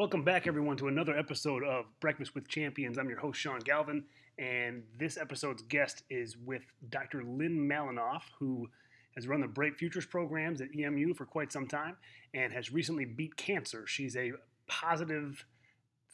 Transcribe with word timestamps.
Welcome 0.00 0.24
back, 0.24 0.46
everyone, 0.46 0.78
to 0.78 0.88
another 0.88 1.14
episode 1.14 1.62
of 1.62 1.84
Breakfast 2.00 2.34
with 2.34 2.48
Champions. 2.48 2.96
I'm 2.96 3.10
your 3.10 3.18
host, 3.18 3.38
Sean 3.38 3.58
Galvin, 3.58 4.02
and 4.38 4.82
this 4.98 5.18
episode's 5.18 5.60
guest 5.60 6.04
is 6.08 6.38
with 6.38 6.62
Dr. 6.88 7.22
Lynn 7.22 7.68
Malinoff, 7.68 8.22
who 8.38 8.66
has 9.14 9.28
run 9.28 9.42
the 9.42 9.46
Bright 9.46 9.76
Futures 9.76 10.06
programs 10.06 10.62
at 10.62 10.68
EMU 10.74 11.12
for 11.12 11.26
quite 11.26 11.52
some 11.52 11.66
time 11.66 11.98
and 12.32 12.50
has 12.50 12.72
recently 12.72 13.04
beat 13.04 13.36
cancer. 13.36 13.86
She's 13.86 14.16
a 14.16 14.32
positive, 14.66 15.44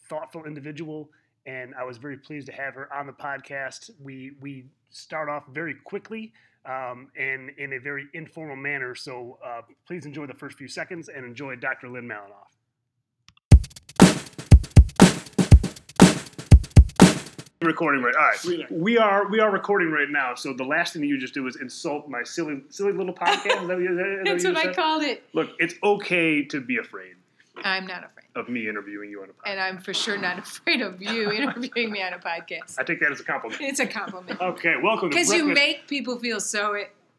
thoughtful 0.09 0.47
individual, 0.47 1.09
and 1.47 1.73
I 1.77 1.85
was 1.85 1.97
very 1.97 2.17
pleased 2.17 2.47
to 2.47 2.53
have 2.55 2.75
her 2.75 2.93
on 2.93 3.07
the 3.07 3.13
podcast. 3.13 3.91
We 4.01 4.33
we 4.41 4.65
start 4.91 5.29
off 5.29 5.47
very 5.53 5.77
quickly 5.85 6.33
um, 6.65 7.07
and 7.17 7.51
in 7.57 7.75
a 7.75 7.79
very 7.79 8.07
informal 8.15 8.57
manner, 8.57 8.97
so 8.97 9.39
uh, 9.47 9.61
please 9.87 10.07
enjoy 10.07 10.27
the 10.27 10.35
first 10.35 10.59
few 10.59 10.67
seconds 10.67 11.09
and 11.09 11.25
enjoy 11.25 11.55
Dr. 11.55 11.89
Lynn 11.89 12.09
Malinoff. 12.09 12.56
Recording 17.67 18.03
right. 18.03 18.15
All 18.15 18.23
right, 18.23 18.71
we 18.73 18.99
are 18.99 19.29
we 19.29 19.41
are 19.41 19.51
recording 19.51 19.91
right 19.91 20.09
now. 20.09 20.35
So 20.35 20.53
the 20.53 20.65
last 20.65 20.93
thing 20.93 21.05
you 21.05 21.19
just 21.19 21.35
did 21.35 21.41
was 21.41 21.57
insult 21.57 22.09
my 22.09 22.23
silly 22.23 22.63
silly 22.71 22.93
little 22.93 23.15
podcast. 23.15 23.63
Is 23.63 23.69
that, 23.69 23.79
is 23.79 23.97
that, 23.97 24.07
is 24.07 24.25
That's 24.25 24.43
that 24.45 24.55
what 24.55 24.67
I 24.69 24.73
called 24.73 25.03
it. 25.03 25.25
Look, 25.33 25.51
it's 25.59 25.75
okay 25.83 26.45
to 26.45 26.61
be 26.61 26.79
afraid 26.79 27.17
I'm 27.65 27.87
not 27.87 28.05
afraid. 28.05 28.27
of 28.35 28.49
me 28.49 28.69
interviewing 28.69 29.11
you 29.11 29.23
on 29.23 29.31
a 29.31 29.33
podcast. 29.33 29.51
And 29.51 29.61
I'm 29.61 29.79
for 29.79 29.95
sure 29.95 30.19
not 30.19 30.39
afraid 30.47 30.81
of 30.83 31.01
you 31.03 31.31
interviewing 31.33 31.91
me 31.91 32.03
on 32.03 32.13
a 32.13 32.19
podcast. 32.19 32.79
I 32.79 32.85
take 32.85 33.01
that 33.01 33.13
as 33.13 33.21
a 33.21 33.25
compliment. 33.25 33.61
It's 33.61 33.81
a 33.81 33.87
compliment. 33.87 34.41
Okay, 34.41 34.75
welcome 34.83 35.09
Because 35.09 35.33
you 35.33 35.45
make 35.45 35.87
people 35.89 36.19
feel 36.19 36.41
so 36.41 36.77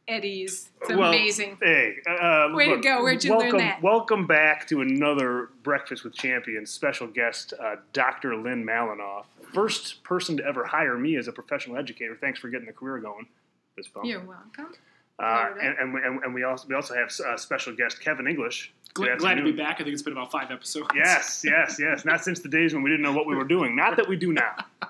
at, 0.07 0.16
at 0.16 0.25
ease. 0.25 0.70
It's 0.81 0.89
Well, 0.89 1.09
amazing. 1.09 1.57
Hey, 1.61 1.95
uh, 2.07 2.49
Way 2.53 2.70
to 2.70 2.77
go. 2.77 3.03
Where'd 3.03 3.23
you 3.23 3.38
learn 3.38 3.57
that? 3.57 3.81
Welcome 3.81 4.27
back 4.27 4.67
to 4.67 4.81
another 4.81 5.49
Breakfast 5.63 6.03
with 6.03 6.13
Champions 6.13 6.70
special 6.70 7.07
guest, 7.07 7.53
uh, 7.61 7.75
Dr. 7.93 8.35
Lynn 8.35 8.66
Malinoff. 8.66 9.25
First 9.53 10.03
person 10.03 10.38
to 10.38 10.45
ever 10.45 10.66
hire 10.66 10.97
me 10.97 11.16
as 11.17 11.28
a 11.28 11.31
professional 11.31 11.78
educator. 11.78 12.17
Thanks 12.19 12.39
for 12.39 12.50
getting 12.50 12.67
the 12.67 12.73
career 12.73 13.00
going. 13.00 13.28
This 13.75 13.88
phone. 13.88 14.05
You're 14.05 14.25
welcome. 14.25 14.73
Uh, 15.19 15.50
and, 15.61 15.78
and, 15.80 15.94
we, 15.94 16.02
and, 16.03 16.23
and 16.23 16.33
we 16.33 16.44
also 16.44 16.67
we 16.67 16.75
also 16.75 16.94
have 16.94 17.11
uh, 17.25 17.38
special 17.38 17.75
guest 17.75 18.00
Kevin 18.00 18.28
English. 18.28 18.72
Glad, 18.94 19.19
glad 19.19 19.35
to 19.35 19.44
be 19.44 19.52
back. 19.52 19.75
I 19.75 19.83
think 19.83 19.94
it's 19.94 20.02
been 20.02 20.13
about 20.13 20.31
five 20.31 20.50
episodes. 20.52 20.88
Yes, 20.95 21.44
yes, 21.45 21.78
yes. 21.80 22.05
Not 22.05 22.23
since 22.23 22.39
the 22.39 22.50
days 22.50 22.73
when 22.73 22.81
we 22.81 22.89
didn't 22.89 23.03
know 23.03 23.13
what 23.13 23.28
we 23.28 23.35
were 23.35 23.44
doing. 23.44 23.75
Not 23.75 23.95
that 23.97 24.08
we 24.08 24.16
do 24.16 24.33
now. 24.33 24.55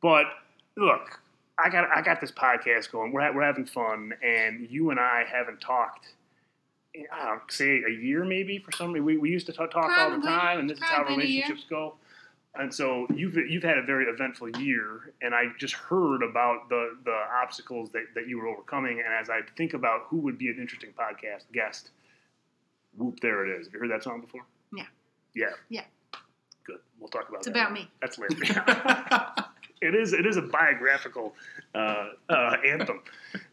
But 0.00 0.26
look, 0.76 1.20
I 1.58 1.70
got 1.70 1.88
I 1.94 2.02
got 2.02 2.20
this 2.20 2.30
podcast 2.32 2.90
going. 2.92 3.12
We're 3.12 3.32
we're 3.34 3.42
having 3.44 3.66
fun, 3.66 4.12
and 4.22 4.68
you 4.70 4.90
and 4.90 5.00
I 5.00 5.24
haven't 5.30 5.60
talked. 5.60 6.08
in, 6.94 7.06
I 7.12 7.24
don't 7.24 7.34
know, 7.36 7.40
say 7.48 7.82
a 7.86 7.90
year 7.90 8.24
maybe 8.24 8.58
for 8.58 8.72
some 8.72 8.92
reason. 8.92 9.04
We, 9.04 9.16
we 9.18 9.30
used 9.30 9.46
to 9.46 9.52
talk, 9.52 9.70
talk 9.72 9.90
all 9.98 10.10
the 10.10 10.26
time, 10.26 10.60
and 10.60 10.70
this 10.70 10.78
is 10.78 10.84
how 10.84 11.02
Probably 11.02 11.16
been 11.16 11.26
a 11.26 11.28
year. 11.28 11.42
relationships 11.42 11.68
go. 11.68 11.94
And 12.54 12.74
so 12.74 13.06
you've 13.14 13.36
you've 13.36 13.62
had 13.62 13.78
a 13.78 13.82
very 13.82 14.06
eventful 14.06 14.58
year, 14.60 15.12
and 15.20 15.34
I 15.34 15.44
just 15.58 15.74
heard 15.74 16.22
about 16.22 16.68
the 16.68 16.96
the 17.04 17.20
obstacles 17.42 17.90
that, 17.90 18.04
that 18.14 18.26
you 18.26 18.38
were 18.38 18.48
overcoming. 18.48 19.00
And 19.04 19.12
as 19.14 19.28
I 19.30 19.40
think 19.56 19.74
about 19.74 20.02
who 20.08 20.16
would 20.18 20.38
be 20.38 20.48
an 20.48 20.58
interesting 20.60 20.90
podcast 20.98 21.44
guest, 21.52 21.90
whoop, 22.96 23.20
there 23.20 23.46
it 23.46 23.60
is. 23.60 23.66
Have 23.66 23.74
you 23.74 23.80
heard 23.80 23.90
that 23.90 24.02
song 24.02 24.20
before? 24.20 24.42
Yeah. 24.74 24.84
Yeah. 25.34 25.50
Yeah. 25.68 25.84
Good. 26.64 26.78
We'll 26.98 27.08
talk 27.10 27.28
about 27.28 27.44
that. 27.44 27.48
It's 27.50 27.58
that. 27.58 27.62
about 27.62 27.72
me. 27.72 27.88
That's 28.00 28.18
later. 28.18 28.34
it 29.80 29.94
is. 29.94 30.12
It 30.12 30.26
is 30.26 30.36
a 30.36 30.42
biographical 30.42 31.34
uh, 31.74 32.08
uh, 32.28 32.56
anthem. 32.66 33.00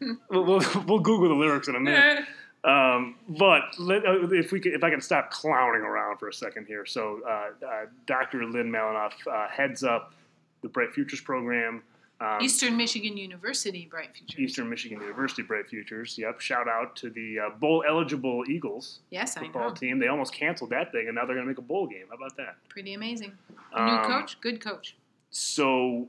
we'll, 0.30 0.44
we'll, 0.44 0.62
we'll 0.86 0.98
Google 1.00 1.28
the 1.28 1.34
lyrics 1.34 1.68
in 1.68 1.74
a 1.76 1.80
minute. 1.80 2.24
Um, 2.64 3.14
but 3.28 3.62
let, 3.78 4.04
uh, 4.04 4.28
if 4.32 4.50
we 4.50 4.58
could, 4.58 4.72
if 4.72 4.82
I 4.82 4.90
can 4.90 5.00
stop 5.00 5.30
clowning 5.30 5.82
around 5.82 6.18
for 6.18 6.28
a 6.28 6.32
second 6.32 6.66
here. 6.66 6.84
So, 6.84 7.20
uh, 7.24 7.64
uh, 7.64 7.86
Dr. 8.06 8.44
Lynn 8.44 8.70
Malinoff 8.72 9.12
uh, 9.30 9.48
heads 9.48 9.84
up 9.84 10.14
the 10.62 10.68
Bright 10.68 10.92
Futures 10.92 11.20
program. 11.20 11.82
Um, 12.18 12.38
Eastern 12.40 12.76
Michigan 12.78 13.16
University, 13.16 13.86
Bright 13.88 14.08
Futures. 14.16 14.40
Eastern 14.40 14.70
Michigan 14.70 15.00
University 15.00 15.42
Bright 15.42 15.68
Futures. 15.68 16.16
Yep. 16.18 16.40
Shout 16.40 16.66
out 16.66 16.96
to 16.96 17.10
the 17.10 17.38
uh, 17.38 17.50
bowl 17.50 17.84
eligible 17.86 18.42
Eagles 18.48 19.00
Yes, 19.10 19.36
I 19.36 19.40
football 19.40 19.70
team. 19.70 19.98
They 19.98 20.08
almost 20.08 20.32
canceled 20.34 20.70
that 20.70 20.90
thing, 20.92 21.06
and 21.08 21.14
now 21.14 21.26
they're 21.26 21.36
going 21.36 21.46
to 21.46 21.50
make 21.50 21.58
a 21.58 21.62
bowl 21.62 21.86
game. 21.86 22.06
How 22.08 22.16
about 22.16 22.34
that? 22.38 22.56
Pretty 22.70 22.94
amazing. 22.94 23.32
New 23.76 23.80
Um, 23.82 24.06
coach, 24.06 24.40
good 24.40 24.60
coach. 24.64 24.96
so 25.30 26.08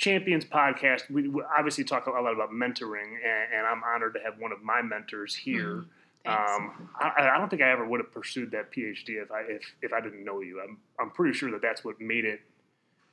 champions 0.00 0.46
podcast 0.46 1.10
we, 1.10 1.28
we 1.28 1.42
obviously 1.56 1.84
talk 1.84 2.06
a 2.06 2.10
lot 2.10 2.32
about 2.32 2.50
mentoring 2.50 3.12
and, 3.22 3.54
and 3.54 3.66
i'm 3.66 3.82
honored 3.84 4.14
to 4.14 4.20
have 4.20 4.38
one 4.38 4.50
of 4.50 4.62
my 4.62 4.80
mentors 4.80 5.36
here. 5.36 5.84
Thanks. 6.24 6.52
um, 6.52 6.88
I, 6.98 7.28
I 7.34 7.38
don't 7.38 7.50
think 7.50 7.60
i 7.60 7.70
ever 7.70 7.86
would 7.86 8.00
have 8.00 8.10
pursued 8.10 8.50
that 8.52 8.72
phd 8.72 9.08
if 9.08 9.30
i 9.30 9.42
if, 9.42 9.62
if 9.82 9.92
i 9.92 10.00
didn't 10.00 10.24
know 10.24 10.40
you. 10.40 10.60
I'm, 10.60 10.78
I'm 10.98 11.10
pretty 11.10 11.36
sure 11.36 11.50
that 11.50 11.60
that's 11.60 11.84
what 11.84 12.00
made 12.00 12.24
it 12.24 12.40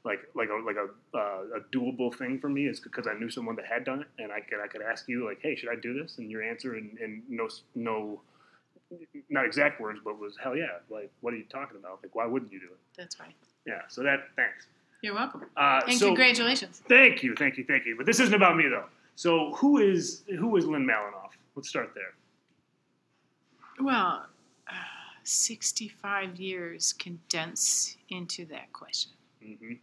like 0.06 0.20
like 0.34 0.48
a 0.50 0.66
like 0.66 0.78
a, 0.78 1.18
uh, 1.18 1.58
a 1.58 1.76
doable 1.76 2.14
thing 2.16 2.40
for 2.40 2.48
me 2.48 2.68
is 2.68 2.80
because 2.80 3.06
i 3.06 3.14
knew 3.14 3.30
someone 3.30 3.58
that 3.58 3.66
had 3.66 3.84
done 3.84 4.02
it 4.02 4.08
and 4.24 4.32
i 4.32 4.40
could 4.40 4.60
i 4.64 4.68
could 4.68 4.82
ask 4.82 5.10
you 5.10 5.26
like 5.26 5.40
hey 5.42 5.56
should 5.56 5.70
i 5.70 5.76
do 5.76 5.94
this? 6.00 6.18
And 6.20 6.32
your 6.32 6.42
answer 6.42 6.76
and, 6.76 6.98
and 7.00 7.22
no 7.28 7.50
no 7.76 8.22
not 9.30 9.46
exact 9.46 9.82
words 9.82 10.00
but 10.06 10.18
was 10.18 10.38
hell 10.42 10.56
yeah 10.56 10.80
like 10.90 11.12
what 11.20 11.34
are 11.34 11.38
you 11.38 11.46
talking 11.50 11.76
about? 11.78 12.00
Like 12.02 12.16
why 12.16 12.26
wouldn't 12.26 12.54
you 12.54 12.60
do 12.60 12.68
it? 12.68 12.80
That's 12.98 13.20
right. 13.20 13.36
yeah 13.66 13.82
so 13.90 14.04
that 14.04 14.30
thanks 14.38 14.68
You're 15.02 15.14
welcome. 15.14 15.46
uh, 15.56 15.82
And 15.88 15.98
so, 15.98 16.08
congratulations. 16.08 16.82
Thank 16.88 17.24
you, 17.24 17.36
thank 17.36 17.58
you, 17.58 17.64
thank 17.64 17.86
you. 17.86 17.96
But 17.96 18.06
this 18.06 18.20
isn't 18.20 18.34
about 18.34 18.58
me 18.58 18.68
though. 18.68 18.86
So 19.16 19.54
who 19.56 19.78
is 19.80 20.24
who 20.40 20.58
is 20.58 20.66
Lynn 20.66 20.86
Malinoff? 20.86 21.32
Let's 21.56 21.70
start 21.70 21.92
there. 21.96 22.14
Well, 23.80 24.26
uh, 24.68 24.74
65 25.24 26.40
years 26.40 26.94
condense 26.94 27.98
into 28.10 28.46
that 28.46 28.72
question. 28.74 29.12
hmm 29.44 29.74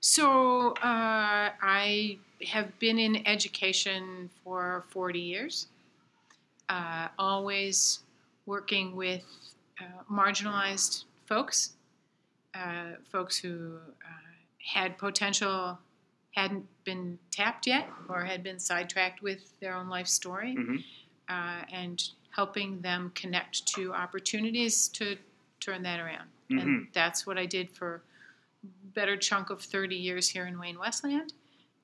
So, 0.00 0.72
uh, 0.82 1.50
I 1.62 2.18
have 2.46 2.78
been 2.78 2.98
in 2.98 3.26
education 3.26 4.28
for 4.44 4.84
40 4.90 5.18
years, 5.20 5.68
uh, 6.68 7.08
always 7.18 8.00
working 8.46 8.94
with 8.94 9.24
uh, 9.80 9.84
marginalized 10.12 11.04
folks, 11.26 11.72
uh, 12.54 12.96
folks 13.10 13.36
who 13.36 13.78
uh, 14.04 14.23
had 14.64 14.98
potential, 14.98 15.78
hadn't 16.32 16.66
been 16.84 17.18
tapped 17.30 17.66
yet, 17.66 17.88
or 18.08 18.24
had 18.24 18.42
been 18.42 18.58
sidetracked 18.58 19.22
with 19.22 19.58
their 19.60 19.74
own 19.74 19.88
life 19.88 20.06
story, 20.06 20.54
hmm 20.54 20.76
uh, 21.28 21.62
and 21.72 22.10
helping 22.30 22.80
them 22.82 23.10
connect 23.14 23.66
to 23.66 23.92
opportunities 23.94 24.88
to 24.88 25.16
turn 25.60 25.82
that 25.82 25.98
around. 26.00 26.28
Mhm. 26.50 26.60
And 26.60 26.88
that's 26.92 27.26
what 27.26 27.38
I 27.38 27.46
did 27.46 27.70
for 27.70 28.02
better 28.62 29.16
chunk 29.16 29.50
of 29.50 29.62
30 29.62 29.96
years 29.96 30.28
here 30.28 30.46
in 30.46 30.58
Wayne 30.58 30.78
Westland. 30.78 31.32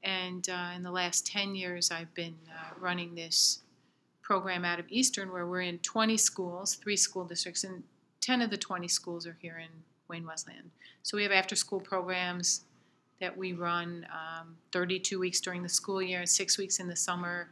And 0.03 0.49
uh, 0.49 0.73
in 0.75 0.83
the 0.83 0.91
last 0.91 1.27
10 1.27 1.55
years, 1.55 1.91
I've 1.91 2.13
been 2.15 2.37
uh, 2.51 2.75
running 2.79 3.15
this 3.15 3.63
program 4.23 4.65
out 4.65 4.79
of 4.79 4.87
Eastern 4.91 5.33
where 5.33 5.47
we're 5.47 5.63
in 5.63 5.79
20 5.79 6.17
schools, 6.17 6.75
three 6.75 6.97
school 6.97 7.25
districts, 7.25 7.65
and 7.65 7.83
10 8.21 8.43
of 8.43 8.51
the 8.51 8.57
20 8.57 8.89
schools 8.89 9.27
are 9.27 9.37
here 9.41 9.59
in 9.59 9.71
Wayne 10.09 10.27
Westland. 10.27 10.71
So 11.03 11.17
we 11.17 11.23
have 11.23 11.33
after 11.33 11.57
school 11.57 11.81
programs 11.81 12.65
that 13.21 13.37
we 13.37 13.53
run 13.53 14.07
um, 14.13 14.57
32 14.73 15.19
weeks 15.19 15.41
during 15.41 15.63
the 15.63 15.69
school 15.69 16.01
year, 16.03 16.27
six 16.27 16.59
weeks 16.59 16.81
in 16.81 16.89
the 16.89 16.97
summer, 16.97 17.49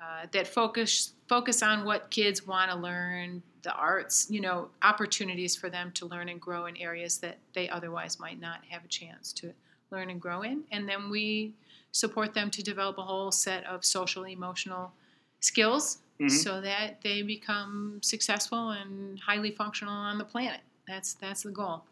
uh, 0.00 0.26
that 0.32 0.46
focus 0.48 1.12
focus 1.28 1.62
on 1.62 1.84
what 1.84 2.10
kids 2.10 2.46
want 2.46 2.70
to 2.70 2.76
learn, 2.76 3.42
the 3.62 3.72
arts, 3.72 4.26
you 4.28 4.40
know, 4.40 4.68
opportunities 4.82 5.54
for 5.56 5.70
them 5.70 5.90
to 5.92 6.06
learn 6.06 6.28
and 6.28 6.40
grow 6.40 6.66
in 6.66 6.76
areas 6.76 7.18
that 7.18 7.38
they 7.54 7.68
otherwise 7.68 8.18
might 8.18 8.40
not 8.40 8.60
have 8.68 8.84
a 8.84 8.88
chance 8.88 9.32
to 9.32 9.52
learn 9.90 10.10
and 10.10 10.20
grow 10.20 10.42
in. 10.42 10.62
And 10.72 10.88
then 10.88 11.08
we 11.10 11.52
support 11.92 12.34
them 12.34 12.50
to 12.50 12.62
develop 12.62 12.98
a 12.98 13.02
whole 13.02 13.30
set 13.30 13.64
of 13.64 13.84
social 13.84 14.26
emotional 14.26 14.92
skills 15.40 15.98
Mhm. 16.20 16.30
so 16.30 16.60
that 16.60 17.00
they 17.02 17.22
become 17.22 18.00
successful 18.02 18.70
and 18.70 19.18
highly 19.20 19.50
functional 19.52 19.94
on 19.94 20.18
the 20.18 20.24
planet. 20.24 20.60
That's 20.86 21.14
that's 21.14 21.42
the 21.44 21.50
goal. 21.50 21.84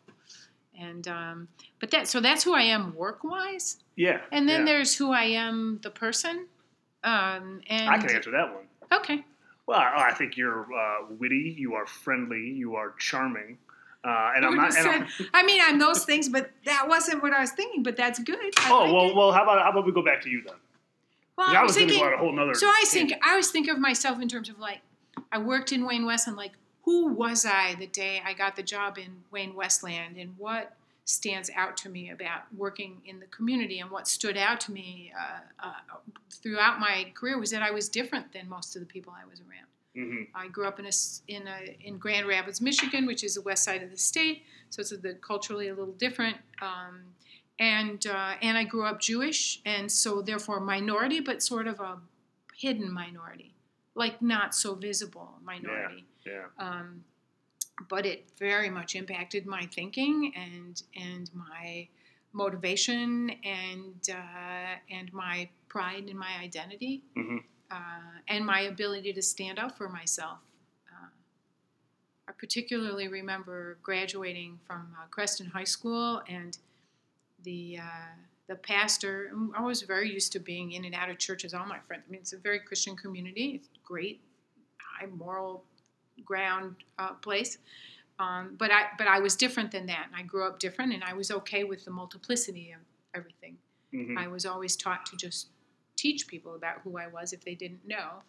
And 0.80 1.06
um, 1.08 1.48
but 1.78 1.90
that 1.90 2.08
so 2.08 2.20
that's 2.20 2.42
who 2.42 2.54
I 2.54 2.62
am 2.62 2.94
work 2.94 3.22
wise. 3.22 3.76
Yeah. 3.96 4.20
And 4.32 4.48
then 4.48 4.60
yeah. 4.60 4.72
there's 4.72 4.96
who 4.96 5.12
I 5.12 5.24
am 5.24 5.78
the 5.82 5.90
person. 5.90 6.46
Um, 7.04 7.60
and 7.68 7.90
I 7.90 7.98
can 7.98 8.10
answer 8.10 8.30
that 8.30 8.54
one. 8.54 8.64
Okay. 8.92 9.24
Well, 9.66 9.78
I, 9.78 10.08
I 10.08 10.14
think 10.14 10.38
you're 10.38 10.66
uh, 10.72 11.06
witty. 11.18 11.54
You 11.58 11.74
are 11.74 11.86
friendly. 11.86 12.48
You 12.48 12.76
are 12.76 12.94
charming. 12.98 13.58
Uh, 14.02 14.32
and 14.34 14.46
I'm 14.46 14.56
not. 14.56 14.74
And 14.74 14.88
I'm, 14.88 15.06
I 15.34 15.42
mean, 15.42 15.60
I'm 15.62 15.78
those 15.78 16.04
things, 16.06 16.30
but 16.30 16.50
that 16.64 16.88
wasn't 16.88 17.22
what 17.22 17.34
I 17.34 17.40
was 17.40 17.50
thinking. 17.50 17.82
But 17.82 17.96
that's 17.96 18.18
good. 18.18 18.38
I 18.38 18.70
oh 18.70 18.84
like 18.84 18.92
well, 18.92 19.10
it. 19.10 19.16
well. 19.16 19.32
How 19.32 19.42
about 19.42 19.62
how 19.62 19.70
about 19.70 19.84
we 19.84 19.92
go 19.92 20.02
back 20.02 20.22
to 20.22 20.30
you 20.30 20.42
then? 20.46 20.56
Well, 21.36 21.48
I 21.48 21.60
I 21.60 21.62
was 21.62 21.70
was 21.70 21.76
going 21.76 21.88
to 21.88 21.94
thinking. 21.94 22.08
go 22.08 22.14
on 22.14 22.18
a 22.18 22.22
whole 22.22 22.32
nother. 22.32 22.54
So 22.54 22.66
I 22.66 22.84
think. 22.86 23.12
I 23.22 23.30
always 23.30 23.50
think 23.50 23.68
of 23.68 23.78
myself 23.78 24.20
in 24.22 24.28
terms 24.28 24.48
of 24.48 24.58
like, 24.58 24.80
I 25.30 25.38
worked 25.38 25.72
in 25.72 25.86
Wayne 25.86 26.06
Westland 26.06 26.38
Like, 26.38 26.52
who 26.90 27.06
was 27.06 27.46
I 27.46 27.76
the 27.76 27.86
day 27.86 28.20
I 28.24 28.32
got 28.32 28.56
the 28.56 28.64
job 28.64 28.98
in 28.98 29.22
Wayne 29.30 29.54
Westland, 29.54 30.16
and 30.16 30.34
what 30.36 30.76
stands 31.04 31.48
out 31.54 31.76
to 31.76 31.88
me 31.88 32.10
about 32.10 32.42
working 32.56 33.00
in 33.04 33.20
the 33.20 33.26
community, 33.26 33.78
and 33.78 33.90
what 33.92 34.08
stood 34.08 34.36
out 34.36 34.60
to 34.62 34.72
me 34.72 35.12
uh, 35.16 35.68
uh, 35.68 35.96
throughout 36.30 36.80
my 36.80 37.12
career 37.14 37.38
was 37.38 37.52
that 37.52 37.62
I 37.62 37.70
was 37.70 37.88
different 37.88 38.32
than 38.32 38.48
most 38.48 38.74
of 38.74 38.80
the 38.80 38.86
people 38.86 39.12
I 39.16 39.24
was 39.28 39.40
around. 39.40 39.68
hmm 39.94 40.22
I 40.34 40.48
grew 40.48 40.66
up 40.66 40.80
in 40.80 40.86
a 40.86 40.92
in 41.28 41.46
a 41.46 41.76
in 41.80 41.98
Grand 41.98 42.26
Rapids, 42.26 42.60
Michigan, 42.60 43.06
which 43.06 43.22
is 43.22 43.34
the 43.34 43.42
west 43.42 43.62
side 43.62 43.82
of 43.84 43.90
the 43.90 43.96
state, 43.96 44.42
so 44.70 44.80
it's 44.80 44.90
the, 44.90 45.14
culturally 45.14 45.68
a 45.68 45.74
little 45.74 45.94
different. 45.94 46.38
Um, 46.60 47.14
and 47.60 48.04
uh, 48.06 48.34
and 48.42 48.58
I 48.58 48.64
grew 48.64 48.84
up 48.84 49.00
Jewish, 49.00 49.60
and 49.64 49.90
so 49.92 50.22
therefore 50.22 50.58
minority, 50.58 51.20
but 51.20 51.40
sort 51.40 51.68
of 51.68 51.78
a 51.78 51.98
hidden 52.56 52.90
minority, 52.90 53.54
like 53.94 54.20
not 54.20 54.56
so 54.56 54.74
visible 54.74 55.34
minority. 55.44 56.04
Yeah. 56.26 56.46
Um, 56.58 57.04
but 57.88 58.04
it 58.04 58.28
very 58.38 58.68
much 58.70 58.94
impacted 58.94 59.46
my 59.46 59.66
thinking 59.74 60.32
and 60.36 60.82
and 60.94 61.30
my 61.34 61.88
motivation 62.32 63.30
and 63.44 64.08
uh, 64.10 64.76
and 64.90 65.12
my 65.12 65.48
pride 65.68 66.08
in 66.08 66.18
my 66.18 66.32
identity 66.42 67.02
hmm 67.14 67.38
uh, 67.70 68.18
and 68.28 68.44
my 68.44 68.60
ability 68.62 69.12
to 69.12 69.22
stand 69.22 69.58
up 69.58 69.76
for 69.76 69.88
myself. 69.88 70.38
Uh, 70.90 71.08
I 72.28 72.32
particularly 72.32 73.08
remember 73.08 73.78
graduating 73.82 74.58
from 74.66 74.94
uh, 74.98 75.06
Creston 75.10 75.46
High 75.46 75.64
School, 75.64 76.22
and 76.28 76.58
the 77.44 77.78
uh, 77.78 78.14
the 78.48 78.56
pastor. 78.56 79.32
I 79.56 79.62
was 79.62 79.82
very 79.82 80.12
used 80.12 80.32
to 80.32 80.40
being 80.40 80.72
in 80.72 80.84
and 80.84 80.94
out 80.94 81.10
of 81.10 81.18
churches. 81.18 81.54
All 81.54 81.66
my 81.66 81.78
friends. 81.86 82.04
I 82.08 82.10
mean, 82.10 82.20
it's 82.20 82.32
a 82.32 82.38
very 82.38 82.60
Christian 82.60 82.96
community. 82.96 83.52
It's 83.56 83.68
great, 83.84 84.20
high 84.78 85.06
moral 85.06 85.64
ground 86.24 86.76
uh, 86.98 87.14
place. 87.14 87.58
Um, 88.18 88.56
but 88.58 88.70
I 88.70 88.88
but 88.98 89.06
I 89.08 89.18
was 89.20 89.34
different 89.34 89.70
than 89.70 89.86
that, 89.86 90.06
and 90.06 90.14
I 90.16 90.22
grew 90.22 90.46
up 90.46 90.58
different, 90.58 90.92
and 90.92 91.02
I 91.02 91.14
was 91.14 91.30
okay 91.30 91.64
with 91.64 91.84
the 91.84 91.90
multiplicity 91.90 92.72
of 92.72 92.80
everything. 93.14 93.56
hmm 93.92 94.18
I 94.18 94.28
was 94.28 94.44
always 94.46 94.76
taught 94.76 95.06
to 95.06 95.16
just 95.16 95.48
teach 95.96 96.26
people 96.26 96.54
about 96.54 96.80
who 96.84 96.98
I 96.98 97.06
was 97.08 97.32
if 97.32 97.44
they 97.44 97.54
didn't 97.54 97.86
know, 97.86 98.22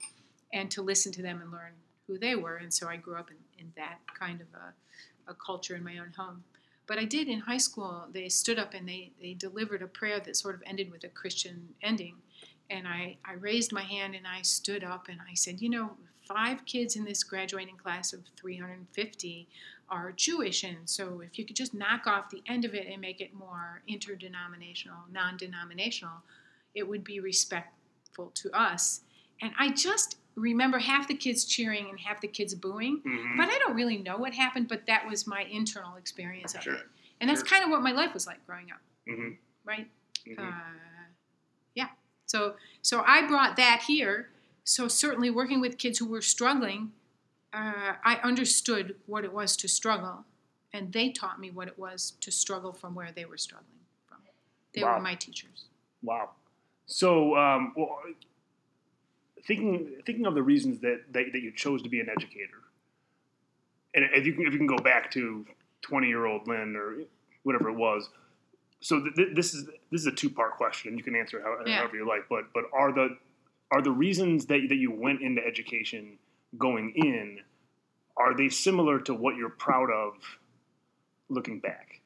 and 0.54 0.70
to 0.72 0.82
listen 0.82 1.12
to 1.14 1.22
them 1.22 1.42
and 1.42 1.52
learn 1.52 1.74
who 2.08 2.18
they 2.18 2.36
were. 2.36 2.58
And 2.58 2.74
so 2.74 2.88
I 2.88 2.98
grew 2.98 3.16
up 3.16 3.30
in, 3.32 3.38
in 3.60 3.72
that 3.78 4.00
kind 4.20 4.42
of 4.42 4.48
a, 4.54 5.32
a 5.32 5.36
culture 5.36 5.76
in 5.76 5.84
my 5.84 5.98
own 5.98 6.12
home. 6.16 6.44
But 6.88 6.98
I 7.00 7.06
did 7.06 7.28
in 7.30 7.40
high 7.40 7.58
school, 7.60 8.08
they 8.12 8.28
stood 8.28 8.60
up 8.60 8.74
and 8.74 8.88
they, 8.88 9.12
they 9.22 9.34
delivered 9.34 9.82
a 9.82 9.88
prayer 9.88 10.20
that 10.20 10.36
sort 10.36 10.56
of 10.56 10.64
ended 10.66 10.92
with 10.92 11.04
a 11.06 11.10
Christian 11.10 11.70
ending. 11.82 12.16
And 12.70 12.88
I, 12.88 13.18
I 13.26 13.34
raised 13.34 13.72
my 13.72 13.84
hand 13.84 14.16
and 14.16 14.26
I 14.28 14.42
stood 14.42 14.84
up 14.84 15.08
and 15.08 15.20
I 15.30 15.34
said, 15.36 15.62
You 15.62 15.70
know, 15.70 15.98
five 16.34 16.66
kids 16.66 16.96
in 16.96 17.06
this 17.06 17.24
graduating 17.24 17.78
class 17.78 18.14
of 18.14 18.22
350 18.38 19.48
are 19.90 20.12
Jewish. 20.12 20.64
And 20.64 20.90
so 20.90 21.22
if 21.22 21.38
you 21.38 21.46
could 21.46 21.56
just 21.56 21.74
knock 21.74 22.08
off 22.08 22.30
the 22.30 22.42
end 22.48 22.66
of 22.66 22.74
it 22.74 22.88
and 22.88 23.02
make 23.02 23.22
it 23.22 23.34
more 23.34 23.82
interdenominational, 23.88 24.98
non 25.12 25.38
denominational, 25.38 26.22
it 26.76 26.88
would 26.88 27.04
be 27.04 27.20
respectful 27.20 28.32
to 28.36 28.52
us. 28.58 29.02
And 29.42 29.52
I 29.60 29.70
just 29.72 30.18
remember 30.36 30.80
half 30.80 31.08
the 31.08 31.16
kids 31.16 31.44
cheering 31.46 31.90
and 31.90 32.00
half 32.00 32.22
the 32.22 32.28
kids 32.28 32.56
booing. 32.56 33.02
hmm 33.04 33.38
But 33.38 33.50
I 33.50 33.58
don't 33.60 33.76
really 33.76 33.98
know 33.98 34.18
what 34.18 34.34
happened, 34.34 34.68
but 34.70 34.86
that 34.88 35.06
was 35.08 35.28
my 35.28 35.44
internal 35.52 35.96
experience 35.98 36.56
of 36.56 36.64
Sure. 36.64 36.76
it. 36.76 36.84
And 37.20 37.30
that's 37.30 37.42
Sure. 37.42 37.48
kind 37.50 37.64
of 37.64 37.70
what 37.70 37.82
my 37.82 37.92
life 37.92 38.14
was 38.14 38.26
like 38.28 38.46
growing 38.46 38.72
up, 38.72 38.82
hmm 39.08 39.32
right? 39.66 39.88
hmm 40.26 40.42
Uh, 40.42 40.54
yeah. 41.76 41.90
So 42.26 42.56
so 42.82 43.04
I 43.06 43.28
brought 43.28 43.58
that 43.58 43.84
here. 43.86 44.30
So 44.72 44.88
certainly 44.88 45.30
working 45.30 45.60
with 45.60 45.78
kids 45.78 46.00
who 46.00 46.06
were 46.06 46.22
struggling, 46.22 46.94
uh, 47.52 47.96
I 48.06 48.22
understood 48.24 48.96
what 49.06 49.26
it 49.26 49.34
was 49.34 49.58
to 49.58 49.68
struggle, 49.68 50.24
and 50.72 50.94
they 50.94 51.10
taught 51.12 51.42
me 51.42 51.52
what 51.52 51.68
it 51.68 51.78
was 51.78 52.14
to 52.22 52.32
struggle 52.32 52.72
from 52.72 52.96
where 52.96 53.12
they 53.14 53.26
were 53.26 53.38
struggling 53.38 53.84
from. 54.08 54.20
They 54.74 54.82
Wow. 54.82 54.96
were 54.96 55.02
my 55.02 55.16
teachers. 55.16 55.66
Wow. 56.02 56.30
So, 56.86 57.36
um, 57.36 57.74
well, 57.76 58.00
thinking 59.44 60.02
thinking 60.06 60.26
of 60.26 60.36
the 60.36 60.42
reasons 60.44 60.80
that, 60.80 61.04
that 61.12 61.34
that 61.34 61.42
you 61.42 61.52
chose 61.52 61.82
to 61.84 61.90
be 61.90 62.00
an 62.00 62.08
educator, 62.08 62.62
and 63.94 64.06
if 64.14 64.26
you 64.26 64.34
can 64.36 64.48
if 64.48 64.54
you 64.54 64.58
can 64.58 64.68
go 64.68 64.78
back 64.78 65.12
to 65.12 65.46
twenty 65.82 66.08
year 66.08 66.26
old 66.26 66.48
Lynn 66.48 66.78
or 66.78 66.96
whatever 67.44 67.68
it 67.68 67.76
was, 67.76 68.10
so 68.80 69.02
th- 69.02 69.16
th- 69.16 69.36
this 69.36 69.54
is 69.54 69.66
this 69.92 70.00
is 70.00 70.08
a 70.08 70.14
two 70.14 70.30
part 70.30 70.56
question. 70.56 70.98
You 70.98 71.04
can 71.04 71.14
answer 71.18 71.40
it 71.40 71.44
how, 71.44 71.60
Yeah. 71.66 71.80
however 71.80 71.98
you 71.98 72.08
like, 72.08 72.30
but 72.30 72.54
but 72.54 72.64
are 72.72 72.94
the 72.94 73.18
are 73.72 73.82
the 73.82 73.92
reasons 73.92 74.46
that 74.48 74.62
that 74.70 74.76
you 74.76 74.92
went 74.92 75.22
into 75.22 75.42
education 75.46 76.18
going 76.58 76.94
in 76.96 77.40
are 78.18 78.36
they 78.36 78.50
similar 78.50 79.00
to 79.00 79.14
what 79.14 79.36
you're 79.36 79.50
proud 79.50 79.90
of 79.90 80.14
looking 81.30 81.60
back? 81.60 82.02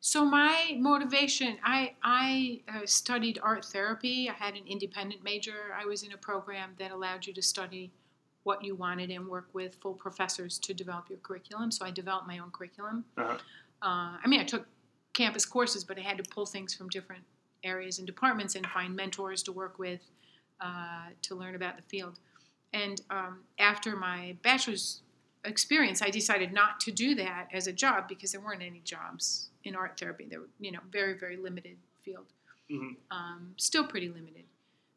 So 0.00 0.24
my 0.24 0.76
motivation, 0.78 1.58
I 1.64 1.94
I 2.02 2.60
uh, 2.68 2.80
studied 2.84 3.38
art 3.42 3.64
therapy. 3.64 4.28
I 4.28 4.32
had 4.32 4.54
an 4.54 4.62
independent 4.66 5.24
major. 5.24 5.74
I 5.76 5.84
was 5.86 6.02
in 6.02 6.12
a 6.12 6.16
program 6.16 6.74
that 6.78 6.90
allowed 6.90 7.26
you 7.26 7.32
to 7.34 7.42
study 7.42 7.90
what 8.44 8.64
you 8.64 8.74
wanted 8.74 9.10
and 9.10 9.26
work 9.26 9.48
with 9.52 9.74
full 9.76 9.94
professors 9.94 10.58
to 10.60 10.72
develop 10.72 11.10
your 11.10 11.18
curriculum. 11.18 11.70
So 11.70 11.84
I 11.84 11.90
developed 11.90 12.26
my 12.26 12.38
own 12.38 12.50
curriculum. 12.50 13.04
Uh-huh. 13.16 13.38
Uh, 13.82 14.16
I 14.22 14.26
mean, 14.26 14.40
I 14.40 14.44
took 14.44 14.66
campus 15.12 15.44
courses, 15.44 15.84
but 15.84 15.98
I 15.98 16.02
had 16.02 16.16
to 16.18 16.24
pull 16.30 16.46
things 16.46 16.74
from 16.74 16.88
different 16.88 17.24
areas 17.64 17.98
and 17.98 18.06
departments 18.06 18.54
and 18.54 18.66
find 18.66 18.94
mentors 18.94 19.42
to 19.44 19.52
work 19.52 19.78
with 19.78 20.00
uh, 20.60 21.08
to 21.22 21.34
learn 21.34 21.54
about 21.54 21.76
the 21.76 21.82
field. 21.82 22.18
And 22.72 23.00
um, 23.10 23.40
after 23.58 23.96
my 23.96 24.36
bachelor's 24.42 25.02
experience, 25.44 26.02
I 26.02 26.10
decided 26.10 26.52
not 26.52 26.80
to 26.80 26.92
do 26.92 27.14
that 27.14 27.48
as 27.52 27.66
a 27.66 27.72
job 27.72 28.08
because 28.08 28.32
there 28.32 28.40
weren't 28.40 28.62
any 28.62 28.80
jobs 28.80 29.50
in 29.64 29.74
art 29.74 29.98
therapy. 29.98 30.26
There 30.28 30.40
were, 30.40 30.48
you 30.58 30.72
know, 30.72 30.80
very, 30.90 31.14
very 31.14 31.36
limited 31.36 31.76
field. 32.04 32.26
Mhm. 32.70 32.96
Um, 33.10 33.54
still 33.56 33.86
pretty 33.86 34.08
limited. 34.08 34.44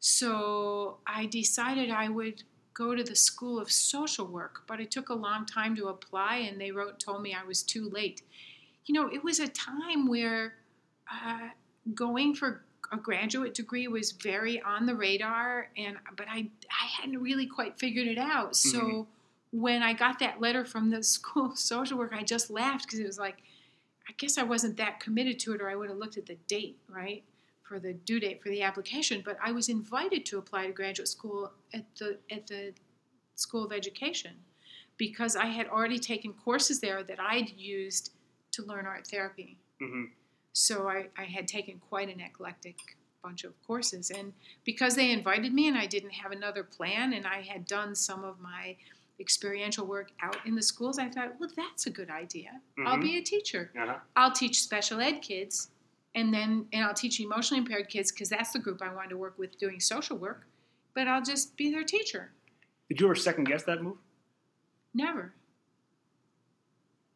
So 0.00 0.98
I 1.06 1.26
decided 1.26 1.90
I 1.90 2.08
would 2.08 2.42
go 2.74 2.94
to 2.94 3.04
the 3.04 3.14
School 3.16 3.58
of 3.58 3.70
Social 3.70 4.26
Work, 4.26 4.64
but 4.66 4.80
it 4.80 4.90
took 4.90 5.08
a 5.08 5.14
long 5.14 5.46
time 5.46 5.76
to 5.76 5.88
apply, 5.88 6.36
and 6.36 6.60
they 6.60 6.72
wrote 6.72 6.98
told 6.98 7.22
me 7.22 7.34
I 7.34 7.44
was 7.44 7.62
too 7.62 7.88
late. 7.88 8.22
You 8.86 8.94
know, 8.94 9.08
it 9.08 9.22
was 9.22 9.38
a 9.38 9.48
time 9.48 10.06
where 10.06 10.54
uh, 11.10 11.50
going 11.94 12.34
for 12.34 12.64
a 12.90 12.96
graduate 12.96 13.54
degree 13.54 13.88
was 13.88 14.12
very 14.12 14.60
on 14.62 14.86
the 14.86 14.94
radar, 14.94 15.68
and 15.76 15.96
but 16.16 16.26
I 16.28 16.50
I 16.70 16.86
hadn't 17.00 17.20
really 17.20 17.46
quite 17.46 17.78
figured 17.78 18.06
it 18.06 18.18
out. 18.18 18.54
So 18.56 18.80
Mhm. 18.80 19.06
when 19.52 19.82
I 19.82 19.92
got 19.92 20.18
that 20.18 20.40
letter 20.40 20.64
from 20.64 20.90
the 20.90 21.02
School 21.16 21.52
of 21.52 21.58
Social 21.58 21.98
Work, 21.98 22.12
I 22.12 22.22
just 22.22 22.50
laughed 22.50 22.86
because 22.86 22.98
it 22.98 23.06
was 23.06 23.18
like, 23.18 23.42
I 24.08 24.12
guess 24.18 24.36
I 24.38 24.42
wasn't 24.42 24.76
that 24.78 25.00
committed 25.00 25.38
to 25.40 25.54
it, 25.54 25.60
or 25.60 25.68
I 25.70 25.76
would 25.76 25.88
have 25.88 25.98
looked 25.98 26.16
at 26.18 26.26
the 26.26 26.36
date, 26.46 26.78
right? 26.88 27.24
For 27.62 27.78
the 27.78 27.94
due 27.94 28.20
date 28.20 28.42
for 28.42 28.50
the 28.50 28.62
application, 28.62 29.22
but 29.24 29.38
I 29.42 29.52
was 29.52 29.68
invited 29.70 30.26
to 30.26 30.38
apply 30.38 30.66
to 30.66 30.72
graduate 30.72 31.08
school 31.08 31.52
at 31.72 31.84
the 31.96 32.18
at 32.30 32.46
the 32.46 32.74
School 33.36 33.64
of 33.64 33.72
Education 33.72 34.36
because 34.98 35.34
I 35.36 35.46
had 35.46 35.66
already 35.68 35.98
taken 35.98 36.34
courses 36.34 36.80
there 36.80 37.02
that 37.02 37.18
I'd 37.18 37.50
used 37.50 38.12
to 38.52 38.62
learn 38.64 38.86
art 38.86 39.06
therapy. 39.06 39.58
hmm 39.80 40.04
So 40.52 40.88
I, 40.88 41.06
I 41.16 41.24
had 41.24 41.48
taken 41.48 41.80
quite 41.88 42.08
an 42.08 42.20
eclectic 42.20 42.76
bunch 43.22 43.44
of 43.44 43.52
courses. 43.66 44.10
And 44.10 44.32
because 44.64 44.94
they 44.94 45.10
invited 45.12 45.54
me 45.54 45.68
and 45.68 45.78
I 45.78 45.86
didn't 45.86 46.10
have 46.10 46.32
another 46.32 46.64
plan 46.64 47.12
and 47.14 47.26
I 47.26 47.42
had 47.42 47.66
done 47.66 47.94
some 47.94 48.24
of 48.24 48.40
my 48.40 48.76
experiential 49.20 49.86
work 49.86 50.10
out 50.22 50.36
in 50.44 50.54
the 50.54 50.62
schools, 50.62 50.98
I 50.98 51.08
thought, 51.08 51.34
well, 51.38 51.50
that's 51.56 51.86
a 51.86 51.90
good 51.90 52.10
idea. 52.10 52.60
I'll 52.84 52.96
Mhm. 52.98 53.02
be 53.02 53.16
a 53.18 53.22
teacher. 53.22 53.70
Uh-huh. 53.78 53.98
I'll 54.16 54.32
teach 54.32 54.60
special 54.62 55.00
ed 55.00 55.20
kids 55.22 55.70
and 56.14 56.34
then 56.34 56.68
and 56.72 56.84
I'll 56.84 56.94
teach 56.94 57.20
emotionally 57.20 57.60
impaired 57.62 57.88
kids 57.88 58.10
because 58.12 58.28
that's 58.28 58.52
the 58.52 58.58
group 58.58 58.82
I 58.82 58.92
wanted 58.92 59.10
to 59.10 59.16
work 59.18 59.38
with 59.38 59.56
doing 59.58 59.80
social 59.80 60.16
work. 60.18 60.46
But 60.94 61.08
I'll 61.08 61.22
just 61.22 61.56
be 61.56 61.70
their 61.70 61.84
teacher. 61.84 62.32
Did 62.88 63.00
you 63.00 63.06
ever 63.06 63.14
second 63.14 63.44
guess 63.44 63.62
that 63.64 63.82
move? 63.82 63.96
Never. 64.92 65.32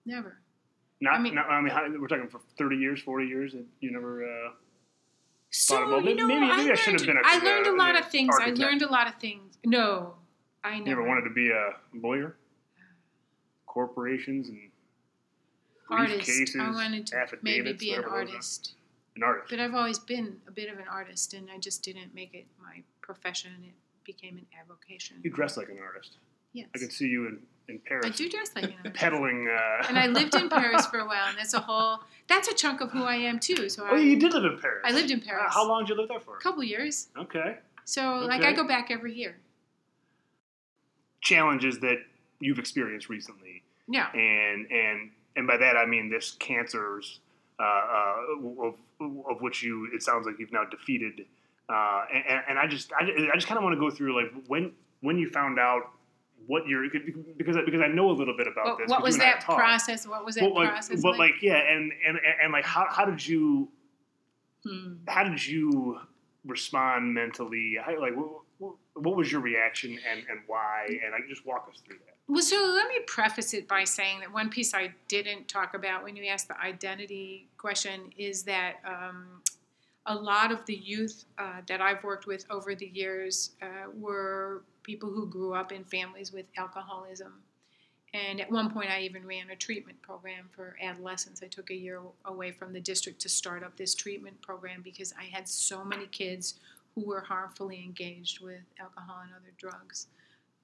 Never. 0.07 0.39
Not, 1.01 1.15
I 1.15 1.19
mean- 1.19 1.35
not, 1.35 1.47
I 1.51 1.61
mean, 1.61 1.73
how, 1.73 1.87
we're 2.01 2.07
talking 2.09 2.29
for 2.29 2.41
thirty 2.59 2.77
years, 2.77 3.01
forty 3.03 3.27
years, 3.27 3.55
and 3.55 3.67
you 3.81 3.91
never. 3.93 4.25
Uh, 4.25 4.51
So 5.51 5.77
Thought, 5.77 5.87
you 5.99 6.01
maybe- 6.05 6.15
know, 6.15 6.27
maybe- 6.27 6.41
maybe 6.41 6.71
I 6.71 6.73
I, 6.73 6.75
should 6.75 6.95
have 6.95 7.07
been 7.07 7.17
a- 7.17 7.21
I 7.25 7.39
learned 7.39 7.67
a 7.67 7.71
uh, 7.71 7.77
lot 7.77 7.97
of 7.99 8.11
things. 8.11 8.31
architect. 8.35 8.59
I 8.61 8.63
learned 8.65 8.83
a 8.83 8.89
lot 8.91 9.07
of 9.07 9.15
things. 9.21 9.57
No, 9.65 10.17
I 10.65 10.79
never. 10.79 10.87
you 10.87 10.93
ever 10.93 11.03
wanted 11.05 11.25
to 11.29 11.35
be 11.35 11.51
a 11.51 11.77
lawyer? 11.95 12.37
Corporations 13.67 14.49
and 14.49 14.71
artist. 15.91 16.29
briefcases, 16.29 16.61
I 16.61 16.71
wanted 16.71 17.07
to 17.09 17.39
maybe 17.43 17.73
be 17.75 17.93
an 17.93 18.03
whatever 18.03 18.25
those 18.25 18.31
are. 18.31 18.35
artist, 18.35 18.75
an 19.17 19.23
artist. 19.23 19.51
but 19.51 19.61
I've 19.61 19.75
always 19.75 19.99
been 19.99 20.41
a 20.49 20.51
bit 20.51 20.71
of 20.71 20.79
an 20.79 20.89
artist, 20.89 21.35
and 21.35 21.51
I 21.51 21.59
just 21.59 21.83
didn't 21.83 22.15
make 22.15 22.35
it 22.35 22.47
my 22.63 22.83
profession. 23.03 23.53
It 23.65 23.75
became 24.05 24.37
an 24.39 24.47
avocation. 24.61 25.21
You 25.23 25.31
dress 25.31 25.57
like 25.57 25.69
an 25.69 25.79
artist. 25.79 26.17
Yes, 26.57 26.69
I 26.75 26.79
can 26.79 26.91
see 26.91 27.07
you 27.07 27.27
in, 27.29 27.39
in 27.69 27.79
Paris 27.87 28.07
I 28.07 28.11
do 28.11 28.29
dress 28.29 28.51
like 28.55 28.65
an 28.65 28.75
artist. 28.79 28.95
peddling. 28.97 29.49
Uh, 29.49 29.87
and 29.89 29.99
I 29.99 30.07
lived 30.07 30.35
in 30.35 30.49
Paris 30.59 30.87
for 30.87 30.99
a 31.01 31.07
while, 31.07 31.29
and 31.29 31.37
that's 31.39 31.55
a 31.55 31.61
whole. 31.61 32.01
That's 32.29 32.49
a 32.49 32.55
chunk 32.55 32.81
of 32.81 32.91
who 32.91 33.05
I 33.05 33.17
am 33.17 33.39
too. 33.39 33.69
So 33.69 33.87
oh, 33.89 33.95
I, 33.97 33.99
you 34.01 34.19
did 34.19 34.33
live 34.33 34.45
in 34.45 34.59
Paris. 34.59 34.83
I 34.85 34.93
lived 34.93 35.11
in 35.11 35.21
Uh, 35.21 35.25
Paris. 35.27 35.53
how 35.55 35.69
long 35.69 35.83
did 35.85 35.91
you 35.91 35.97
live 36.01 36.09
there 36.09 36.21
for? 36.21 36.37
A 36.37 36.41
couple 36.41 36.63
years. 36.65 37.09
Okay. 37.17 37.59
So 37.85 38.17
like 38.27 38.43
I 38.43 38.53
go 38.53 38.67
back 38.67 38.91
every 38.91 39.15
year. 39.15 39.37
Challenges 41.21 41.81
that 41.81 41.99
you've 42.41 42.59
experienced 42.59 43.09
recently, 43.09 43.63
Yeah. 43.89 44.11
and 44.13 44.71
and 44.71 45.11
and 45.35 45.47
by 45.47 45.57
that 45.57 45.77
I 45.77 45.85
mean 45.87 46.09
this 46.11 46.33
cancers 46.39 47.19
uh, 47.59 47.63
uh, 47.65 48.17
of, 48.67 48.75
of 49.31 49.41
which 49.41 49.63
you 49.63 49.89
it 49.93 50.03
sounds 50.03 50.27
like 50.27 50.39
you've 50.39 50.53
now 50.53 50.65
defeated. 50.65 51.25
Uh, 51.69 52.05
and, 52.15 52.43
and 52.51 52.59
I 52.59 52.67
just 52.69 52.93
I, 52.93 53.05
I 53.05 53.35
just 53.35 53.49
kind 53.49 53.59
of 53.59 53.65
want 53.65 53.75
to 53.75 53.81
go 53.81 53.91
through 53.91 54.15
like 54.21 54.33
when 54.47 54.73
when 55.01 55.19
you 55.19 55.31
found 55.31 55.59
out 55.59 55.91
what 56.47 56.67
you're 56.67 56.87
because 57.37 57.57
because 57.65 57.81
I 57.81 57.89
know 57.89 58.11
a 58.11 58.13
little 58.13 58.37
bit 58.37 58.47
about 58.47 58.67
What, 58.67 58.79
this. 58.79 58.89
What 58.89 59.03
was 59.03 59.17
I 59.17 59.19
that 59.21 59.41
process? 59.41 60.07
What 60.07 60.25
was 60.25 60.37
that 60.37 60.43
But 60.43 60.53
like, 60.55 60.69
process 60.71 61.03
but 61.03 61.13
like? 61.13 61.33
like, 61.33 61.43
yeah, 61.43 61.57
and, 61.57 61.93
and 62.07 62.19
and 62.43 62.53
like, 62.53 62.65
how 62.65 62.87
how 62.89 63.05
did 63.05 63.27
you 63.27 63.69
Hmm. 64.65 64.95
how 65.07 65.23
did 65.23 65.47
you 65.47 66.01
respond 66.45 67.15
mentally? 67.15 67.77
How, 67.81 68.01
like, 68.01 68.17
what, 68.17 68.29
what, 68.59 68.75
what 68.95 69.17
was 69.17 69.31
your 69.31 69.41
reaction 69.41 69.99
and 70.11 70.25
and 70.29 70.41
why? 70.47 70.87
And 70.89 71.13
like, 71.13 71.29
just 71.29 71.47
walk 71.47 71.69
us 71.73 71.81
through 71.87 71.99
that. 72.07 72.15
Well, 72.29 72.43
so 72.43 72.57
let 72.57 72.89
me 72.89 73.01
preface 73.07 73.55
it 73.55 73.69
by 73.69 73.85
saying 73.85 74.21
that 74.21 74.33
one 74.33 74.49
piece 74.51 74.75
I 74.75 74.93
didn't 75.07 75.47
talk 75.47 75.75
about 75.75 76.03
when 76.03 76.17
you 76.17 76.27
asked 76.27 76.49
the 76.49 76.61
identity 76.61 77.47
question 77.57 78.13
is 78.19 78.43
that 78.45 78.77
um, 78.85 79.43
a 80.07 80.15
lot 80.15 80.51
of 80.51 80.67
the 80.67 80.75
youth 80.75 81.25
uh, 81.39 81.61
that 81.69 81.81
I've 81.81 82.03
worked 82.03 82.27
with 82.27 82.45
over 82.51 82.75
the 82.75 82.87
years 82.87 83.53
uh, 83.63 83.91
were 83.97 84.65
people 84.87 85.11
who 85.11 85.27
grew 85.27 85.53
up 85.53 85.73
in 85.73 85.83
families 85.85 86.33
with 86.33 86.47
alcoholism. 86.57 87.43
And 88.15 88.41
at 88.41 88.51
one 88.51 88.71
point, 88.71 88.89
I 88.89 89.01
even 89.01 89.27
ran 89.27 89.51
a 89.51 89.57
treatment 89.57 90.01
program 90.01 90.49
for 90.53 90.77
adolescents. 90.81 91.43
I 91.43 91.49
took 91.49 91.71
a 91.71 91.75
year 91.75 92.01
away 92.25 92.53
from 92.53 92.73
the 92.73 92.81
district 92.81 93.21
to 93.23 93.29
start 93.29 93.65
up 93.65 93.77
this 93.77 93.95
treatment 93.97 94.41
program 94.41 94.81
because 94.83 95.13
I 95.19 95.25
had 95.25 95.49
so 95.49 95.85
many 95.85 96.07
kids 96.07 96.55
who 96.95 97.05
were 97.05 97.21
harmfully 97.21 97.83
engaged 97.85 98.41
with 98.41 98.63
alcohol 98.81 99.17
and 99.25 99.33
other 99.35 99.53
drugs. 99.59 100.07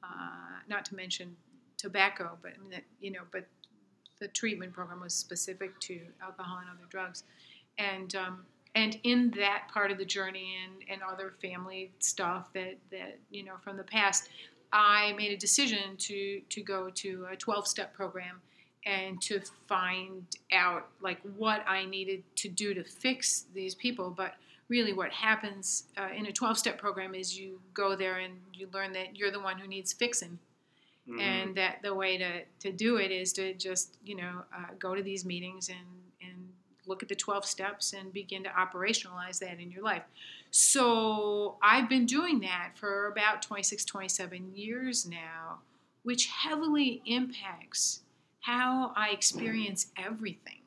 Uh, 0.02 0.60
not 0.68 0.84
to 0.86 0.94
mention 0.94 1.36
tobacco, 1.76 2.38
but 2.42 2.52
I 2.56 2.60
mean 2.60 2.70
that 2.70 2.84
you 3.00 3.10
know, 3.10 3.22
but 3.32 3.46
the 4.20 4.28
treatment 4.28 4.72
program 4.72 5.00
was 5.00 5.12
specific 5.12 5.78
to 5.80 6.00
alcohol 6.22 6.58
and 6.58 6.68
other 6.70 6.88
drugs, 6.88 7.24
and 7.76 8.14
um, 8.14 8.44
and 8.74 8.98
in 9.04 9.30
that 9.32 9.68
part 9.72 9.90
of 9.90 9.98
the 9.98 10.04
journey 10.04 10.56
and, 10.64 10.82
and 10.90 11.02
other 11.02 11.34
family 11.42 11.90
stuff 11.98 12.52
that 12.54 12.76
that 12.90 13.18
you 13.30 13.44
know 13.44 13.54
from 13.62 13.76
the 13.76 13.84
past, 13.84 14.28
I 14.72 15.12
made 15.14 15.32
a 15.32 15.36
decision 15.36 15.96
to 15.98 16.40
to 16.48 16.62
go 16.62 16.90
to 16.90 17.26
a 17.30 17.36
twelve 17.36 17.66
step 17.66 17.92
program 17.94 18.40
and 18.84 19.20
to 19.22 19.40
find 19.68 20.24
out 20.52 20.88
like 21.00 21.20
what 21.36 21.64
I 21.68 21.84
needed 21.84 22.24
to 22.36 22.48
do 22.48 22.74
to 22.74 22.82
fix 22.82 23.44
these 23.54 23.74
people, 23.76 24.10
but 24.10 24.34
really 24.68 24.92
what 24.92 25.12
happens 25.12 25.84
uh, 25.98 26.08
in 26.16 26.26
a 26.26 26.32
12 26.32 26.56
step 26.58 26.78
program 26.78 27.14
is 27.14 27.38
you 27.38 27.60
go 27.74 27.94
there 27.94 28.18
and 28.18 28.34
you 28.54 28.66
learn 28.72 28.92
that 28.94 29.14
you're 29.16 29.30
the 29.30 29.38
one 29.38 29.58
who 29.58 29.68
needs 29.68 29.92
fixing 29.92 30.38
Mhm. 31.08 31.20
and 31.20 31.56
that 31.56 31.80
the 31.82 31.92
way 31.94 32.16
to, 32.16 32.42
to 32.60 32.72
do 32.72 32.96
it 32.96 33.10
is 33.10 33.32
to 33.34 33.54
just 33.54 33.98
you 34.04 34.16
know 34.16 34.44
uh, 34.56 34.72
go 34.78 34.94
to 34.94 35.02
these 35.02 35.24
meetings 35.24 35.68
and 35.68 35.78
look 36.86 37.02
at 37.02 37.08
the 37.08 37.14
12 37.14 37.44
steps 37.46 37.92
and 37.92 38.12
begin 38.12 38.42
to 38.42 38.50
operationalize 38.50 39.38
that 39.38 39.60
in 39.60 39.70
your 39.70 39.82
life 39.82 40.02
so 40.50 41.56
i've 41.62 41.88
been 41.88 42.06
doing 42.06 42.40
that 42.40 42.72
for 42.74 43.06
about 43.06 43.40
26 43.42 43.84
27 43.84 44.52
years 44.54 45.06
now 45.06 45.58
which 46.02 46.26
heavily 46.26 47.00
impacts 47.06 48.00
how 48.40 48.92
i 48.96 49.10
experience 49.10 49.86
everything 49.96 50.58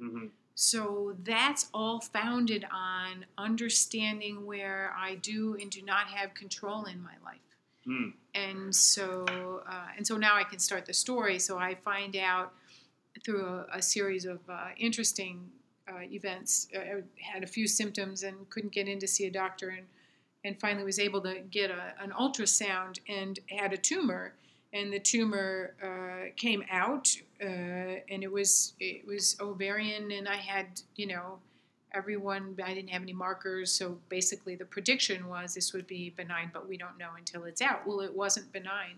Mhm. 0.00 0.30
so 0.54 1.16
that's 1.22 1.68
all 1.72 2.00
founded 2.00 2.64
on 2.72 3.26
understanding 3.38 4.44
where 4.44 4.92
I 4.96 5.14
do 5.16 5.56
and 5.60 5.70
do 5.70 5.82
not 5.82 6.08
have 6.08 6.34
control 6.34 6.84
in 6.86 7.00
my 7.02 7.14
life. 7.24 7.38
Mm. 7.86 8.12
And 8.34 8.74
so, 8.74 9.62
uh, 9.68 9.88
and 9.96 10.06
so 10.06 10.16
now 10.16 10.34
I 10.36 10.44
can 10.44 10.58
start 10.58 10.86
the 10.86 10.92
story. 10.94 11.38
So 11.38 11.58
I 11.58 11.74
find 11.76 12.16
out 12.16 12.54
through 13.24 13.44
a, 13.46 13.66
a 13.74 13.82
series 13.82 14.24
of 14.24 14.40
uh, 14.48 14.68
interesting 14.76 15.50
uh, 15.88 16.02
events. 16.02 16.68
uh, 16.74 16.78
I 16.78 17.02
had 17.20 17.42
a 17.42 17.46
few 17.46 17.66
symptoms 17.66 18.22
and 18.22 18.48
couldn't 18.50 18.72
get 18.72 18.88
in 18.88 18.98
to 19.00 19.06
see 19.06 19.26
a 19.26 19.30
doctor, 19.30 19.70
and 19.70 19.86
and 20.44 20.60
finally 20.60 20.84
was 20.84 20.98
able 20.98 21.22
to 21.22 21.40
get 21.50 21.70
a, 21.70 21.94
an 21.98 22.10
ultrasound 22.10 22.98
and 23.08 23.38
had 23.48 23.72
a 23.72 23.78
tumor. 23.78 24.34
And 24.74 24.92
the 24.92 24.98
tumor 24.98 25.74
uh, 25.82 26.30
came 26.36 26.64
out, 26.70 27.08
uh, 27.40 27.46
and 27.46 28.22
it 28.22 28.30
was 28.30 28.74
it 28.80 29.06
was 29.06 29.36
ovarian, 29.40 30.10
and 30.10 30.28
I 30.28 30.36
had 30.36 30.66
you 30.96 31.06
know 31.06 31.38
everyone. 31.92 32.58
I 32.62 32.74
didn't 32.74 32.90
have 32.90 33.02
any 33.02 33.12
markers, 33.12 33.70
so 33.70 33.98
basically 34.08 34.56
the 34.56 34.64
prediction 34.64 35.28
was 35.28 35.54
this 35.54 35.72
would 35.72 35.86
be 35.86 36.10
benign, 36.10 36.50
but 36.52 36.68
we 36.68 36.76
don't 36.76 36.98
know 36.98 37.10
until 37.16 37.44
it's 37.44 37.62
out. 37.62 37.86
Well, 37.86 38.00
it 38.00 38.14
wasn't 38.14 38.52
benign; 38.52 38.96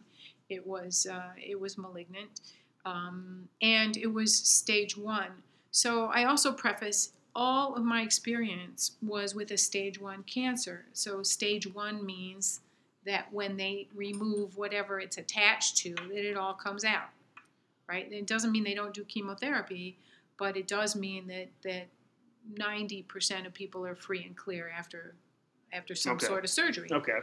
it 0.49 0.67
was 0.67 1.07
uh, 1.07 1.33
it 1.37 1.61
was 1.61 1.77
malignant, 1.77 2.41
um, 2.87 3.49
and 3.61 3.99
it 3.99 4.13
was 4.13 4.35
stage 4.35 4.97
one. 4.97 5.43
So 5.77 6.07
I 6.07 6.25
also 6.25 6.53
preface 6.53 7.13
all 7.35 7.75
of 7.75 7.85
my 7.85 8.01
experience 8.01 8.93
was 9.03 9.35
with 9.35 9.51
a 9.51 9.59
stage 9.59 10.01
one 10.01 10.23
cancer. 10.23 10.87
So 10.95 11.23
stage 11.23 11.67
one 11.67 12.07
means 12.07 12.61
that 13.05 13.31
when 13.31 13.59
they 13.59 13.87
remove 13.95 14.57
whatever 14.57 15.01
it's 15.01 15.19
attached 15.19 15.77
to, 15.83 15.95
that 15.95 16.31
it 16.31 16.35
all 16.35 16.55
comes 16.55 16.83
out, 16.83 17.11
right? 17.91 18.11
It 18.11 18.27
doesn't 18.27 18.53
mean 18.53 18.65
they 18.65 18.73
don't 18.73 18.95
do 18.95 19.05
chemotherapy, 19.05 19.99
but 20.39 20.57
it 20.57 20.67
does 20.67 20.97
mean 20.97 21.27
that 21.27 21.49
that 21.63 21.89
ninety 22.57 23.03
percent 23.03 23.47
of 23.47 23.53
people 23.53 23.85
are 23.85 23.95
free 23.95 24.25
and 24.25 24.35
clear 24.35 24.73
after 24.75 25.15
after 25.75 25.95
some 25.95 26.15
Okay. 26.15 26.25
sort 26.25 26.45
of 26.45 26.49
surgery. 26.49 26.89
Okay, 26.91 27.19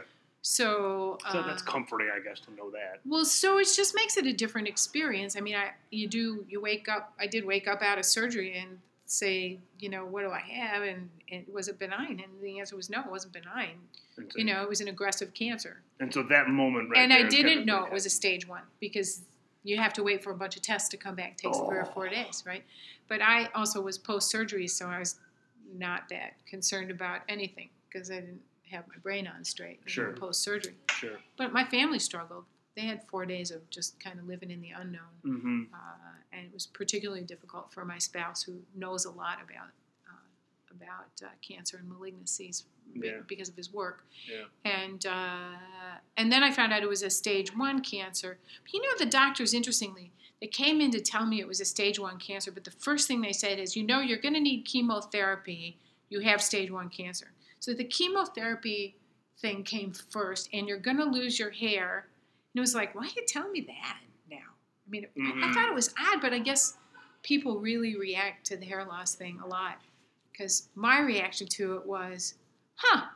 So, 0.46 1.16
so 1.32 1.42
that's 1.42 1.62
uh, 1.62 1.64
comforting, 1.64 2.10
I 2.14 2.20
guess, 2.20 2.38
to 2.40 2.52
know 2.54 2.70
that. 2.72 3.00
well, 3.06 3.24
so 3.24 3.58
it 3.58 3.66
just 3.74 3.94
makes 3.96 4.18
it 4.18 4.26
a 4.26 4.32
different 4.32 4.68
experience. 4.68 5.38
I 5.38 5.40
mean, 5.40 5.54
I 5.54 5.70
you 5.90 6.06
do 6.06 6.44
you 6.50 6.60
wake 6.60 6.86
up. 6.86 7.14
I 7.18 7.26
did 7.26 7.46
wake 7.46 7.66
up 7.66 7.80
out 7.80 7.98
of 7.98 8.04
surgery 8.04 8.58
and 8.58 8.78
say, 9.06 9.58
you 9.78 9.88
know, 9.88 10.04
what 10.04 10.20
do 10.20 10.30
I 10.30 10.40
have? 10.40 10.82
And, 10.82 11.08
and 11.32 11.46
was 11.50 11.68
it 11.68 11.78
benign? 11.78 12.22
And 12.22 12.42
the 12.42 12.58
answer 12.60 12.76
was 12.76 12.90
no, 12.90 13.00
it 13.00 13.10
wasn't 13.10 13.32
benign. 13.32 13.76
So, 14.16 14.22
You 14.36 14.44
know, 14.44 14.62
it 14.62 14.68
was 14.68 14.82
an 14.82 14.88
aggressive 14.88 15.32
cancer. 15.32 15.80
and 15.98 16.12
so 16.12 16.22
that 16.24 16.48
moment, 16.48 16.90
right 16.90 16.98
and 16.98 17.12
I 17.12 17.26
didn't 17.26 17.64
know 17.64 17.84
it 17.84 17.92
was 17.92 18.04
a 18.04 18.10
stage 18.10 18.46
one 18.46 18.62
because 18.80 19.22
you 19.62 19.78
have 19.78 19.94
to 19.94 20.02
wait 20.02 20.22
for 20.22 20.30
a 20.30 20.36
bunch 20.36 20.56
of 20.56 20.62
tests 20.62 20.90
to 20.90 20.98
come 20.98 21.14
back. 21.14 21.32
It 21.32 21.38
takes 21.38 21.56
three 21.56 21.78
or 21.78 21.86
four 21.86 22.10
days, 22.10 22.44
right? 22.46 22.64
But 23.08 23.22
I 23.22 23.48
also 23.54 23.80
was 23.80 23.96
post 23.96 24.30
surgery, 24.30 24.68
so 24.68 24.88
I 24.88 24.98
was 24.98 25.16
not 25.74 26.02
that 26.10 26.34
concerned 26.46 26.90
about 26.90 27.20
anything 27.30 27.70
because 27.90 28.10
I 28.10 28.16
didn't 28.16 28.40
have 28.74 28.86
my 28.88 28.96
brain 29.02 29.26
on 29.26 29.44
straight 29.44 29.80
Sure. 29.86 30.12
post 30.12 30.42
surgery. 30.42 30.74
Sure. 30.90 31.18
But 31.36 31.52
my 31.52 31.64
family 31.64 31.98
struggled. 31.98 32.44
They 32.76 32.82
had 32.82 33.02
four 33.08 33.24
days 33.24 33.50
of 33.50 33.68
just 33.70 33.98
kind 34.00 34.18
of 34.18 34.26
living 34.26 34.50
in 34.50 34.60
the 34.60 34.70
unknown. 34.70 35.14
Mm-hmm. 35.24 35.62
Uh, 35.72 35.78
and 36.32 36.46
it 36.46 36.52
was 36.52 36.66
particularly 36.66 37.22
difficult 37.22 37.72
for 37.72 37.84
my 37.84 37.98
spouse 37.98 38.42
who 38.42 38.54
knows 38.74 39.04
a 39.04 39.10
lot 39.10 39.38
about 39.42 39.68
uh, 40.08 40.74
about 40.76 41.06
uh, 41.24 41.28
cancer 41.40 41.76
and 41.78 41.88
malignancies 41.90 42.64
Yeah. 42.94 43.20
because 43.28 43.48
of 43.48 43.56
his 43.56 43.72
work. 43.72 44.04
Yeah. 44.28 44.46
And 44.64 45.06
uh, 45.06 45.98
and 46.16 46.32
then 46.32 46.42
I 46.42 46.50
found 46.50 46.72
out 46.72 46.82
it 46.82 46.88
was 46.88 47.02
a 47.04 47.10
stage 47.10 47.56
one 47.56 47.80
cancer. 47.80 48.38
But 48.64 48.72
you 48.74 48.82
know, 48.82 48.96
the 48.98 49.06
doctors, 49.06 49.54
interestingly, 49.54 50.10
they 50.40 50.48
came 50.48 50.80
in 50.80 50.90
to 50.90 51.00
tell 51.00 51.26
me 51.26 51.38
it 51.40 51.46
was 51.48 51.60
a 51.60 51.64
stage 51.64 51.98
one 52.00 52.18
cancer. 52.18 52.50
But 52.50 52.64
the 52.64 52.72
first 52.72 53.06
thing 53.06 53.20
they 53.20 53.32
said 53.32 53.60
is, 53.60 53.76
you 53.76 53.84
know, 53.86 54.00
you're 54.00 54.18
going 54.18 54.34
to 54.34 54.40
need 54.40 54.64
chemotherapy. 54.64 55.78
You 56.10 56.20
have 56.20 56.42
stage 56.42 56.70
one 56.72 56.88
cancer. 56.88 57.28
So 57.64 57.72
the 57.72 57.84
chemotherapy 57.84 58.94
thing 59.38 59.62
came 59.62 59.94
first, 60.10 60.50
and 60.52 60.68
you're 60.68 60.76
going 60.78 60.98
to 60.98 61.04
lose 61.04 61.38
your 61.38 61.48
hair. 61.50 62.08
And 62.52 62.58
it 62.58 62.60
was 62.60 62.74
like, 62.74 62.94
why 62.94 63.04
are 63.04 63.06
you 63.16 63.24
telling 63.26 63.52
me 63.52 63.62
that 63.62 64.00
now? 64.30 64.36
I 64.86 64.90
mean, 64.90 65.06
I, 65.16 65.20
I 65.20 65.22
Mhm. 65.32 65.54
thought 65.54 65.68
it 65.70 65.74
was 65.74 65.94
odd, 65.98 66.20
but 66.20 66.34
I 66.34 66.40
guess 66.40 66.76
people 67.22 67.58
really 67.60 67.96
react 67.96 68.44
to 68.48 68.58
the 68.58 68.66
hair 68.66 68.84
loss 68.84 69.14
thing 69.14 69.40
a 69.42 69.46
lot. 69.46 69.80
Because 70.30 70.68
my 70.74 71.00
reaction 71.00 71.46
to 71.56 71.76
it 71.76 71.86
was, 71.86 72.34
huh, 72.74 73.06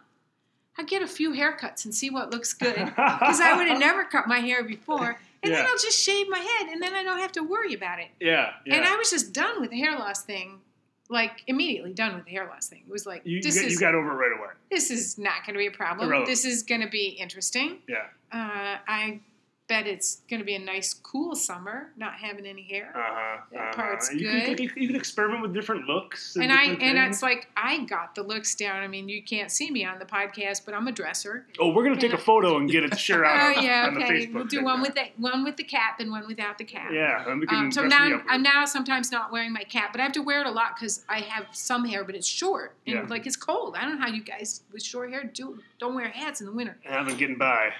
I'll 0.79 0.87
get 0.87 1.03
a 1.03 1.07
few 1.07 1.33
haircuts 1.33 1.85
and 1.85 1.95
see 1.95 2.09
what 2.09 2.31
looks 2.31 2.55
good. 2.55 2.75
Because 2.97 3.41
I 3.43 3.53
would 3.55 3.69
have 3.69 3.79
never 3.79 4.05
cut 4.05 4.29
my 4.29 4.39
hair 4.39 4.65
before. 4.65 5.21
And 5.43 5.53
then 5.53 5.67
I'll 5.67 5.77
just 5.79 6.01
shave 6.03 6.27
my 6.31 6.39
head, 6.39 6.69
and 6.71 6.83
then 6.83 6.95
I 6.95 7.03
don't 7.03 7.19
have 7.21 7.33
to 7.33 7.43
worry 7.43 7.75
about 7.75 7.99
it. 7.99 8.09
Yeah. 8.19 8.55
Yeah. 8.65 8.77
And 8.77 8.87
I 8.87 8.97
was 8.97 9.11
just 9.11 9.35
done 9.35 9.61
with 9.61 9.69
the 9.71 9.79
hair 9.79 9.93
loss 9.99 10.25
thing, 10.25 10.63
like 11.09 11.43
immediately 11.47 11.93
done 11.93 12.15
with 12.15 12.25
the 12.25 12.31
hair 12.31 12.47
loss 12.47 12.69
thing. 12.69 12.83
It 12.87 12.93
was 12.93 13.07
like, 13.07 13.23
you, 13.25 13.37
you, 13.37 13.43
this, 13.43 13.57
got, 13.57 13.65
is, 13.65 13.73
you 13.73 13.81
got 13.81 13.95
over 13.95 14.11
it 14.11 14.29
right 14.29 14.39
away. 14.39 14.51
this 14.71 14.91
is 14.91 15.19
not 15.19 15.45
going 15.47 15.55
to 15.55 15.59
be 15.59 15.67
a 15.67 15.71
problem. 15.71 16.09
Irrelevant. 16.09 16.29
This 16.29 16.45
is 16.45 16.63
going 16.63 16.83
to 16.83 16.89
be 16.89 17.17
interesting. 17.19 17.79
Yeah. 17.89 18.05
Uh, 18.31 18.79
I 18.87 19.21
bet 19.69 19.87
it's 19.87 20.23
going 20.29 20.41
to 20.41 20.45
be 20.47 20.55
a 20.55 20.59
nice, 20.59 20.95
cool 20.95 21.37
summer, 21.37 21.91
not 21.97 22.15
having 22.15 22.47
any 22.47 22.63
hair. 22.63 22.91
Uh 22.95 23.01
huh. 23.01 23.37
That 23.53 23.61
uh-huh. 23.61 23.73
part's 23.75 24.13
you 24.13 24.31
good. 24.31 24.57
Can, 24.57 24.71
you, 24.77 24.89
can 24.89 24.97
experiment 24.97 25.43
with 25.43 25.53
different 25.53 25.87
looks. 25.87 26.35
And, 26.35 26.45
and 26.45 26.53
I 26.53 26.69
different 26.71 26.83
and 26.83 26.99
it's 27.13 27.23
like 27.23 27.49
I 27.57 27.85
got 27.85 28.15
the 28.15 28.23
looks 28.23 28.55
down. 28.55 28.83
I 28.83 28.89
mean, 28.89 29.09
you 29.09 29.23
can't 29.23 29.53
see 29.53 29.71
me 29.71 29.85
on 29.85 29.99
the 29.99 30.07
podcast, 30.07 30.65
but 30.65 30.75
I'm 30.75 30.89
a 30.89 30.93
dresser. 30.93 31.47
Oh, 31.61 31.71
we're 31.73 31.85
gonna 31.85 32.01
take 32.01 32.15
a 32.15 32.19
photo 32.19 32.57
and 32.57 32.69
get 32.69 32.83
it 32.83 32.93
to 32.93 32.99
share 32.99 33.25
out. 33.25 33.39
Oh 33.39 33.59
on, 33.59 33.65
yeah, 33.65 33.91
okay. 33.95 34.27
Facebook 34.27 34.35
We'll 34.35 34.45
do 34.45 34.65
one 34.65 34.79
now. 34.79 34.83
with 34.83 34.95
the 34.95 35.05
one 35.17 35.45
with 35.45 35.57
the 35.57 35.65
cap 35.65 36.01
and 36.01 36.11
one 36.11 36.27
without 36.27 36.59
the 36.59 36.65
cap. 36.65 36.91
Yeah, 36.93 37.29
and 37.29 37.41
we 37.41 37.47
can 37.47 37.59
Um, 37.59 37.73
so 37.73 37.85
now 37.85 38.05
I'm, 38.05 38.23
I'm 38.29 38.43
now 38.43 38.65
sometimes 38.65 39.13
not 39.13 39.31
wearing 39.31 39.53
my 39.53 39.63
cap, 39.63 39.93
but 39.93 40.01
I 40.01 40.05
have 40.05 40.13
to 40.13 40.23
wear 40.23 40.41
it 40.41 40.47
a 40.47 40.51
lot 40.51 40.75
because 40.75 41.05
I 41.09 41.21
have 41.21 41.47
some 41.53 41.85
hair, 41.85 42.05
but 42.05 42.15
it's 42.15 42.27
short 42.27 42.75
and 42.87 42.97
Yeah. 42.97 43.07
like 43.09 43.27
it's 43.27 43.37
cold. 43.37 43.77
I 43.77 43.83
don't 43.83 43.99
know 43.99 44.07
how 44.07 44.13
you 44.13 44.23
guys 44.23 44.63
with 44.73 44.83
short 44.83 45.11
hair 45.11 45.25
do 45.25 45.61
don't 45.79 45.95
wear 45.95 46.09
hats 46.09 46.41
in 46.41 46.47
the 46.47 46.53
winter. 46.53 46.77
And 46.85 46.95
I've 46.95 47.07
been 47.07 47.17
getting 47.17 47.39
by. 47.39 47.73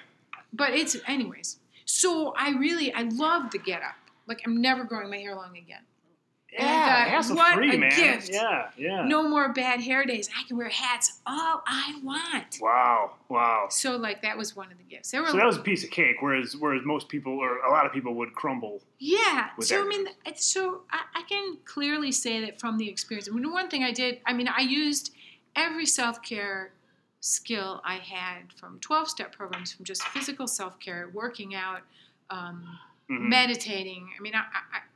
But 0.53 0.75
it's 0.75 0.97
anyways. 1.07 1.59
So 1.89 2.35
I 2.37 2.51
really 2.51 2.93
I 2.93 3.03
love 3.03 3.51
the 3.51 3.59
get 3.59 3.83
up. 3.83 3.97
Like 4.27 4.43
I'm 4.47 4.61
never 4.61 4.85
growing 4.85 5.11
my 5.11 5.17
hair 5.17 5.35
long 5.35 5.57
again. 5.57 5.81
Yeah, 6.53 7.21
thought, 7.21 7.37
what 7.37 7.55
free, 7.57 7.75
a 7.77 7.79
man. 7.79 7.91
gift. 7.91 8.31
Yeah, 8.33 8.71
yeah. 8.79 9.05
No 9.05 9.29
more 9.29 9.53
bad 9.53 9.81
hair 9.81 10.07
days. 10.07 10.31
I 10.39 10.47
can 10.49 10.57
wear 10.57 10.71
hats 10.71 11.21
all 11.27 11.63
I 11.67 12.01
want. 12.03 12.59
Wow, 12.61 13.13
wow. 13.29 13.67
So 13.71 13.97
like 13.97 14.23
that 14.23 14.37
was 14.39 14.57
one 14.57 14.73
of 14.73 14.79
the 14.79 14.85
gifts. 14.85 15.11
There 15.11 15.23
were 15.23 15.29
So 15.29 15.37
that 15.37 15.45
was 15.47 15.59
a 15.59 15.63
piece 15.63 15.85
of 15.85 15.91
cake, 15.91 16.17
whereas 16.21 16.57
whereas 16.57 16.83
most 16.85 17.09
people 17.09 17.39
or 17.39 17.59
a 17.59 17.71
lot 17.71 17.85
of 17.85 17.93
people 17.93 18.15
would 18.15 18.33
crumble. 18.35 18.81
Yeah. 18.99 19.51
So 19.61 19.83
I 19.83 19.87
mean, 19.87 20.07
it's- 20.27 20.45
so 20.45 20.83
I, 20.91 21.03
I 21.17 21.23
can 21.29 21.59
clearly 21.65 22.13
say 22.13 22.41
that 22.43 22.59
from 22.61 22.79
the 22.79 22.89
experience. 22.89 23.29
I 23.31 23.35
mean, 23.35 23.51
one 23.53 23.69
thing 23.69 23.85
I 23.85 23.93
did. 23.93 24.21
I 24.27 24.33
mean, 24.33 24.49
I 24.49 24.63
used 24.63 25.13
every 25.55 25.87
self 25.87 26.23
care 26.23 26.73
skill 27.21 27.81
I 27.85 27.97
had 27.97 28.53
from 28.57 28.79
twelve 28.81 29.09
step 29.09 29.33
programs, 29.33 29.73
from 29.73 29.85
just 29.85 30.03
physical 30.09 30.47
self 30.47 30.79
care, 30.81 31.11
working 31.13 31.55
out, 31.55 31.83
um, 32.31 32.79
Mhm. 33.11 33.29
meditating. 33.31 34.13
I 34.19 34.21
mean, 34.21 34.35
I, 34.35 34.45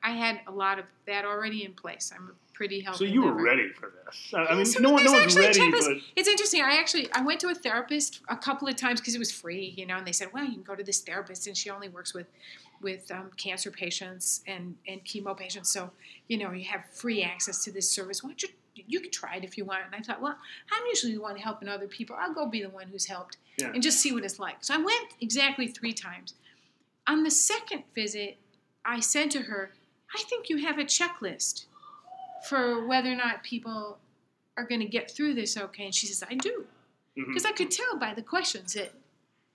I 0.03 0.11
I 0.11 0.15
had 0.15 0.41
a 0.47 0.51
lot 0.51 0.79
of 0.79 0.85
that 1.07 1.25
already 1.25 1.65
in 1.65 1.73
place. 1.73 2.13
I'm 2.15 2.29
a 2.29 2.33
pretty 2.55 2.81
healthy. 2.81 3.07
So 3.07 3.11
you 3.11 3.23
were 3.23 3.29
liver. 3.31 3.43
ready 3.43 3.69
for 3.73 3.91
this. 4.05 4.33
I 4.35 4.45
I 4.53 4.55
mean, 4.55 4.67
so 4.67 4.81
no 4.81 4.91
one, 4.91 5.03
no 5.05 5.13
one's 5.13 5.35
ready, 5.37 5.71
but 5.71 5.97
It's 6.17 6.29
interesting. 6.29 6.61
I 6.61 6.77
actually 6.77 7.11
I 7.13 7.23
went 7.23 7.41
to 7.41 7.49
a 7.49 7.55
therapist 7.55 8.21
a 8.29 8.37
couple 8.37 8.69
of 8.69 8.77
times 8.77 9.01
because 9.01 9.15
it 9.15 9.19
was 9.19 9.33
free, 9.33 9.73
you 9.79 9.87
know, 9.87 9.97
and 9.97 10.07
they 10.07 10.13
said, 10.13 10.31
"Well, 10.33 10.45
you 10.45 10.53
can 10.53 10.63
go 10.63 10.75
to 10.75 10.85
this 10.85 11.01
therapist, 11.01 11.47
and 11.47 11.57
she 11.57 11.71
only 11.71 11.89
works 11.89 12.13
with 12.13 12.27
with 12.83 13.11
um, 13.11 13.31
cancer 13.39 13.71
patients 13.71 14.43
and 14.47 14.77
and 14.87 15.03
chemo 15.05 15.35
patients, 15.37 15.71
so 15.71 15.91
you 16.29 16.37
know 16.37 16.51
you 16.53 16.67
have 16.67 16.85
free 16.93 17.23
access 17.23 17.65
to 17.65 17.73
this 17.73 17.89
service. 17.91 18.23
Why 18.23 18.31
don't 18.31 18.43
you 18.43 18.51
you 18.87 19.01
could 19.01 19.13
try 19.13 19.37
it 19.37 19.45
if 19.45 19.57
you 19.59 19.65
want?" 19.65 19.85
And 19.87 19.95
I 19.95 20.01
thought, 20.01 20.21
well, 20.21 20.37
I'm 20.73 20.83
usually 20.89 21.15
the 21.15 21.21
one 21.21 21.37
helping 21.37 21.69
other 21.69 21.87
people. 21.89 22.17
I'll 22.19 22.35
go 22.35 22.47
be 22.47 22.63
the 22.63 22.69
one 22.71 22.89
who's 22.89 23.07
helped 23.07 23.37
Yeah. 23.59 23.71
and 23.73 23.83
just 23.83 24.01
see 24.01 24.13
what 24.13 24.25
it's 24.25 24.39
like. 24.39 24.57
So 24.61 24.75
I 24.75 24.79
went 24.79 25.13
exactly 25.21 25.69
three 25.69 25.93
times. 25.93 26.35
On 27.07 27.23
the 27.25 27.31
second 27.31 27.85
visit, 27.95 28.39
I 28.85 29.01
said 29.01 29.31
to 29.33 29.43
her, 29.43 29.73
"I 30.15 30.23
think 30.23 30.49
you 30.49 30.59
have 30.59 30.79
a 30.79 30.85
checklist." 30.85 31.67
For 32.49 32.85
whether 32.87 33.11
or 33.13 33.15
not 33.15 33.45
people 33.45 33.99
are 34.57 34.65
going 34.65 34.81
to 34.81 34.87
get 34.87 35.09
through 35.11 35.35
this 35.35 35.57
okay. 35.57 35.85
And 35.85 35.95
she 35.95 36.07
says, 36.07 36.25
I 36.29 36.35
do. 36.35 36.67
Because 37.15 37.45
I 37.45 37.53
could 37.53 37.71
tell 37.71 37.97
by 37.99 38.15
the 38.15 38.23
questions 38.23 38.73
that 38.73 38.93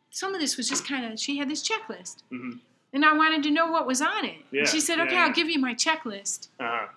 some 0.10 0.34
of 0.34 0.40
this 0.40 0.56
was 0.56 0.70
just 0.70 0.88
kind 0.88 1.06
of, 1.12 1.20
she 1.20 1.38
had 1.38 1.50
this 1.50 1.68
checklist. 1.68 2.24
mhm. 2.32 2.60
And 2.94 3.04
I 3.04 3.12
wanted 3.14 3.44
to 3.44 3.52
know 3.52 3.70
what 3.70 3.86
was 3.86 4.02
on 4.02 4.24
it. 4.24 4.38
Yeah, 4.52 4.62
And 4.62 4.70
she 4.70 4.80
said, 4.80 5.00
okay, 5.02 5.16
yeah. 5.16 5.26
I'll 5.26 5.34
give 5.34 5.50
you 5.50 5.60
my 5.60 5.76
checklist. 5.76 6.48
Uh-huh. 6.60 6.88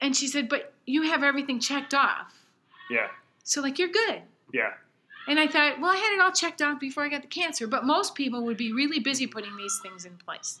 And 0.00 0.16
she 0.16 0.28
said, 0.28 0.48
but 0.48 0.71
you 0.86 1.02
have 1.02 1.22
everything 1.22 1.60
checked 1.60 1.94
off. 1.94 2.34
Yeah, 2.90 3.08
So, 3.44 3.60
like, 3.62 3.78
you're 3.78 3.88
good. 3.88 4.22
yeah. 4.52 4.74
And 5.28 5.38
I 5.38 5.46
thought, 5.46 5.80
well, 5.80 5.90
I 5.92 5.96
had 5.96 6.12
it 6.14 6.20
all 6.20 6.32
checked 6.32 6.60
off 6.60 6.80
before 6.80 7.04
I 7.04 7.08
got 7.08 7.22
the 7.22 7.28
cancer. 7.28 7.68
But 7.68 7.84
most 7.84 8.16
people 8.16 8.44
would 8.44 8.56
be 8.56 8.72
really 8.72 8.98
busy 8.98 9.26
putting 9.28 9.56
these 9.56 9.78
things 9.80 10.04
in 10.04 10.16
place. 10.16 10.58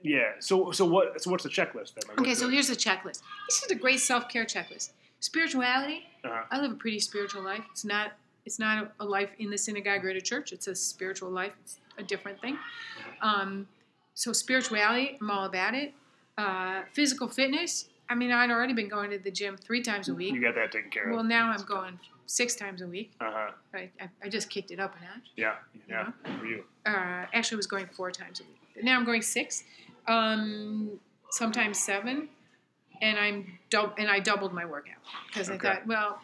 Yeah. 0.00 0.34
So 0.38 0.70
so 0.70 0.84
what 0.84 1.20
so 1.20 1.28
what's 1.32 1.42
the 1.42 1.50
checklist 1.50 1.94
then? 1.94 2.04
Like, 2.08 2.20
Okay, 2.20 2.34
so 2.34 2.46
the- 2.46 2.52
here's 2.52 2.68
the 2.68 2.76
checklist. 2.76 3.22
This 3.48 3.64
is 3.64 3.70
a 3.72 3.74
great 3.74 3.98
self-care 3.98 4.44
checklist. 4.44 4.90
Spirituality. 5.18 6.06
Uh-huh. 6.22 6.44
I 6.52 6.60
live 6.60 6.70
a 6.70 6.74
pretty 6.76 7.00
spiritual 7.00 7.42
life. 7.42 7.64
It's 7.72 7.84
not. 7.84 8.12
It's 8.44 8.60
not 8.60 8.92
a, 9.00 9.04
life 9.04 9.30
in 9.40 9.50
the 9.50 9.58
synagogue 9.58 10.04
or 10.04 10.10
at 10.10 10.16
a 10.16 10.20
church. 10.20 10.52
It's 10.52 10.68
a 10.68 10.74
spiritual 10.76 11.30
life. 11.30 11.50
It's 11.62 11.80
a 11.98 12.04
different 12.04 12.40
thing. 12.40 12.56
Um, 13.20 13.66
so 14.14 14.32
spirituality, 14.32 15.18
I'm 15.20 15.28
all 15.32 15.46
about 15.46 15.74
it. 15.74 15.92
Uh, 16.38 16.82
physical 16.92 17.26
fitness. 17.26 17.88
I 18.08 18.14
mean, 18.14 18.30
I'd 18.32 18.50
already 18.50 18.72
been 18.72 18.88
going 18.88 19.10
to 19.10 19.18
the 19.18 19.30
gym 19.30 19.56
three 19.56 19.82
times 19.82 20.08
a 20.08 20.14
week. 20.14 20.34
you 20.34 20.40
got 20.40 20.54
that 20.54 20.72
taken 20.72 20.90
care 20.90 21.08
of. 21.08 21.14
Well, 21.14 21.24
now 21.24 21.50
I'm 21.50 21.62
going 21.64 21.98
six 22.26 22.54
times 22.54 22.82
a 22.82 22.86
week. 22.86 23.12
Uh 23.20 23.30
huh. 23.32 23.50
I, 23.74 23.90
I, 24.00 24.08
I 24.24 24.28
just 24.28 24.48
kicked 24.50 24.70
it 24.70 24.78
up 24.80 24.94
a 24.96 25.04
notch. 25.04 25.30
Yeah. 25.36 25.54
Yeah. 25.88 26.10
For 26.38 26.46
you. 26.46 26.64
Uh, 26.84 27.26
actually, 27.34 27.56
I 27.56 27.58
was 27.58 27.66
going 27.66 27.86
four 27.86 28.10
times 28.10 28.40
a 28.40 28.44
week. 28.44 28.60
But 28.74 28.84
now 28.84 28.96
I'm 28.98 29.04
going 29.04 29.22
six, 29.22 29.64
um, 30.06 31.00
sometimes 31.30 31.78
seven, 31.78 32.28
and 33.02 33.18
I'm 33.18 33.58
dub- 33.70 33.94
and 33.98 34.08
I 34.10 34.20
doubled 34.20 34.52
my 34.52 34.64
workout 34.64 34.96
because 35.28 35.48
Okay. 35.50 35.68
I 35.68 35.74
thought, 35.76 35.86
well, 35.86 36.20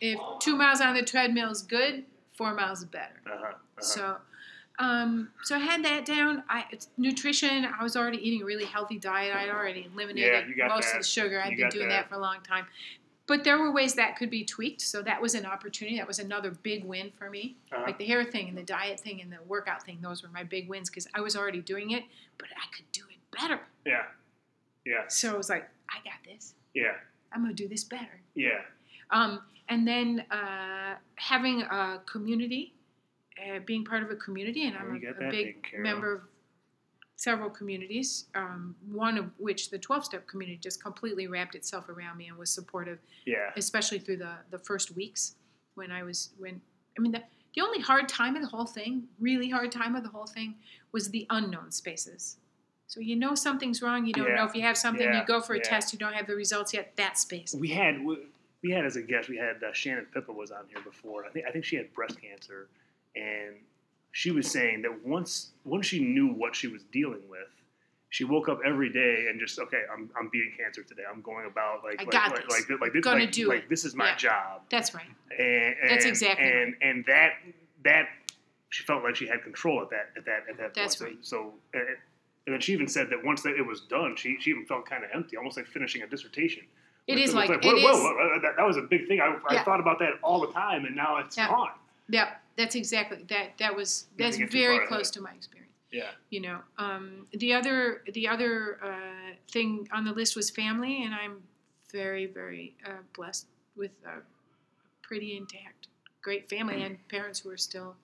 if 0.00 0.18
two 0.40 0.56
miles 0.56 0.80
on 0.80 0.94
the 0.94 1.02
treadmill 1.02 1.50
is 1.50 1.62
good, 1.62 2.04
four 2.36 2.54
miles 2.54 2.80
is 2.80 2.84
better. 2.86 3.20
Uh 3.26 3.30
huh. 3.30 3.44
Uh-huh. 3.46 3.80
So, 3.82 4.16
um, 4.82 5.30
so 5.44 5.54
I 5.56 5.60
had 5.60 5.84
that 5.84 6.04
down. 6.04 6.42
I 6.48 6.64
nutrition. 6.98 7.64
I 7.78 7.82
was 7.82 7.96
already 7.96 8.18
eating 8.18 8.42
a 8.42 8.44
really 8.44 8.64
healthy 8.64 8.98
diet. 8.98 9.34
I 9.34 9.40
had 9.42 9.50
already 9.50 9.88
eliminated 9.92 10.54
Yeah, 10.56 10.68
most 10.68 10.86
that. 10.88 10.96
of 10.96 11.02
the 11.02 11.08
sugar. 11.08 11.40
I'd 11.40 11.52
You 11.52 11.56
been 11.58 11.68
doing 11.70 11.88
that. 11.88 12.02
that. 12.04 12.08
for 12.08 12.16
a 12.16 12.18
long 12.18 12.38
time. 12.42 12.66
But 13.28 13.44
there 13.44 13.56
were 13.58 13.70
ways 13.72 13.94
that 13.94 14.16
could 14.16 14.30
be 14.30 14.44
tweaked. 14.44 14.80
So 14.80 15.00
that 15.02 15.22
was 15.22 15.34
an 15.36 15.46
opportunity. 15.46 15.96
That 15.98 16.08
was 16.08 16.18
another 16.18 16.50
big 16.50 16.84
win 16.84 17.12
for 17.16 17.30
me. 17.30 17.56
Uh-huh. 17.72 17.84
Like 17.86 17.96
the 17.98 18.04
hair 18.04 18.24
thing 18.24 18.48
and 18.48 18.58
the 18.58 18.64
diet 18.64 18.98
thing 18.98 19.20
and 19.22 19.30
the 19.32 19.38
workout 19.46 19.84
thing. 19.84 19.98
Those 20.02 20.22
were 20.24 20.28
my 20.30 20.42
big 20.42 20.68
wins 20.68 20.90
because 20.90 21.06
I 21.14 21.20
was 21.20 21.36
already 21.36 21.60
doing 21.60 21.92
it, 21.92 22.02
but 22.36 22.48
I 22.56 22.66
could 22.76 22.90
do 22.92 23.02
it 23.08 23.18
better. 23.40 23.60
yeah. 23.86 24.02
Yeah. 24.84 25.04
So 25.06 25.32
I 25.32 25.36
was 25.36 25.48
like, 25.48 25.68
I 25.88 25.98
got 26.02 26.18
this. 26.26 26.54
Yeah. 26.74 26.94
I'm 27.32 27.42
gonna 27.42 27.54
do 27.54 27.68
this 27.68 27.84
better. 27.84 28.20
Yeah. 28.34 28.62
Um, 29.12 29.40
and 29.68 29.86
then 29.86 30.24
uh, 30.32 30.96
having 31.14 31.62
a 31.62 32.00
community, 32.04 32.74
uh, 33.50 33.58
being 33.64 33.84
part 33.84 34.02
of 34.02 34.10
a 34.10 34.16
community, 34.16 34.66
and 34.66 34.76
I'm 34.76 34.92
a, 34.92 35.26
a 35.26 35.30
big 35.30 35.46
taken 35.46 35.62
care 35.62 35.80
of. 35.80 35.84
member 35.84 36.14
of 36.14 36.20
several 37.16 37.50
communities. 37.50 38.26
Um, 38.34 38.74
one 38.90 39.18
of 39.18 39.26
which, 39.38 39.70
the 39.70 39.78
12-step 39.78 40.26
community, 40.26 40.58
just 40.60 40.82
completely 40.82 41.26
wrapped 41.26 41.54
itself 41.54 41.88
around 41.88 42.16
me 42.18 42.28
and 42.28 42.36
was 42.36 42.50
supportive, 42.50 42.98
Yeah. 43.26 43.50
especially 43.56 43.98
through 43.98 44.18
the 44.18 44.34
the 44.50 44.58
first 44.58 44.94
weeks 44.96 45.36
when 45.74 45.90
I 45.90 46.02
was 46.02 46.30
when 46.38 46.60
I 46.98 47.00
mean 47.00 47.12
the 47.12 47.22
the 47.54 47.60
only 47.60 47.80
hard 47.80 48.08
time 48.08 48.34
of 48.34 48.42
the 48.42 48.48
whole 48.48 48.64
thing, 48.64 49.04
really 49.20 49.50
hard 49.50 49.70
time 49.70 49.94
of 49.94 50.02
the 50.02 50.08
whole 50.08 50.26
thing, 50.26 50.54
was 50.92 51.10
the 51.10 51.26
unknown 51.30 51.70
spaces. 51.70 52.38
So 52.86 53.00
you 53.00 53.14
know 53.16 53.34
something's 53.34 53.80
wrong. 53.82 54.06
You 54.06 54.12
don't 54.14 54.28
Yeah. 54.28 54.36
know 54.36 54.44
if 54.44 54.54
you 54.54 54.62
have 54.62 54.76
something. 54.76 55.06
Yeah. 55.06 55.20
You 55.20 55.26
go 55.26 55.40
for 55.40 55.54
a 55.54 55.58
Yeah. 55.58 55.62
test. 55.64 55.92
You 55.92 55.98
don't 55.98 56.14
have 56.14 56.26
the 56.26 56.34
results 56.34 56.72
yet. 56.74 56.96
That 56.96 57.18
space. 57.18 57.54
We 57.54 57.68
had 57.68 58.04
we 58.62 58.70
had 58.70 58.84
as 58.86 58.96
a 58.96 59.02
guest 59.02 59.28
we 59.28 59.36
had 59.36 59.62
uh, 59.62 59.72
Shannon 59.72 60.06
Pippa 60.14 60.32
was 60.32 60.50
on 60.50 60.66
here 60.68 60.80
before. 60.82 61.24
I 61.26 61.30
think 61.30 61.46
I 61.46 61.50
think 61.52 61.64
she 61.64 61.76
had 61.76 61.92
breast 61.94 62.20
cancer, 62.20 62.68
and 63.16 63.54
she 64.12 64.30
was 64.30 64.50
saying 64.50 64.82
that 64.82 65.04
once 65.04 65.50
once 65.64 65.86
she 65.86 66.00
knew 66.00 66.28
what 66.28 66.54
she 66.54 66.68
was 66.68 66.82
dealing 66.92 67.22
with, 67.28 67.48
she 68.10 68.24
woke 68.24 68.48
up 68.48 68.60
every 68.64 68.90
day 68.92 69.26
and 69.30 69.40
just 69.40 69.58
okay, 69.58 69.82
I'm, 69.92 70.10
I'm 70.18 70.28
beating 70.30 70.52
cancer 70.56 70.82
today. 70.82 71.02
I'm 71.10 71.22
going 71.22 71.46
about 71.46 71.82
like 71.84 72.00
I 72.00 72.04
like 72.04 72.10
got 72.12 72.30
like, 72.32 72.46
this. 72.46 72.68
like 72.70 72.80
like 72.80 72.92
this 72.92 73.04
Gonna 73.04 73.20
like, 73.20 73.32
do 73.32 73.48
like 73.48 73.58
it. 73.64 73.68
this 73.70 73.84
is 73.84 73.94
my 73.94 74.08
Yeah. 74.10 74.16
job. 74.16 74.62
That's 74.70 74.94
right. 74.94 75.06
And, 75.38 75.74
and 75.80 75.90
That's 75.90 76.04
exactly 76.04 76.44
and 76.50 76.74
and 76.82 77.04
that 77.06 77.32
that 77.84 78.08
she 78.68 78.84
felt 78.84 79.02
like 79.04 79.16
she 79.16 79.26
had 79.26 79.42
control 79.42 79.80
at 79.82 79.90
that 79.90 80.10
at 80.16 80.24
that 80.26 80.44
at 80.50 80.58
that 80.58 80.74
That's 80.74 80.96
point. 80.96 81.12
right. 81.14 81.18
So, 81.24 81.54
so 81.72 81.78
uh, 81.80 81.84
and 82.46 82.54
then 82.54 82.60
she 82.60 82.72
even 82.72 82.88
said 82.88 83.08
that 83.10 83.24
once 83.24 83.42
that 83.42 83.54
it 83.56 83.64
was 83.66 83.82
done, 83.82 84.16
she 84.16 84.36
she 84.40 84.50
even 84.50 84.66
felt 84.66 84.84
kind 84.88 85.04
of 85.04 85.10
empty, 85.14 85.36
almost 85.36 85.56
like 85.56 85.66
finishing 85.66 86.02
a 86.02 86.06
dissertation. 86.06 86.64
It 87.06 87.14
Like, 87.16 87.24
is 87.24 87.34
was 87.34 87.48
like, 87.48 87.64
whoa, 87.64 87.70
it 87.76 87.82
whoa, 87.82 87.92
whoa, 88.00 88.40
that, 88.42 88.56
that 88.56 88.66
was 88.66 88.76
a 88.76 88.82
big 88.82 89.08
thing. 89.08 89.20
I, 89.20 89.36
I 89.48 89.62
thought 89.64 89.80
about 89.80 89.98
that 90.00 90.14
all 90.22 90.40
the 90.40 90.52
time, 90.52 90.84
and 90.84 90.94
now 90.94 91.16
it's 91.18 91.36
Yeah. 91.36 91.48
gone. 91.48 91.70
Yeah, 92.08 92.34
that's 92.56 92.74
exactly 92.74 93.24
that. 93.28 93.58
That 93.58 93.74
was 93.74 94.06
that's 94.18 94.36
to 94.36 94.42
get 94.44 94.52
too 94.52 94.58
very 94.58 94.86
close 94.86 95.10
to 95.12 95.20
my 95.20 95.32
experience. 95.32 95.72
Yeah. 95.90 96.10
You 96.30 96.40
know, 96.40 96.58
um, 96.78 97.26
the 97.32 97.52
other 97.52 98.02
the 98.12 98.28
other 98.28 98.78
uh, 98.82 99.34
thing 99.50 99.88
on 99.92 100.04
the 100.04 100.12
list 100.12 100.36
was 100.36 100.50
family, 100.50 101.04
and 101.04 101.14
I'm 101.14 101.42
very 101.92 102.26
very 102.26 102.74
uh, 102.86 103.02
blessed 103.14 103.46
with 103.76 103.92
a 104.06 104.22
pretty 105.02 105.36
intact, 105.36 105.88
great 106.22 106.48
family 106.48 106.82
and 106.82 106.96
parents 107.08 107.40
who 107.40 107.50
are 107.50 107.56
still 107.56 107.94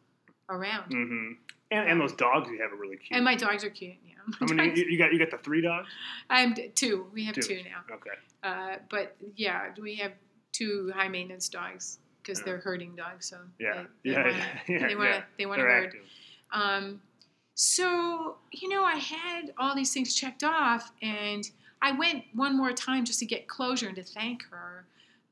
around. 0.51 0.91
Mm-hmm. 0.91 1.33
And, 1.71 1.91
and 1.91 2.01
those 2.01 2.13
dogs 2.13 2.49
you 2.51 2.61
have 2.63 2.73
are 2.73 2.77
really 2.77 2.97
cute. 2.97 3.17
And 3.17 3.25
my 3.25 3.35
dogs 3.35 3.65
are 3.65 3.71
cute. 3.71 3.97
Yeah, 4.07 4.15
I 4.41 4.53
mean, 4.53 4.73
You, 4.77 4.85
you 4.85 4.99
got 4.99 5.13
you 5.13 5.19
got 5.19 5.31
the 5.31 5.39
three 5.39 5.63
dogs. 5.63 5.89
I'm 6.29 6.55
two. 6.75 7.07
We 7.13 7.25
have 7.25 7.35
Two. 7.35 7.43
two 7.43 7.63
now. 7.63 7.95
Okay. 7.95 8.11
Uh, 8.43 8.77
but 8.91 9.17
yeah, 9.37 9.71
we 9.81 9.97
have 9.97 10.13
two 10.53 10.93
high 10.95 11.09
maintenance 11.09 11.49
dogs 11.49 11.99
because 12.23 12.43
they're 12.43 12.59
herding 12.59 12.95
dogs. 12.97 13.27
So 13.27 13.39
Yeah. 13.59 13.85
they, 14.05 14.11
they 14.11 14.11
Yeah, 14.11 14.23
wanna, 14.25 14.61
yeah, 14.69 14.87
they 14.89 14.95
want 14.95 15.11
to 15.11 15.17
yeah. 15.17 15.23
they 15.39 15.47
want 15.47 15.59
to 15.61 15.65
herd. 15.67 15.95
Um, 16.53 17.03
so 17.55 18.37
you 18.53 18.69
know, 18.69 18.85
I 18.85 18.97
had 18.97 19.53
all 19.59 19.75
these 19.75 19.93
things 19.93 20.15
checked 20.15 20.45
off, 20.45 20.93
and 21.03 21.49
I 21.83 21.93
went 21.93 22.25
one 22.35 22.57
more 22.57 22.73
time 22.73 23.05
just 23.05 23.19
to 23.21 23.27
get 23.27 23.49
closure 23.49 23.87
and 23.89 23.97
to 23.97 24.03
thank 24.03 24.43
her. 24.51 24.85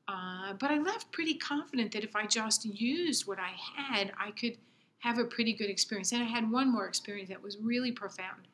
Uh, 0.07 0.53
but 0.53 0.71
I 0.71 0.77
left 0.79 1.11
pretty 1.11 1.33
confident 1.33 1.91
that 1.91 2.03
if 2.03 2.15
I 2.15 2.25
just 2.25 2.63
used 2.65 3.27
what 3.27 3.39
I 3.39 3.51
had, 3.75 4.13
I 4.17 4.31
could 4.31 4.57
have 4.99 5.17
a 5.19 5.25
pretty 5.25 5.51
good 5.53 5.69
experience. 5.69 6.11
And 6.13 6.23
I 6.23 6.25
had 6.25 6.49
one 6.49 6.71
more 6.71 6.87
experience 6.87 7.29
that 7.29 7.41
was 7.43 7.57
really 7.57 7.91
profound. 7.91 8.47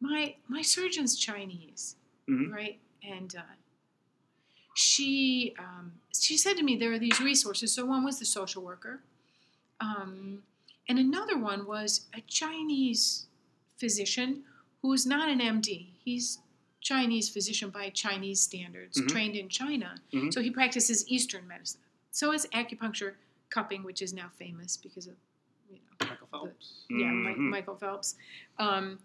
My 0.00 0.34
my 0.48 0.60
surgeon's 0.62 1.16
Chinese, 1.16 1.96
Mhm. 2.28 2.52
right? 2.52 2.78
And 3.02 3.34
uh, 3.36 3.42
she 4.76 5.54
um, 5.58 5.92
she 6.18 6.36
said 6.36 6.54
to 6.58 6.62
me 6.62 6.76
there 6.76 6.92
are 6.92 6.98
these 6.98 7.20
resources. 7.20 7.72
So 7.72 7.84
one 7.86 8.04
was 8.04 8.18
the 8.18 8.24
social 8.26 8.62
worker, 8.62 9.00
um, 9.80 10.42
and 10.88 10.98
another 10.98 11.38
one 11.38 11.66
was 11.66 12.06
a 12.14 12.20
Chinese 12.22 13.26
physician 13.78 14.42
who's 14.82 15.06
not 15.06 15.28
an 15.28 15.40
MD. 15.40 15.86
He's 16.04 16.38
Chinese 16.80 17.28
physician 17.28 17.70
by 17.70 17.88
Chinese 17.90 18.40
standards, 18.40 19.00
Mhm. 19.00 19.08
trained 19.08 19.34
in 19.36 19.48
China. 19.48 20.00
Mhm. 20.12 20.32
So 20.32 20.40
he 20.40 20.50
practices 20.50 21.08
Eastern 21.08 21.48
medicine. 21.48 21.80
So 22.12 22.32
is 22.32 22.46
acupuncture, 22.52 23.14
cupping, 23.50 23.82
which 23.82 24.02
is 24.02 24.12
now 24.12 24.28
famous 24.38 24.76
because 24.76 25.06
of 25.06 25.16
you 25.70 25.78
know 25.78 26.06
Michael 26.08 26.28
Phelps. 26.30 26.84
yeah, 26.90 27.10
Mi- 27.10 27.32
Mhm. 27.32 27.50
Michael 27.50 27.76
Phelps. 27.76 28.16
Um, 28.58 28.98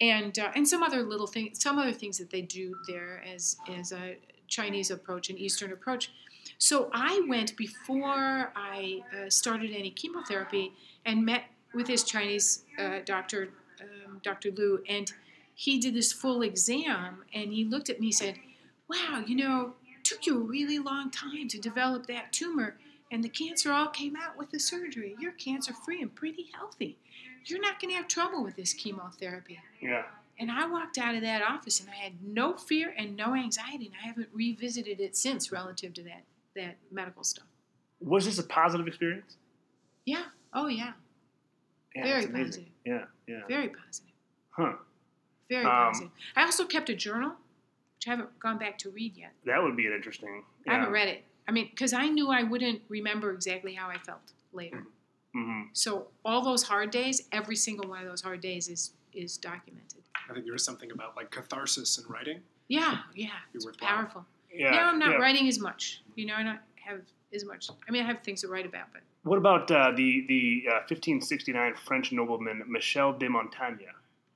and 0.00 0.38
uh, 0.38 0.52
and 0.54 0.66
some 0.68 0.82
other 0.82 1.02
little 1.02 1.26
things, 1.26 1.60
some 1.60 1.78
other 1.78 1.92
things 1.92 2.16
that 2.18 2.30
they 2.30 2.42
do 2.42 2.76
there 2.86 3.22
as 3.24 3.56
as 3.68 3.92
a 3.92 4.16
Chinese 4.48 4.90
approach, 4.90 5.30
and 5.30 5.38
Eastern 5.38 5.72
approach. 5.72 6.10
So 6.58 6.90
I 6.92 7.24
went 7.28 7.56
before 7.56 8.52
I 8.54 9.02
uh, 9.12 9.28
started 9.28 9.72
any 9.72 9.90
chemotherapy 9.90 10.72
and 11.04 11.24
met 11.24 11.44
with 11.74 11.86
this 11.86 12.02
Chinese 12.02 12.64
uh, 12.78 13.00
doctor, 13.04 13.50
um, 13.80 14.20
Dr. 14.22 14.50
Liu, 14.50 14.82
and 14.88 15.12
he 15.54 15.78
did 15.78 15.94
this 15.94 16.12
full 16.12 16.42
exam, 16.42 17.24
and 17.32 17.52
he 17.52 17.64
looked 17.64 17.90
at 17.90 18.00
me 18.00 18.08
and 18.08 18.14
said, 18.14 18.38
"Wow, 18.88 19.24
you 19.26 19.36
know, 19.36 19.74
it 19.98 20.04
took 20.04 20.26
you 20.26 20.40
a 20.40 20.44
really 20.44 20.78
long 20.78 21.10
time 21.10 21.48
to 21.48 21.58
develop 21.58 22.06
that 22.06 22.32
tumor." 22.32 22.76
And 23.10 23.22
the 23.22 23.28
cancer 23.28 23.72
all 23.72 23.88
came 23.88 24.16
out 24.16 24.36
with 24.36 24.50
the 24.50 24.58
surgery. 24.58 25.14
You're 25.20 25.32
cancer 25.32 25.72
free 25.72 26.02
and 26.02 26.12
pretty 26.14 26.50
healthy. 26.52 26.98
You're 27.44 27.60
not 27.60 27.80
going 27.80 27.90
to 27.90 27.96
have 27.96 28.08
trouble 28.08 28.42
with 28.42 28.56
this 28.56 28.72
chemotherapy. 28.72 29.60
Yeah. 29.80 30.02
And 30.38 30.50
I 30.50 30.66
walked 30.66 30.98
out 30.98 31.14
of 31.14 31.22
that 31.22 31.42
office 31.42 31.80
and 31.80 31.88
I 31.88 31.94
had 31.94 32.12
no 32.22 32.54
fear 32.56 32.94
and 32.96 33.16
no 33.16 33.34
anxiety, 33.34 33.86
and 33.86 33.94
I 34.02 34.06
haven't 34.06 34.28
revisited 34.32 35.00
it 35.00 35.16
since 35.16 35.50
relative 35.50 35.94
to 35.94 36.02
that 36.04 36.24
that 36.54 36.76
medical 36.90 37.22
stuff. 37.24 37.46
Was 38.00 38.24
this 38.24 38.38
a 38.38 38.42
positive 38.42 38.86
experience? 38.86 39.36
Yeah. 40.04 40.24
Oh 40.54 40.68
yeah. 40.68 40.92
Yeah, 41.94 42.04
Very 42.04 42.26
positive. 42.26 42.68
Yeah, 42.84 43.04
yeah. 43.26 43.40
Very 43.48 43.68
positive. 43.68 44.12
Huh. 44.50 44.72
Very 45.48 45.64
Um, 45.64 45.70
positive. 45.70 46.10
I 46.34 46.42
also 46.44 46.66
kept 46.66 46.90
a 46.90 46.94
journal, 46.94 47.30
which 47.96 48.06
I 48.06 48.10
haven't 48.10 48.38
gone 48.38 48.58
back 48.58 48.78
to 48.78 48.90
read 48.90 49.16
yet. 49.16 49.32
That 49.44 49.62
would 49.62 49.76
be 49.76 49.86
an 49.86 49.92
interesting. 49.92 50.44
I 50.68 50.74
haven't 50.74 50.92
read 50.92 51.08
it. 51.08 51.24
I 51.48 51.52
mean, 51.52 51.68
because 51.70 51.92
I 51.92 52.08
knew 52.08 52.30
I 52.30 52.42
wouldn't 52.42 52.82
remember 52.88 53.32
exactly 53.32 53.74
how 53.74 53.88
I 53.88 53.98
felt 53.98 54.32
later. 54.52 54.84
hmm 55.32 55.62
So 55.72 56.08
all 56.24 56.42
those 56.42 56.64
hard 56.64 56.90
days, 56.90 57.28
every 57.32 57.56
single 57.56 57.88
one 57.88 58.02
of 58.02 58.08
those 58.08 58.22
hard 58.22 58.40
days 58.40 58.68
is 58.68 58.92
is 59.12 59.38
documented. 59.38 60.02
I 60.28 60.34
think 60.34 60.44
there 60.44 60.52
was 60.52 60.64
something 60.64 60.90
about 60.90 61.16
like 61.16 61.30
catharsis 61.30 61.98
in 61.98 62.04
writing. 62.12 62.40
Yeah, 62.68 62.98
yeah, 63.14 63.26
Be 63.52 63.56
it's 63.56 63.66
worthwhile. 63.66 63.90
powerful. 63.90 64.26
Yeah. 64.52 64.70
now 64.70 64.88
I'm 64.88 64.98
not 64.98 65.12
yeah. 65.12 65.16
writing 65.16 65.48
as 65.48 65.58
much. 65.60 66.02
You 66.14 66.26
know, 66.26 66.34
I 66.34 66.42
don't 66.42 66.58
have 66.76 67.00
as 67.32 67.44
much. 67.44 67.68
I 67.88 67.90
mean, 67.92 68.02
I 68.02 68.06
have 68.06 68.22
things 68.22 68.40
to 68.42 68.48
write 68.48 68.66
about, 68.66 68.86
but 68.92 69.02
What 69.22 69.38
about 69.38 69.70
uh, 69.70 69.92
the 69.94 70.24
the 70.28 70.64
uh, 70.68 70.86
1569 70.88 71.74
French 71.86 72.12
nobleman 72.12 72.62
Michel 72.66 73.12
de 73.12 73.28
Montaigne? 73.28 73.86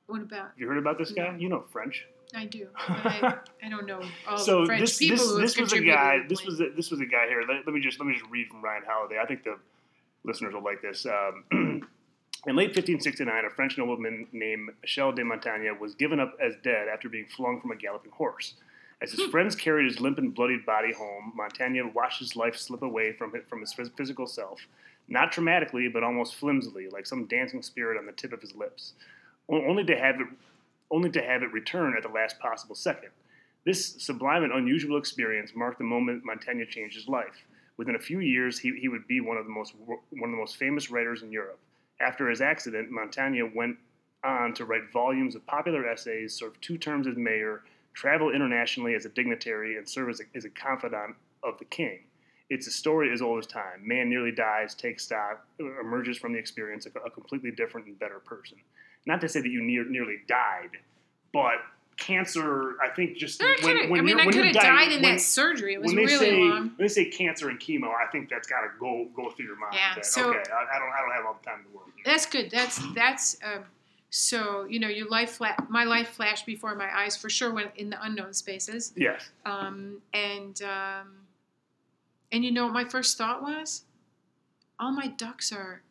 what 0.07 0.23
about? 0.23 0.51
You 0.57 0.67
heard 0.67 0.79
about 0.79 0.99
this 0.99 1.13
guy? 1.13 1.31
No. 1.31 1.39
You 1.39 1.49
know 1.49 1.65
French. 1.71 2.07
I 2.35 2.45
do. 2.47 2.69
But 2.89 3.25
I, 3.25 3.39
I 3.65 3.69
don't 3.69 3.87
know 3.87 4.03
all 4.29 4.39
so 4.39 4.61
the 4.61 4.67
French 4.67 4.81
this 4.83 4.99
people 4.99 5.17
this, 5.17 5.27
who 5.27 5.33
have 5.33 5.41
this 5.41 5.59
was 5.61 5.73
a 5.73 5.81
guy. 5.81 6.19
This 6.29 6.45
was 6.45 6.61
a, 6.61 6.71
this 6.77 6.91
was 6.91 7.01
a 7.01 7.07
guy 7.07 7.27
here. 7.27 7.43
Let, 7.49 7.67
let 7.67 7.75
me 7.75 7.81
just 7.81 7.99
let 7.99 8.07
me 8.07 8.15
just 8.15 8.29
read 8.31 8.49
from 8.49 8.63
Ryan 8.63 8.83
Holiday. 8.87 9.19
I 9.21 9.27
think 9.27 9.43
the 9.45 9.57
listeners 10.25 10.55
will 10.55 10.63
like 10.63 10.83
this. 10.83 11.07
Um, 11.07 11.83
in 12.47 12.57
late 12.57 12.69
1569, 12.69 13.45
a 13.45 13.51
French 13.51 13.77
nobleman 13.77 14.27
named 14.33 14.71
Michel 14.81 15.13
de 15.13 15.25
Montaigne 15.25 15.71
was 15.79 15.95
given 15.95 16.21
up 16.21 16.37
as 16.41 16.55
dead 16.63 16.89
after 16.89 17.09
being 17.09 17.27
flung 17.27 17.61
from 17.61 17.71
a 17.71 17.77
galloping 17.77 18.13
horse. 18.13 18.55
As 19.03 19.13
his 19.13 19.25
hmm. 19.25 19.31
friends 19.31 19.55
carried 19.55 19.87
his 19.87 20.01
limp 20.01 20.19
and 20.19 20.35
bloodied 20.35 20.65
body 20.65 20.93
home, 20.93 21.33
Montaigne 21.35 21.81
watched 21.95 22.19
his 22.19 22.37
life 22.37 22.57
slip 22.57 22.83
away 22.83 23.13
from 23.13 23.35
it, 23.35 23.49
from 23.49 23.61
his 23.61 23.73
physical 23.73 24.27
self, 24.27 24.61
not 25.09 25.33
dramatically, 25.33 25.89
but 25.89 26.03
almost 26.03 26.37
flimsily, 26.37 26.89
like 26.89 27.07
some 27.07 27.27
dancing 27.27 27.63
spirit 27.63 27.99
on 27.99 28.07
the 28.07 28.13
tip 28.13 28.33
of 28.33 28.41
his 28.41 28.55
lips, 28.55 28.95
only 29.49 29.85
to 29.85 29.99
have 29.99 30.21
it 30.21 30.27
only 30.93 31.11
to 31.11 31.23
have 31.23 31.43
it 31.43 31.53
return 31.53 31.95
at 31.97 32.03
the 32.03 32.09
last 32.09 32.41
possible 32.41 32.75
second. 32.75 33.11
This 33.65 33.95
sublime 33.99 34.43
and 34.43 34.53
unusual 34.53 34.97
experience 34.97 35.53
marked 35.55 35.79
the 35.79 35.85
moment 35.85 36.25
Montaigne 36.25 36.65
changed 36.65 36.97
his 36.97 37.07
life. 37.07 37.45
Within 37.77 37.95
a 37.95 38.01
few 38.01 38.19
years, 38.19 38.59
he, 38.59 38.77
he 38.81 38.89
would 38.89 39.07
be 39.07 39.21
one 39.21 39.37
of 39.37 39.45
the 39.45 39.53
most 39.53 39.75
one 39.77 40.01
of 40.11 40.31
the 40.31 40.37
most 40.37 40.57
famous 40.57 40.91
writers 40.91 41.23
in 41.23 41.31
Europe. 41.31 41.61
After 42.01 42.29
his 42.29 42.41
accident, 42.41 42.91
Montaigne 42.91 43.43
went 43.55 43.77
on 44.25 44.55
to 44.55 44.65
write 44.65 44.91
volumes 44.93 45.35
of 45.35 45.47
popular 45.47 45.87
essays, 45.87 46.35
serve 46.35 46.61
two 46.61 46.79
terms 46.79 47.07
as 47.07 47.17
mayor, 47.17 47.63
travel 47.95 48.31
internationally 48.31 48.95
as 48.95 49.05
a 49.05 49.11
dignitary, 49.11 49.77
and 49.77 49.89
serve 49.89 50.09
as 50.09 50.21
a, 50.21 50.25
as 50.35 50.45
a 50.45 50.51
confidant 50.51 51.17
of 51.43 51.59
the 51.59 51.65
king. 51.67 52.01
It's 52.49 52.67
a 52.67 52.71
story 52.71 53.13
as 53.13 53.23
old 53.23 53.39
as 53.39 53.47
time. 53.47 53.87
Man 53.87 54.09
nearly 54.09 54.33
dies, 54.33 54.75
takes 54.75 55.05
stock, 55.05 55.47
emerges 55.59 56.19
from 56.19 56.33
the 56.33 56.39
experience 56.39 56.87
a, 56.87 56.99
a 57.01 57.11
completely 57.11 57.51
different 57.51 57.87
and 57.87 57.99
better 57.99 58.19
person. 58.19 58.59
Not 59.07 59.21
to 59.21 59.29
say 59.29 59.41
that 59.41 59.49
you 59.49 59.63
near, 59.63 59.85
nearly 59.89 60.19
died, 60.27 60.71
but 61.33 61.59
cancer, 62.01 62.75
I 62.83 62.89
think 62.89 63.17
just 63.17 63.41
when, 63.63 63.91
when 63.91 64.01
I 64.01 64.03
mean, 64.03 64.19
I 64.19 64.25
could 64.25 64.45
have 64.47 64.55
died 64.55 64.91
in 64.91 65.03
when- 65.03 65.13
that 65.15 65.21
surgery. 65.21 65.75
It 65.75 65.83
was 65.83 65.95
really 65.95 66.17
say 66.17 66.41
long. 66.41 66.51
when 66.51 66.75
they 66.79 66.89
say 66.89 67.05
cancer 67.05 67.49
and 67.49 67.61
chemo, 67.61 67.95
I 67.95 68.11
think 68.11 68.29
that's 68.29 68.49
got 68.49 68.63
to 68.63 68.69
go 68.81 69.07
go 69.15 69.31
through 69.31 69.45
your 69.47 69.57
mind. 69.57 69.75
Yeah, 69.75 69.95
that, 69.95 70.05
so- 70.07 70.31
okay, 70.31 70.51
I, 70.51 70.77
I 70.77 70.79
don't 70.81 70.89
I 70.89 71.01
don't 71.03 71.13
have 71.15 71.27
all 71.27 71.39
the 71.41 71.47
time 71.49 71.61
in 71.61 71.71
the 71.71 71.77
world. 71.79 71.91
That's 72.05 72.27
good. 72.27 72.51
That's 72.51 72.81
that's 72.95 73.37
um, 73.45 73.65
so 74.09 74.65
you 74.65 74.81
know 74.81 74.89
your 74.89 75.09
life 75.09 75.33
fla- 75.33 75.57
my 75.69 75.85
life 75.85 76.09
flashed 76.09 76.47
before 76.47 76.75
my 76.75 76.89
eyes 76.93 77.17
for 77.17 77.31
sure 77.31 77.53
when 77.53 77.67
in 77.77 77.91
the 77.91 78.03
unknown 78.03 78.33
spaces. 78.35 78.93
Yes. 78.97 79.29
Um, 79.47 80.03
and 80.13 80.61
um, 80.63 81.09
and 82.33 82.45
you 82.45 82.51
know 82.51 82.65
what 82.65 82.73
my 82.73 82.85
first 82.85 83.17
thought 83.19 83.43
was? 83.43 83.83
All 84.79 84.91
my 84.93 85.09
ducks 85.09 85.53
are 85.53 85.83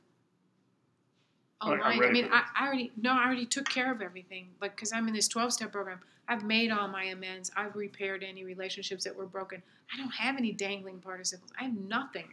Oh, 1.61 1.71
I'm. 1.73 2.01
I 2.01 2.11
mean, 2.11 2.29
I. 2.31 2.43
I 2.57 2.65
already 2.67 2.91
no, 3.01 3.11
I 3.13 3.25
already 3.25 3.45
took 3.45 3.67
care 3.67 3.91
of 3.91 4.01
everything. 4.01 4.47
Like, 4.61 4.75
because 4.75 4.93
I'm 4.93 5.07
in 5.07 5.13
this 5.13 5.27
12 5.27 5.53
step 5.53 5.71
program, 5.71 5.99
I've 6.27 6.43
made 6.43 6.71
all 6.71 6.87
my 6.87 7.05
amends. 7.05 7.51
I've 7.55 7.75
repaired 7.75 8.23
any 8.23 8.43
relationships 8.43 9.03
that 9.03 9.15
were 9.15 9.25
broken. 9.25 9.61
I 9.93 9.97
don't 9.97 10.11
have 10.11 10.37
any 10.37 10.51
dangling 10.51 10.99
participles. 10.99 11.51
I 11.59 11.63
have 11.63 11.73
nothing. 11.75 12.27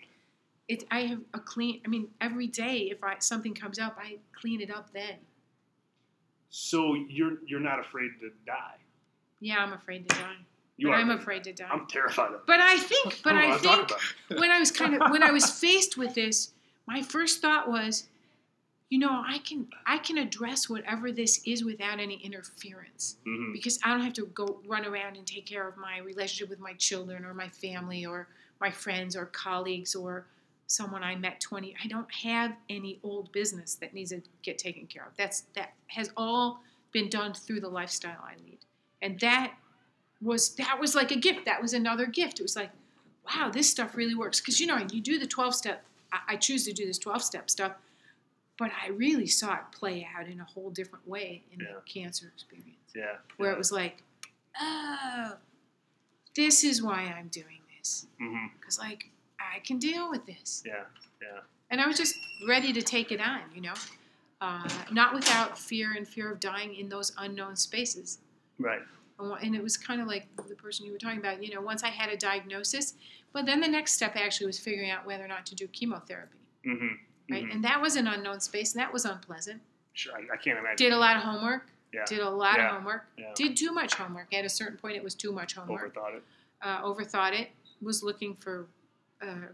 It, 0.68 0.84
I 0.90 1.00
have 1.02 1.20
a 1.34 1.38
clean. 1.40 1.80
I 1.84 1.88
mean, 1.88 2.08
every 2.20 2.46
day 2.46 2.88
if 2.90 3.02
I 3.02 3.16
something 3.20 3.54
comes 3.54 3.78
up, 3.78 3.96
I 4.00 4.18
clean 4.40 4.60
it 4.60 4.70
up. 4.70 4.92
Then, 4.92 5.16
So 6.50 6.94
you're 6.94 7.38
you're 7.46 7.60
not 7.60 7.80
afraid 7.80 8.10
to 8.20 8.30
die. 8.46 8.76
yeah, 9.40 9.58
I'm 9.58 9.72
afraid 9.72 10.08
to 10.08 10.16
die. 10.16 10.36
You 10.76 10.88
but 10.88 10.92
are. 10.94 10.96
I'm 11.00 11.10
afraid 11.10 11.44
to 11.44 11.52
die. 11.52 11.68
I'm 11.70 11.86
terrified 11.86 12.28
of. 12.28 12.34
it. 12.34 12.40
But 12.46 12.60
I 12.60 12.78
think, 12.78 13.20
but 13.22 13.32
don't 13.32 13.44
oh, 13.44 13.54
I 13.54 13.58
think 13.58 14.40
when 14.40 14.50
I 14.50 14.58
was 14.58 14.70
kind 14.70 14.94
of 14.94 15.10
when 15.10 15.22
I 15.22 15.30
was 15.30 15.50
faced 15.60 15.96
with 15.96 16.14
this, 16.14 16.52
my 16.86 17.02
first 17.02 17.40
thought 17.40 17.68
was, 17.68 18.04
you 18.88 18.98
know, 18.98 19.22
I 19.26 19.38
can 19.38 19.66
I 19.84 19.98
can 19.98 20.18
address 20.18 20.68
whatever 20.68 21.10
this 21.10 21.40
is 21.44 21.64
without 21.64 21.98
any 21.98 22.16
interference 22.24 23.16
Mhm. 23.26 23.52
because 23.52 23.78
I 23.82 23.88
don't 23.90 24.02
have 24.02 24.12
to 24.14 24.26
go 24.26 24.62
run 24.66 24.84
around 24.84 25.16
and 25.16 25.26
take 25.26 25.46
care 25.46 25.66
of 25.66 25.76
my 25.76 25.98
relationship 25.98 26.48
with 26.48 26.60
my 26.60 26.74
children 26.74 27.24
or 27.24 27.34
my 27.34 27.48
family 27.48 28.06
or 28.06 28.28
my 28.60 28.70
friends 28.70 29.16
or 29.16 29.26
colleagues 29.26 29.94
or 29.94 30.26
someone 30.68 31.02
I 31.02 31.14
met 31.16 31.40
20 31.40 31.74
I 31.82 31.88
don't 31.88 32.10
have 32.12 32.56
any 32.68 32.98
old 33.02 33.32
business 33.32 33.74
that 33.76 33.92
needs 33.92 34.10
to 34.10 34.22
get 34.42 34.58
taken 34.58 34.86
care 34.86 35.04
of. 35.04 35.16
That's 35.16 35.42
that 35.54 35.74
has 35.88 36.10
all 36.16 36.62
been 36.92 37.08
done 37.08 37.34
through 37.34 37.60
the 37.60 37.68
lifestyle 37.68 38.20
I 38.22 38.36
lead. 38.44 38.58
And 39.02 39.18
that 39.20 39.54
was 40.20 40.54
that 40.56 40.78
was 40.80 40.94
like 40.94 41.10
a 41.10 41.16
gift. 41.16 41.44
That 41.44 41.60
was 41.60 41.74
another 41.74 42.06
gift. 42.06 42.38
It 42.38 42.42
was 42.42 42.54
like, 42.56 42.70
wow, 43.26 43.50
this 43.50 43.68
stuff 43.68 43.96
really 43.96 44.14
works. 44.14 44.40
Because 44.40 44.60
you 44.60 44.66
know, 44.68 44.78
you 44.92 45.00
do 45.00 45.18
the 45.18 45.26
12 45.26 45.54
step, 45.56 45.84
I, 46.12 46.20
I 46.30 46.36
choose 46.36 46.64
to 46.66 46.72
do 46.72 46.86
this 46.86 46.98
12 46.98 47.22
step 47.22 47.50
stuff, 47.50 47.72
but 48.58 48.70
I 48.82 48.88
really 48.88 49.26
saw 49.26 49.54
it 49.54 49.60
play 49.72 50.08
out 50.16 50.26
in 50.28 50.40
a 50.40 50.44
whole 50.44 50.70
different 50.70 51.06
way 51.06 51.42
in 51.52 51.60
Yeah. 51.60 51.74
the 51.74 51.80
cancer 51.82 52.28
experience 52.34 52.92
Yeah. 52.94 53.16
where 53.36 53.50
it 53.52 53.58
was 53.58 53.70
like, 53.72 54.02
oh, 54.60 55.36
this 56.34 56.64
is 56.64 56.82
why 56.82 57.02
I'm 57.02 57.28
doing 57.28 57.60
this. 57.78 58.06
Because, 58.58 58.78
like, 58.78 59.10
I 59.40 59.60
can 59.60 59.78
deal 59.78 60.10
with 60.10 60.26
this. 60.26 60.62
Yeah. 60.66 60.84
Yeah. 61.20 61.40
And 61.70 61.80
I 61.80 61.86
was 61.86 61.96
just 61.96 62.16
ready 62.46 62.72
to 62.72 62.82
take 62.82 63.10
it 63.12 63.20
on, 63.20 63.40
you 63.54 63.60
know, 63.60 63.74
uh, 64.40 64.68
not 64.92 65.14
without 65.14 65.58
fear 65.58 65.92
and 65.96 66.06
fear 66.06 66.30
of 66.30 66.40
dying 66.40 66.74
in 66.74 66.88
those 66.88 67.12
unknown 67.18 67.56
spaces. 67.56 68.18
Right. 68.58 68.82
And 69.18 69.56
it 69.56 69.62
was 69.62 69.76
kind 69.78 70.00
of 70.02 70.06
like 70.08 70.26
the 70.48 70.54
person 70.54 70.84
you 70.86 70.92
were 70.92 70.98
talking 70.98 71.18
about, 71.18 71.42
you 71.42 71.54
know, 71.54 71.60
once 71.62 71.82
I 71.82 71.88
had 71.88 72.10
a 72.10 72.16
diagnosis, 72.18 72.94
but 73.32 73.46
then 73.46 73.60
the 73.60 73.68
next 73.68 73.92
step 73.94 74.14
actually 74.14 74.46
was 74.46 74.58
figuring 74.58 74.90
out 74.90 75.06
whether 75.06 75.24
or 75.24 75.28
not 75.28 75.46
to 75.46 75.54
do 75.54 75.66
chemotherapy, 75.68 76.38
hmm 76.64 76.88
right? 77.30 77.44
And 77.50 77.64
that 77.64 77.80
was 77.80 77.96
an 77.96 78.06
unknown 78.06 78.40
space, 78.40 78.74
and 78.74 78.80
that 78.80 78.92
was 78.92 79.04
unpleasant. 79.04 79.60
Sure. 79.94 80.14
I, 80.14 80.34
I 80.34 80.36
can't 80.36 80.58
imagine. 80.58 80.76
Did 80.76 80.92
a 80.92 80.98
lot 80.98 81.16
of 81.16 81.22
homework, 81.22 81.66
Yeah. 81.92 82.04
did 82.06 82.20
a 82.20 82.28
lot 82.30 82.58
Yeah. 82.58 82.66
of 82.68 82.74
homework, 82.76 83.06
yeah. 83.16 83.32
did 83.34 83.56
too 83.56 83.72
much 83.72 83.94
homework. 83.94 84.32
At 84.34 84.44
a 84.44 84.48
certain 84.48 84.76
point, 84.78 84.96
it 84.96 85.02
was 85.04 85.14
too 85.14 85.32
much 85.32 85.54
homework. 85.54 85.94
Overthought 85.94 86.16
it. 86.16 86.22
uh, 86.62 86.82
overthought 86.82 87.32
it, 87.38 87.50
was 87.82 88.02
looking 88.02 88.34
for, 88.34 88.66
uh, 89.22 89.48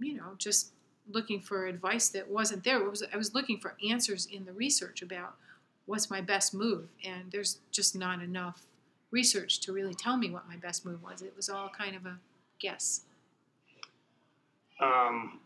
you 0.00 0.14
know, 0.14 0.34
just 0.38 0.72
looking 1.10 1.40
for 1.40 1.66
advice 1.66 2.08
that 2.10 2.28
wasn't 2.28 2.62
there. 2.64 2.80
It 2.82 2.88
was, 2.88 3.02
I 3.12 3.16
was 3.16 3.34
looking 3.34 3.58
for 3.58 3.74
answers 3.88 4.26
in 4.26 4.44
the 4.44 4.52
research 4.52 5.02
about 5.02 5.34
what's 5.86 6.08
my 6.10 6.20
best 6.20 6.54
move, 6.54 6.88
and 7.04 7.30
there's 7.32 7.58
just 7.70 7.94
not 7.96 8.22
enough 8.22 8.62
research 9.10 9.60
to 9.60 9.72
really 9.72 9.94
tell 9.94 10.16
me 10.16 10.30
what 10.30 10.48
my 10.48 10.56
best 10.56 10.86
move 10.86 11.02
was. 11.02 11.20
It 11.22 11.34
was 11.36 11.48
all 11.50 11.68
kind 11.68 11.94
of 11.96 12.06
a 12.06 12.18
guess. 12.58 13.02
Um, 14.80 15.38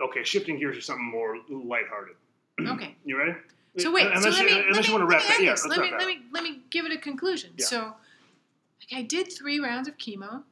okay, 0.00 0.22
shifting 0.24 0.58
gears 0.58 0.76
to 0.76 0.82
something 0.82 1.04
more 1.10 1.38
lighthearted. 1.48 2.16
Okay. 2.60 2.96
You 3.04 3.18
ready? 3.18 3.34
So 3.78 3.92
wait, 3.92 4.06
Unless 4.06 4.22
so 4.22 4.30
let 4.30 4.38
you, 4.38 4.46
me, 4.46 4.60
unless 4.62 4.76
let 4.76 4.86
you 4.88 4.92
me, 4.94 4.98
want 5.00 5.10
to 5.10 5.16
let 5.16 5.28
wrap 5.28 5.38
me 5.40 5.46
that. 5.46 5.62
Yeah, 5.64 5.68
Let 5.68 5.80
me, 5.80 5.90
let 5.98 6.06
me, 6.06 6.18
let 6.32 6.42
me 6.44 6.60
give 6.70 6.84
it 6.86 6.92
a 6.92 6.96
conclusion. 6.98 7.50
Yeah. 7.58 7.66
So, 7.66 7.78
like 7.80 8.92
I 8.98 9.02
did 9.02 9.32
three 9.32 9.58
rounds 9.58 9.88
of 9.88 9.98
chemo 9.98 10.44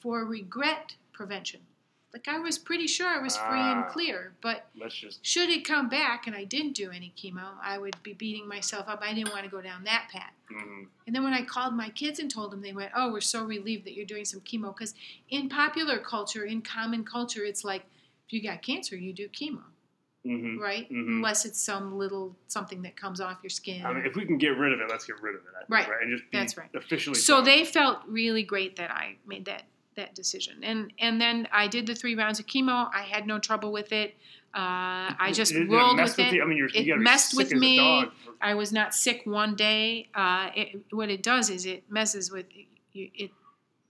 for 0.00 0.24
regret 0.24 0.96
prevention. 1.12 1.60
like 2.12 2.26
I 2.28 2.38
was 2.40 2.58
pretty 2.58 2.86
sure 2.88 3.06
I 3.06 3.18
was 3.22 3.36
free 3.36 3.60
and 3.60 3.84
Ah. 3.84 3.88
clear. 3.92 4.32
But 4.42 4.66
Let's 4.78 4.94
just. 4.96 5.24
should 5.24 5.48
it 5.50 5.64
come 5.64 5.88
back 5.88 6.26
and 6.26 6.34
I 6.34 6.42
didn't 6.44 6.72
do 6.74 6.90
any 6.90 7.12
chemo, 7.16 7.54
I 7.62 7.78
would 7.78 7.96
be 8.02 8.12
beating 8.12 8.46
myself 8.48 8.86
up. 8.88 9.00
I 9.02 9.14
didn't 9.14 9.30
want 9.32 9.44
to 9.44 9.50
go 9.50 9.60
down 9.62 9.84
that 9.84 10.08
path. 10.12 10.32
mhm. 10.52 10.88
And 11.06 11.14
then 11.14 11.22
when 11.22 11.32
I 11.32 11.42
called 11.44 11.74
my 11.74 11.90
kids 11.90 12.18
and 12.18 12.28
told 12.30 12.50
them, 12.50 12.60
they 12.60 12.72
went, 12.72 12.90
"Oh, 12.94 13.12
we're 13.12 13.20
so 13.20 13.44
relieved 13.44 13.84
that 13.86 13.94
you're 13.94 14.04
doing 14.14 14.24
some 14.24 14.40
chemo." 14.40 14.74
Because 14.76 14.94
in 15.30 15.48
popular 15.48 15.98
culture, 16.00 16.44
in 16.44 16.60
common 16.60 17.04
culture, 17.04 17.44
it's 17.44 17.62
like 17.64 17.84
if 18.26 18.32
you 18.32 18.42
got 18.42 18.62
cancer, 18.62 18.96
you 18.96 19.12
do 19.12 19.28
chemo, 19.28 19.62
Mhm. 20.26 20.58
right? 20.58 20.88
Mhm. 20.90 21.06
Unless 21.08 21.44
it's 21.44 21.62
some 21.62 21.96
little 21.98 22.36
something 22.46 22.82
that 22.82 22.96
comes 22.96 23.20
off 23.20 23.38
your 23.42 23.50
skin. 23.50 23.84
I 23.84 23.92
mean, 23.92 24.06
if 24.06 24.14
we 24.16 24.24
can 24.24 24.38
get 24.38 24.56
rid 24.56 24.72
of 24.72 24.80
it, 24.80 24.88
let's 24.88 25.04
get 25.06 25.20
rid 25.20 25.34
of 25.34 25.40
it. 25.42 25.46
Think, 25.58 25.68
Right. 25.70 25.88
right. 25.88 26.02
And 26.02 26.10
just 26.16 26.30
be 26.30 26.38
That's 26.38 26.56
right. 26.56 26.70
officially. 26.74 27.14
so 27.18 27.36
done. 27.36 27.44
they 27.44 27.64
felt 27.64 28.00
really 28.06 28.42
great 28.42 28.76
that 28.76 28.90
I 28.90 29.16
made 29.26 29.44
that 29.46 29.64
that 29.94 30.14
decision, 30.14 30.64
and 30.64 30.90
and 30.98 31.20
then 31.20 31.46
I 31.52 31.68
did 31.68 31.86
the 31.86 31.94
three 31.94 32.14
rounds 32.14 32.40
of 32.40 32.46
chemo. 32.46 32.90
I 32.94 33.02
had 33.02 33.26
no 33.26 33.38
trouble 33.38 33.72
with 33.72 33.92
it. 33.92 34.14
Uh, 34.54 35.12
I 35.18 35.32
just 35.34 35.52
It- 35.52 35.62
it 35.62 35.68
rolled 35.68 35.96
messed 35.98 36.16
with 36.16 36.28
it. 36.28 36.34
you. 36.34 36.42
I 36.42 36.46
mean, 36.46 36.56
you're, 36.56 36.68
It 36.72 36.98
messed 36.98 37.36
with 37.36 37.52
me. 37.52 38.06
I 38.40 38.54
was 38.54 38.72
not 38.72 38.94
sick 38.94 39.26
one 39.26 39.54
day. 39.54 40.08
Uh, 40.14 40.50
it, 40.54 40.82
what 40.92 41.10
it 41.10 41.22
does 41.22 41.50
is 41.50 41.66
it 41.66 41.90
messes 41.90 42.30
with 42.30 42.46
you. 42.94 43.10
It 43.14 43.32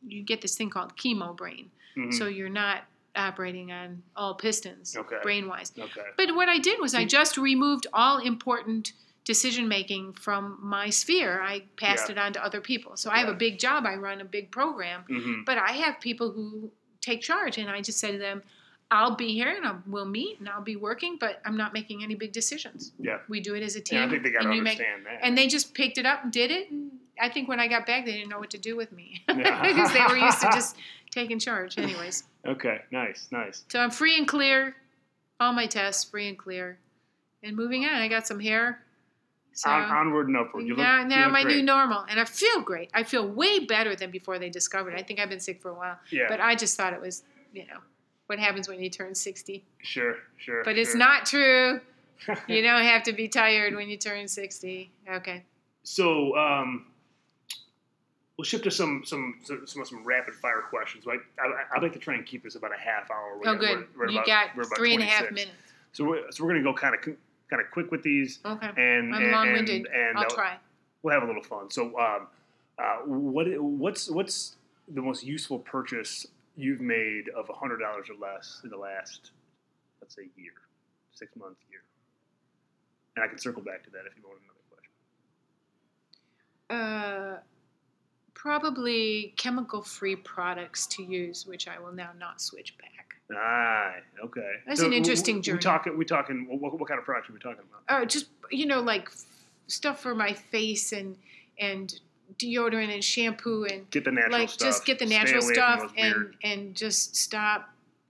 you 0.05 0.23
get 0.25 0.41
this 0.41 0.57
thing 0.57 0.71
called 0.71 0.97
chemo 0.97 1.37
brain, 1.37 1.71
Mhm. 1.97 2.13
so 2.13 2.27
you're 2.27 2.49
not 2.49 2.83
operating 3.15 3.73
on 3.73 4.03
all 4.17 4.35
pistons 4.35 4.97
Okay. 4.97 5.17
brain 5.23 5.49
wise. 5.49 5.73
okay. 5.79 6.01
But 6.17 6.35
what 6.35 6.49
I 6.49 6.59
did 6.59 6.81
was 6.81 6.95
I 6.95 7.05
just 7.05 7.37
removed 7.37 7.87
all 7.93 8.19
important 8.19 8.93
decision 9.25 9.69
making 9.69 10.15
from 10.15 10.59
my 10.61 10.91
sphere. 10.91 11.41
I 11.43 11.65
passed 11.77 12.09
Yeah. 12.09 12.13
it 12.13 12.19
on 12.19 12.33
to 12.33 12.45
other 12.45 12.61
people. 12.61 12.97
So 12.97 13.11
I 13.11 13.19
have 13.19 13.29
a 13.29 13.35
big 13.35 13.59
job. 13.59 13.85
I 13.87 13.95
run 13.97 14.21
a 14.21 14.25
big 14.25 14.51
program, 14.51 15.05
mm-hmm. 15.09 15.45
but 15.45 15.59
I 15.59 15.73
have 15.73 16.01
people 16.01 16.33
who 16.33 16.71
take 17.01 17.21
charge, 17.21 17.59
and 17.59 17.69
I 17.71 17.81
just 17.81 17.99
say 17.99 18.13
to 18.13 18.19
them. 18.19 18.43
I'll 18.95 19.17
be 19.17 19.33
here 19.33 19.49
and 19.49 19.65
I'll, 19.65 19.83
we'll 19.87 20.05
meet 20.05 20.39
and 20.39 20.47
I'll 20.51 20.61
be 20.61 20.77
working, 20.77 21.17
but 21.19 21.41
I'm 21.47 21.57
not 21.57 21.73
making 21.73 22.03
any 22.03 22.15
big 22.15 22.33
decisions. 22.33 22.93
Yeah. 23.01 23.21
We 23.27 23.41
do 23.41 23.55
it 23.55 23.63
as 23.63 23.75
a 23.75 23.81
team. 23.81 24.01
Yeah, 24.01 24.05
I 24.05 24.11
think 24.11 24.23
they 24.23 24.31
got 24.31 24.43
to 24.43 24.51
and 24.51 24.63
make 24.63 24.73
understand 24.73 25.07
that. 25.07 25.21
and 25.23 25.39
they 25.39 25.47
just 25.47 25.73
picked 25.73 25.97
it 25.97 26.05
up 26.05 26.25
and 26.25 26.31
did 26.31 26.51
it. 26.51 26.71
And 26.71 26.91
I 27.21 27.29
think 27.29 27.49
when 27.49 27.61
I 27.61 27.69
got 27.69 27.87
back, 27.87 28.05
they 28.05 28.13
didn't 28.13 28.29
know 28.31 28.39
what 28.39 28.51
to 28.51 28.59
do 28.59 28.77
with 28.77 28.93
me 28.93 29.23
because 29.27 29.93
they 29.93 30.01
were 30.09 30.17
used 30.17 30.41
to 30.41 30.49
just 30.53 30.77
taking 31.11 31.39
charge. 31.39 31.79
Anyways, 31.79 32.25
okay. 32.47 32.81
Nice. 32.91 33.29
Nice. 33.31 33.65
so 33.69 33.79
I'm 33.81 33.91
free 33.91 34.17
and 34.19 34.27
clear, 34.27 34.75
all 35.39 35.53
my 35.53 35.67
tests 35.67 36.05
free 36.05 36.29
and 36.29 36.39
clear, 36.39 36.79
and 37.43 37.57
moving 37.57 37.85
on. 37.85 37.95
I 37.95 38.09
got 38.09 38.27
some 38.27 38.41
hair. 38.41 38.83
So 39.55 39.69
On, 39.69 39.83
onward 39.83 40.29
and 40.29 40.37
upward. 40.39 40.67
You 40.67 40.75
now, 40.77 41.03
look 41.03 41.31
my 41.33 41.43
great. 41.43 41.57
new 41.57 41.63
normal, 41.63 42.07
and 42.09 42.19
I 42.19 42.25
feel 42.25 42.63
great. 42.63 42.89
I 42.95 43.03
feel 43.03 43.29
way 43.29 43.59
better 43.59 43.95
than 43.95 44.11
before 44.11 44.39
they 44.39 44.49
discovered. 44.49 44.95
it. 44.95 44.99
I 44.99 45.03
think 45.03 45.21
I've 45.21 45.29
been 45.29 45.41
sick 45.41 45.61
for 45.61 45.69
a 45.71 45.75
while, 45.75 45.99
Yeah. 46.11 46.25
but 46.29 46.41
I 46.41 46.55
just 46.55 46.75
thought 46.77 46.95
it 46.95 47.01
was, 47.03 47.23
you 47.53 47.67
know, 47.67 47.81
what 48.29 48.39
happens 48.39 48.67
when 48.67 48.81
you 48.83 48.89
turn 48.89 49.15
60. 49.15 49.63
sure. 49.83 50.17
Sure. 50.39 50.65
But 50.65 50.79
it's 50.79 50.95
not 50.95 51.27
true. 51.27 51.81
You 52.49 52.63
don't 52.63 52.85
have 52.85 53.03
to 53.03 53.13
be 53.13 53.27
tired 53.27 53.75
when 53.75 53.89
you 53.91 53.97
turn 53.97 54.29
60. 54.29 54.91
Okay. 55.17 55.43
So 55.83 56.37
um, 56.39 56.87
we'll 58.39 58.45
shift 58.45 58.65
to 58.65 58.71
some 58.71 59.03
some 59.05 59.37
some 59.45 59.67
some, 59.67 59.85
some 59.85 60.05
rapid 60.05 60.35
fire 60.35 60.63
questions. 60.69 61.07
Like 61.07 61.21
I, 61.39 61.77
I'd 61.77 61.83
like 61.83 61.93
to 61.93 61.99
try 61.99 62.15
and 62.15 62.25
keep 62.27 62.43
this 62.43 62.55
about 62.55 62.73
a 62.75 62.79
half 62.81 63.11
hour. 63.11 63.39
We're 63.39 63.51
Oh, 63.51 63.57
good. 63.57 63.71
we're- 63.71 63.87
we're 63.97 64.09
you 64.09 64.19
about- 64.19 64.27
got 64.27 64.57
we're 64.57 64.65
three 64.65 64.95
and 64.95 65.03
a 65.03 65.07
half 65.07 65.27
26. 65.29 65.35
minutes. 65.49 65.73
So 65.93 66.05
we're, 66.05 66.31
so 66.33 66.45
we're 66.45 66.51
gonna 66.53 66.63
go 66.63 66.73
kind 66.75 66.95
of 66.95 67.01
kind 67.03 67.61
of 67.63 67.71
quick 67.71 67.91
with 67.91 68.03
these, 68.03 68.39
Okay. 68.45 68.71
and 68.77 69.15
I'm 69.15 69.23
and, 69.25 69.33
long-winded. 69.33 69.87
and, 69.87 69.95
and 69.95 70.19
I'll 70.19 70.25
uh, 70.25 70.29
try. 70.35 70.57
we'll 71.03 71.13
have 71.15 71.23
a 71.23 71.27
little 71.27 71.43
fun. 71.43 71.71
So 71.71 71.99
um, 71.99 72.29
uh, 72.79 72.97
what 73.05 73.47
what's 73.61 74.09
what's 74.11 74.57
the 74.89 75.03
most 75.03 75.23
useful 75.25 75.59
purchase 75.59 76.27
you've 76.57 76.81
made 76.81 77.29
of 77.31 77.49
hundred 77.49 77.79
dollars 77.79 78.09
or 78.11 78.15
less 78.15 78.61
in 78.65 78.71
the 78.71 78.77
last 78.77 79.31
let's 80.01 80.15
say 80.17 80.29
year, 80.37 80.53
six 81.13 81.37
months, 81.37 81.61
year? 81.71 81.83
And 83.17 83.25
I 83.25 83.29
can 83.29 83.39
circle 83.39 83.63
back 83.63 83.85
to 83.85 83.91
that 83.91 84.05
if 84.07 84.17
you 84.17 84.23
want 84.27 84.39
another 84.41 84.65
question. 86.71 87.37
Uh, 87.37 87.39
probably 88.43 89.33
chemical-free 89.37 90.17
products 90.17 90.87
to 90.89 91.03
use, 91.05 91.47
which 91.47 91.69
I 91.69 91.79
will 91.79 91.93
now 91.93 92.11
not 92.19 92.41
switch 92.41 92.77
back. 92.77 92.89
Ah, 93.35 93.93
okay. 94.25 94.41
That's 94.67 94.81
an 94.81 94.87
w- 94.87 94.99
interesting 94.99 95.37
w- 95.37 95.43
journey. 95.45 95.57
We 95.59 95.63
talking. 95.63 95.97
We 95.99 96.05
talking. 96.05 96.47
What, 96.61 96.79
what 96.79 96.89
kind 96.89 96.99
of 96.99 97.05
products 97.07 97.31
are 97.31 97.33
we 97.33 97.39
talking 97.39 97.63
about? 97.71 97.83
Oh, 98.03 98.05
just 98.05 98.27
you 98.51 98.67
know, 98.67 98.81
like 98.81 99.07
f- 99.07 99.25
stuff 99.69 100.01
for 100.03 100.15
my 100.15 100.33
face 100.33 100.91
and 100.93 101.17
and 101.59 101.95
deodorant 102.39 102.93
and 102.93 103.05
shampoo 103.05 103.65
and 103.65 103.89
Get 103.91 104.05
the 104.05 104.11
natural 104.11 104.41
like 104.41 104.49
stuff. 104.49 104.69
just 104.69 104.85
get 104.85 104.99
the 104.99 105.07
natural 105.07 105.41
stuff 105.43 105.93
and 105.97 106.35
and 106.43 106.75
just 106.75 107.15
stop. 107.15 107.69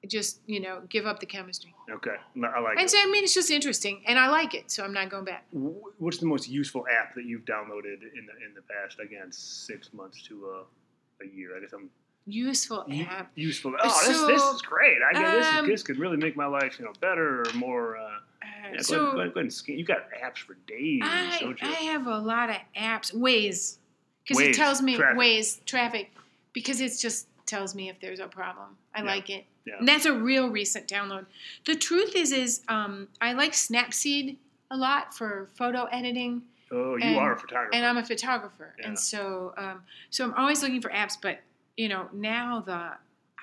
Just 0.08 0.40
you 0.46 0.58
know, 0.60 0.82
give 0.88 1.06
up 1.06 1.20
the 1.20 1.26
chemistry. 1.26 1.72
Okay, 1.90 2.16
I 2.44 2.60
like 2.60 2.76
And 2.76 2.86
it. 2.86 2.90
so 2.90 2.98
I 3.00 3.06
mean, 3.06 3.22
it's 3.22 3.34
just 3.34 3.50
interesting, 3.50 4.02
and 4.06 4.18
I 4.18 4.28
like 4.30 4.52
it, 4.54 4.70
so 4.70 4.82
I'm 4.84 4.92
not 4.92 5.10
going 5.10 5.24
back. 5.24 5.44
What's 5.52 6.18
the 6.18 6.26
most 6.26 6.48
useful 6.48 6.84
app 6.88 7.14
that 7.14 7.24
you've 7.24 7.44
downloaded 7.44 8.02
in 8.02 8.26
the 8.26 8.44
in 8.46 8.52
the 8.54 8.62
past? 8.62 8.98
Again, 8.98 9.30
six 9.30 9.92
months 9.94 10.22
to 10.28 10.46
a, 10.46 11.24
a 11.24 11.28
year. 11.28 11.56
I 11.56 11.60
guess 11.60 11.72
I'm 11.72 11.88
Useful 12.24 12.84
app. 13.08 13.32
useful. 13.34 13.74
Oh, 13.82 14.04
this, 14.06 14.20
this 14.26 14.42
is 14.54 14.62
great. 14.62 14.98
I 15.02 15.12
guess 15.12 15.32
this, 15.34 15.46
um, 15.58 15.66
this 15.68 15.82
could 15.82 15.98
really 15.98 16.16
make 16.16 16.36
my 16.36 16.46
life 16.46 16.78
you 16.78 16.84
know 16.84 16.92
better 17.00 17.42
or 17.42 17.52
more. 17.54 17.96
Uh, 17.96 18.00
Uh, 18.02 18.46
yeah, 18.70 18.76
go, 18.76 18.82
so 18.82 18.94
ahead, 18.94 19.14
go, 19.14 19.20
ahead, 19.20 19.34
go 19.34 19.40
ahead 19.40 19.44
and 19.44 19.52
scan. 19.52 19.78
You 19.78 19.84
got 19.84 20.08
apps 20.12 20.38
for 20.38 20.54
days, 20.66 21.00
I, 21.04 21.38
don't 21.40 21.60
you? 21.60 21.68
I 21.68 21.72
have 21.92 22.06
a 22.06 22.18
lot 22.18 22.50
of 22.50 22.56
apps, 22.76 23.12
Waze, 23.14 23.78
because 24.24 24.40
it 24.42 24.54
tells 24.54 24.82
me 24.82 24.96
traffic. 24.96 25.18
Waze 25.18 25.64
traffic, 25.64 26.10
because 26.52 26.80
it's 26.80 27.00
just 27.00 27.26
tells 27.52 27.74
me 27.74 27.88
if 27.90 28.00
there's 28.00 28.18
a 28.20 28.26
problem. 28.26 28.68
I 28.94 29.00
Yeah, 29.00 29.04
like 29.14 29.28
it, 29.30 29.44
yeah. 29.66 29.74
and 29.78 29.86
that's 29.86 30.06
a 30.06 30.12
real 30.12 30.48
recent 30.48 30.88
download. 30.88 31.26
The 31.66 31.76
truth 31.76 32.16
is, 32.16 32.32
is 32.32 32.62
um, 32.68 33.08
I 33.20 33.34
like 33.34 33.52
Snapseed 33.52 34.36
a 34.70 34.76
lot 34.76 35.14
for 35.14 35.50
photo 35.54 35.84
editing, 35.92 36.42
oh, 36.70 36.96
you 36.96 37.02
and- 37.04 37.16
are 37.18 37.34
a 37.34 37.38
photographer. 37.38 37.74
and 37.74 37.84
I'm 37.84 37.98
a 37.98 38.04
photographer, 38.04 38.74
Yeah. 38.78 38.86
and 38.88 38.98
so 38.98 39.52
um, 39.58 39.82
so 40.10 40.24
I'm 40.24 40.34
always 40.34 40.62
looking 40.62 40.80
for 40.80 40.90
apps. 40.90 41.16
But 41.20 41.40
you 41.76 41.88
know, 41.90 42.08
now 42.12 42.60
the 42.64 42.92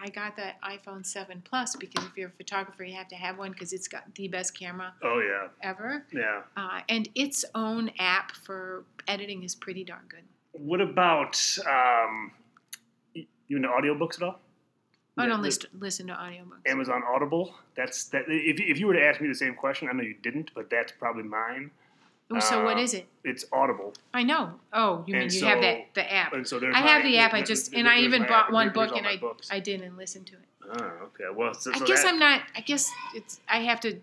I 0.02 0.08
got 0.10 0.38
the 0.38 0.52
iPhone 0.64 1.06
7 1.06 1.42
Plus 1.44 1.76
because 1.76 2.06
if 2.06 2.16
you're 2.18 2.30
a 2.30 2.38
photographer, 2.44 2.86
you 2.86 2.96
have 2.96 3.10
to 3.10 3.16
have 3.26 3.38
one 3.38 3.52
because 3.52 3.74
it's 3.74 3.90
got 3.90 4.04
the 4.16 4.30
best 4.30 4.58
camera 4.58 4.94
oh 5.04 5.20
yeah, 5.20 5.50
ever. 5.62 6.06
yeah. 6.14 6.42
Uh, 6.56 6.80
and 6.88 7.10
its 7.16 7.44
own 7.54 7.92
app 8.00 8.32
for 8.46 8.86
editing 9.10 9.44
is 9.44 9.54
pretty 9.56 9.84
darn 9.84 10.06
good. 10.08 10.24
What 10.54 10.80
about 10.82 11.36
um, 11.70 12.32
you 13.50 13.58
into 13.58 13.68
audiobooks 13.68 14.16
at 14.18 14.24
all? 14.24 14.40
I 15.18 15.26
don't 15.26 15.42
the- 15.42 15.68
listen, 15.78 16.08
to 16.08 16.14
audiobooks. 16.14 16.66
Amazon 16.66 17.04
Audible. 17.06 17.54
That's 17.76 18.06
that. 18.06 18.24
If, 18.30 18.62
if 18.62 18.80
you 18.80 18.88
were 18.88 18.94
to 18.94 19.04
ask 19.04 19.20
me 19.20 19.28
the 19.28 19.36
same 19.36 19.54
question, 19.54 19.90
I 19.90 19.94
know 19.94 20.04
you 20.04 20.16
didn't, 20.24 20.52
but 20.56 20.70
that's 20.70 20.94
probably 20.94 21.24
mine. 21.24 21.72
Oh, 22.32 22.40
so 22.40 22.64
what 22.64 22.78
uh, 22.78 22.82
is 22.82 22.94
it? 22.94 23.08
It's 23.24 23.44
Audible, 23.52 23.94
I 24.14 24.22
know. 24.22 24.52
Oh, 24.72 25.04
you 25.08 25.14
mean 25.14 25.24
and 25.24 25.34
you 25.34 25.46
have 25.46 25.62
that 25.62 25.88
the 25.96 26.14
app? 26.14 26.32
and 26.34 26.48
so 26.48 26.60
there's. 26.60 26.76
I 26.76 26.80
have 26.80 27.04
my- 27.04 27.10
the 27.10 27.18
app. 27.18 27.34
I 27.34 27.42
just 27.42 27.74
and 27.74 27.90
I 27.90 28.00
even 28.00 28.22
bought 28.22 28.46
app. 28.46 28.52
one 28.52 28.70
book 28.70 28.96
and 28.96 29.06
I 29.06 29.18
books. 29.18 29.50
I 29.52 29.60
didn't 29.60 29.98
listen 29.98 30.24
to 30.26 30.36
it. 30.36 30.40
Oh, 30.72 31.08
okay. 31.08 31.26
Well, 31.36 31.56
so, 31.56 31.72
I 31.74 31.80
guess 31.80 32.04
that- 32.04 32.14
I'm 32.14 32.20
not. 32.20 32.42
I 32.56 32.62
guess 32.62 32.90
it's. 33.16 33.42
I 33.50 33.62
have 33.62 33.80
to 33.82 34.00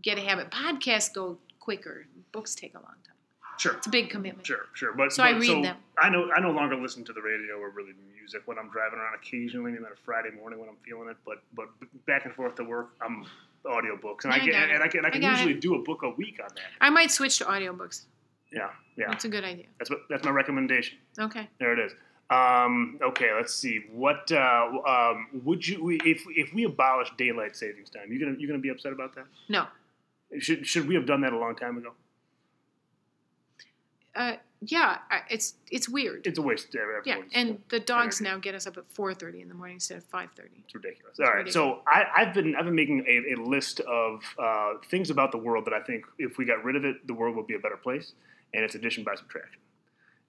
get 0.00 0.16
a 0.16 0.22
habit. 0.22 0.50
Podcasts 0.50 1.12
go 1.12 1.36
quicker. 1.60 2.06
Books 2.32 2.54
take 2.54 2.72
a 2.74 2.78
long 2.78 2.94
time. 3.06 3.15
Sure, 3.58 3.74
It's 3.74 3.86
a 3.86 3.90
big 3.90 4.10
commitment. 4.10 4.46
sure, 4.46 4.66
sure. 4.74 4.92
But 4.92 5.12
So 5.12 5.22
I 5.22 5.32
but- 5.32 5.42
read 5.42 5.64
them. 5.64 5.76
I 5.98 6.08
know 6.10 6.30
I 6.30 6.40
no 6.40 6.50
longer 6.50 6.76
listen 6.76 7.04
to 7.04 7.12
the 7.12 7.22
radio 7.22 7.54
or 7.58 7.70
really 7.70 7.92
music 8.14 8.42
when 8.46 8.58
I'm 8.58 8.68
driving 8.70 8.98
around. 8.98 9.14
Occasionally, 9.14 9.72
maybe 9.72 9.84
on 9.84 9.92
a 9.92 9.96
Friday 10.04 10.30
morning 10.30 10.58
when 10.60 10.68
I'm 10.68 10.76
feeling 10.84 11.08
it. 11.08 11.16
But 11.24 11.38
but 11.54 11.68
back 12.06 12.24
and 12.26 12.34
forth 12.34 12.54
to 12.56 12.64
work, 12.64 12.90
I'm 13.00 13.24
audiobooks, 13.64 14.24
and 14.24 14.32
I, 14.32 14.36
I 14.36 14.38
can 14.40 14.50
got 14.50 14.70
and 14.70 14.82
I 14.82 14.88
can 14.88 15.04
I 15.04 15.08
I 15.08 15.10
can 15.10 15.20
got 15.22 15.30
usually 15.38 15.54
it. 15.54 15.60
do 15.60 15.74
a 15.74 15.82
book 15.82 16.02
a 16.02 16.10
week 16.10 16.38
on 16.42 16.48
that. 16.54 16.64
I 16.80 16.90
might 16.90 17.10
switch 17.10 17.38
to 17.38 17.44
audiobooks. 17.46 18.04
Yeah, 18.52 18.70
yeah. 18.96 19.06
That's 19.08 19.24
a 19.24 19.28
good 19.28 19.44
idea. 19.44 19.66
That's 19.78 19.90
what 19.90 20.00
that's 20.10 20.24
my 20.24 20.30
recommendation. 20.30 20.98
Okay. 21.18 21.48
There 21.58 21.72
it 21.72 21.78
is. 21.78 21.92
Um, 22.28 22.98
okay, 23.02 23.32
let's 23.34 23.54
see. 23.54 23.84
What 23.90 24.30
uh, 24.32 24.68
um, 24.86 25.28
would 25.44 25.66
you 25.66 25.90
if 26.04 26.24
if 26.28 26.52
we 26.52 26.64
abolish 26.64 27.08
daylight 27.16 27.56
savings 27.56 27.88
time? 27.90 28.12
You 28.12 28.18
gonna 28.20 28.36
you 28.38 28.46
gonna 28.46 28.58
be 28.60 28.68
upset 28.68 28.92
about 28.92 29.14
that? 29.14 29.26
No. 29.48 29.66
Should 30.40 30.66
should 30.66 30.86
we 30.88 30.94
have 30.96 31.06
done 31.06 31.20
that 31.22 31.32
a 31.32 31.38
long 31.38 31.54
time 31.56 31.76
ago? 31.78 31.92
Uh, 34.16 34.36
yeah. 34.62 34.98
It's 35.28 35.54
it's 35.70 35.88
weird. 35.88 36.26
It's 36.26 36.38
a 36.38 36.42
waste. 36.42 36.68
Of 36.68 36.72
time. 36.72 36.88
Yeah, 37.04 37.18
and 37.34 37.58
the 37.68 37.78
dogs 37.78 38.20
now 38.20 38.38
get 38.38 38.54
us 38.54 38.66
up 38.66 38.76
at 38.78 38.88
4:30 38.92 39.42
in 39.42 39.48
the 39.48 39.54
morning 39.54 39.76
instead 39.76 39.98
of 39.98 40.04
5:30. 40.10 40.48
It's 40.64 40.74
ridiculous. 40.74 41.18
All 41.20 41.26
right, 41.26 41.52
so 41.52 41.82
I, 41.86 42.06
I've 42.16 42.32
been 42.34 42.56
I've 42.56 42.64
been 42.64 42.74
making 42.74 43.04
a, 43.06 43.34
a 43.34 43.36
list 43.42 43.80
of 43.80 44.22
uh, 44.38 44.74
things 44.90 45.10
about 45.10 45.30
the 45.30 45.38
world 45.38 45.66
that 45.66 45.74
I 45.74 45.80
think 45.80 46.04
if 46.18 46.38
we 46.38 46.44
got 46.46 46.64
rid 46.64 46.74
of 46.74 46.84
it, 46.84 47.06
the 47.06 47.14
world 47.14 47.36
would 47.36 47.46
be 47.46 47.54
a 47.54 47.58
better 47.58 47.76
place, 47.76 48.14
and 48.54 48.64
it's 48.64 48.74
addition 48.74 49.04
by 49.04 49.14
subtraction. 49.14 49.60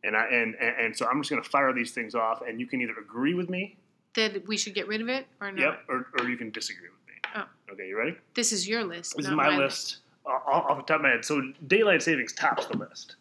And 0.04 0.15
I 0.15 0.26
and, 0.26 0.56
and, 0.56 0.76
and 0.78 0.97
so 0.97 1.08
I'm 1.08 1.19
just 1.21 1.30
going 1.30 1.41
to 1.41 1.50
fire 1.50 1.73
these 1.73 1.91
things 1.91 2.13
off, 2.13 2.41
and 2.45 2.60
you 2.60 2.67
can 2.67 2.82
either 2.82 2.93
agree 3.02 3.34
with 3.34 3.50
me, 3.50 3.78
That 4.15 4.45
we 4.47 4.58
should 4.58 4.76
get 4.76 4.88
rid 4.88 5.02
of 5.02 5.08
it 5.10 5.26
or 5.41 5.52
not. 5.52 5.60
yep, 5.62 5.80
or, 5.88 6.08
or 6.19 6.30
you 6.30 6.38
can 6.38 6.52
disagree 6.52 6.89
with 6.89 7.00
me. 7.08 7.13
Oh. 7.36 7.73
Okay, 7.73 7.88
you 7.88 7.97
ready? 7.97 8.15
This 8.36 8.52
is 8.52 8.67
your 8.67 8.84
list. 8.84 9.15
This 9.15 9.26
is 9.26 9.32
my 9.32 9.50
my 9.50 9.58
list 9.58 9.97
uh, 10.26 10.30
off 10.30 10.78
the 10.78 10.84
top 10.84 10.97
of 10.97 11.02
my 11.04 11.10
head. 11.10 11.26
So 11.26 11.41
daylight 11.65 12.02
savings 12.04 12.34
tops 12.34 12.65
the 12.67 12.78
list, 12.78 13.15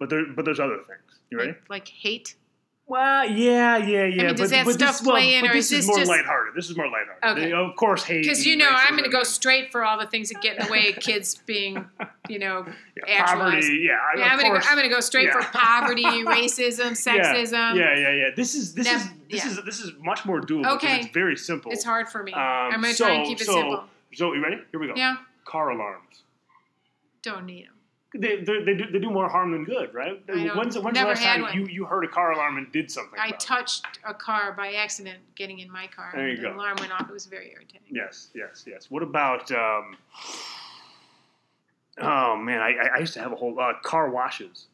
but 0.00 0.10
there 0.10 0.24
but 0.34 0.44
there's 0.44 0.58
other 0.58 0.78
things. 0.78 1.20
You 1.30 1.38
ready? 1.38 1.50
Like, 1.52 1.68
like 1.70 1.88
hate. 1.88 2.34
Well, 2.86 3.24
yeah, 3.30 3.76
yeah, 3.76 4.04
yeah. 4.06 4.22
I 4.22 4.26
mean, 4.26 4.34
does 4.34 4.50
but, 4.50 4.50
that 4.50 4.64
but 4.64 4.72
stuff 4.74 4.98
this, 4.98 5.02
well, 5.06 5.14
play 5.14 5.36
in, 5.36 5.42
but 5.42 5.50
or 5.50 5.54
this 5.54 5.66
is 5.70 5.78
is 5.80 5.86
this 5.86 5.86
more 5.86 5.98
just- 5.98 6.10
lighthearted. 6.10 6.54
This 6.56 6.70
is 6.70 6.76
more 6.76 6.86
lighthearted. 6.88 7.22
Okay. 7.38 7.50
They- 7.50 7.52
of 7.52 7.76
course, 7.76 8.02
hate. 8.02 8.22
Because 8.22 8.44
you 8.44 8.56
know, 8.56 8.68
I'm 8.68 8.94
going 8.96 9.04
to 9.04 9.10
go 9.10 9.22
straight 9.22 9.70
for 9.70 9.84
all 9.84 9.96
the 9.96 10.08
things 10.08 10.30
that 10.30 10.42
get 10.42 10.58
in 10.58 10.66
the 10.66 10.72
way 10.72 10.88
of 10.88 10.96
kids 10.96 11.36
being, 11.46 11.86
you 12.28 12.40
know, 12.40 12.66
yeah, 13.06 13.26
poverty. 13.26 13.84
Yeah, 13.86 13.92
I- 13.92 14.18
Yeah, 14.18 14.26
of 14.26 14.32
I'm 14.32 14.38
gonna, 14.40 14.58
go, 14.58 14.66
I'm 14.66 14.74
gonna 14.76 14.88
go 14.88 14.98
straight 14.98 15.26
Yeah. 15.26 15.40
for 15.40 15.56
poverty, 15.56 16.02
racism, 16.02 16.92
sexism. 16.98 17.76
Yeah, 17.76 17.96
yeah, 17.96 18.10
yeah. 18.10 18.30
This 18.34 18.56
is 18.56 18.74
this 18.74 18.86
Nev- 18.86 18.96
is 18.96 19.06
this 19.30 19.44
yeah. 19.44 19.50
is 19.52 19.64
this 19.64 19.78
is 19.78 19.92
much 20.00 20.24
more 20.26 20.40
doable. 20.40 20.74
Okay. 20.74 21.02
it's 21.02 21.14
very 21.14 21.36
simple. 21.36 21.70
It's 21.70 21.84
hard 21.84 22.08
for 22.08 22.24
me. 22.24 22.32
Um, 22.32 22.40
I'm 22.42 22.70
gonna 22.80 22.92
so, 22.92 23.04
try 23.04 23.14
and 23.14 23.24
keep 23.28 23.40
it 23.40 23.44
so, 23.44 23.52
simple. 23.52 23.84
So, 24.14 24.32
you 24.32 24.42
ready? 24.42 24.56
Here 24.72 24.80
we 24.80 24.88
go. 24.88 24.94
Yeah, 24.96 25.14
Car 25.44 25.70
alarms. 25.70 26.22
don't 27.22 27.46
need 27.46 27.66
them. 27.66 27.74
They, 28.12 28.42
they, 28.42 28.64
they, 28.64 28.74
do, 28.74 28.90
they 28.90 28.98
do 28.98 29.08
more 29.10 29.28
harm 29.28 29.52
than 29.52 29.64
good, 29.64 29.94
right? 29.94 30.20
When's 30.26 30.76
when's 30.76 30.98
the 30.98 31.04
last 31.04 31.22
time 31.22 31.42
one. 31.42 31.54
you, 31.54 31.66
you 31.66 31.84
heard 31.84 32.04
a 32.04 32.08
car 32.08 32.32
alarm 32.32 32.58
and 32.58 32.70
did 32.72 32.90
something? 32.90 33.18
I 33.20 33.28
about 33.28 33.34
it? 33.34 33.46
touched 33.46 33.86
a 34.04 34.12
car 34.12 34.52
by 34.52 34.72
accident 34.72 35.18
getting 35.36 35.60
in 35.60 35.70
my 35.70 35.86
car. 35.86 36.10
There 36.14 36.28
you 36.28 36.36
go. 36.36 36.50
The 36.50 36.56
alarm 36.56 36.76
went 36.80 36.90
off. 36.92 37.08
It 37.08 37.12
was 37.12 37.26
very 37.26 37.52
irritating. 37.52 37.86
Yes, 37.88 38.30
yes, 38.34 38.64
yes. 38.66 38.86
What 38.90 39.04
about? 39.04 39.52
Um, 39.52 39.96
oh 42.00 42.36
man, 42.36 42.60
I, 42.60 42.74
I- 42.96 42.98
used 42.98 43.14
to 43.14 43.20
have 43.20 43.32
a 43.32 43.36
whole 43.36 43.58
uh, 43.60 43.74
car 43.84 44.10
washes. 44.10 44.66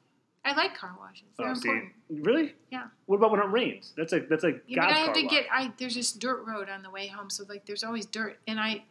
I 0.44 0.54
like 0.54 0.76
car 0.76 0.94
washes. 0.98 1.24
They're 1.36 1.48
Oh, 1.50 1.54
see, 1.54 1.80
really? 2.08 2.54
Yeah. 2.70 2.84
What 3.06 3.16
about 3.16 3.32
when 3.32 3.40
it 3.40 3.50
rains? 3.50 3.92
That's 3.96 4.12
like 4.12 4.28
that's 4.28 4.44
like 4.44 4.62
Yeah, 4.68 4.76
God's 4.76 4.92
but 4.92 4.96
I 4.96 4.98
have 4.98 5.06
car 5.06 5.14
to 5.14 5.22
wash. 5.24 5.30
get. 5.32 5.46
I 5.52 5.72
there's 5.76 5.94
this 5.94 6.12
dirt 6.12 6.44
road 6.46 6.68
on 6.68 6.82
the 6.82 6.90
way 6.90 7.08
home, 7.08 7.28
so 7.30 7.44
like 7.48 7.66
there's 7.66 7.82
always 7.84 8.06
dirt, 8.06 8.38
and 8.46 8.58
I 8.60 8.84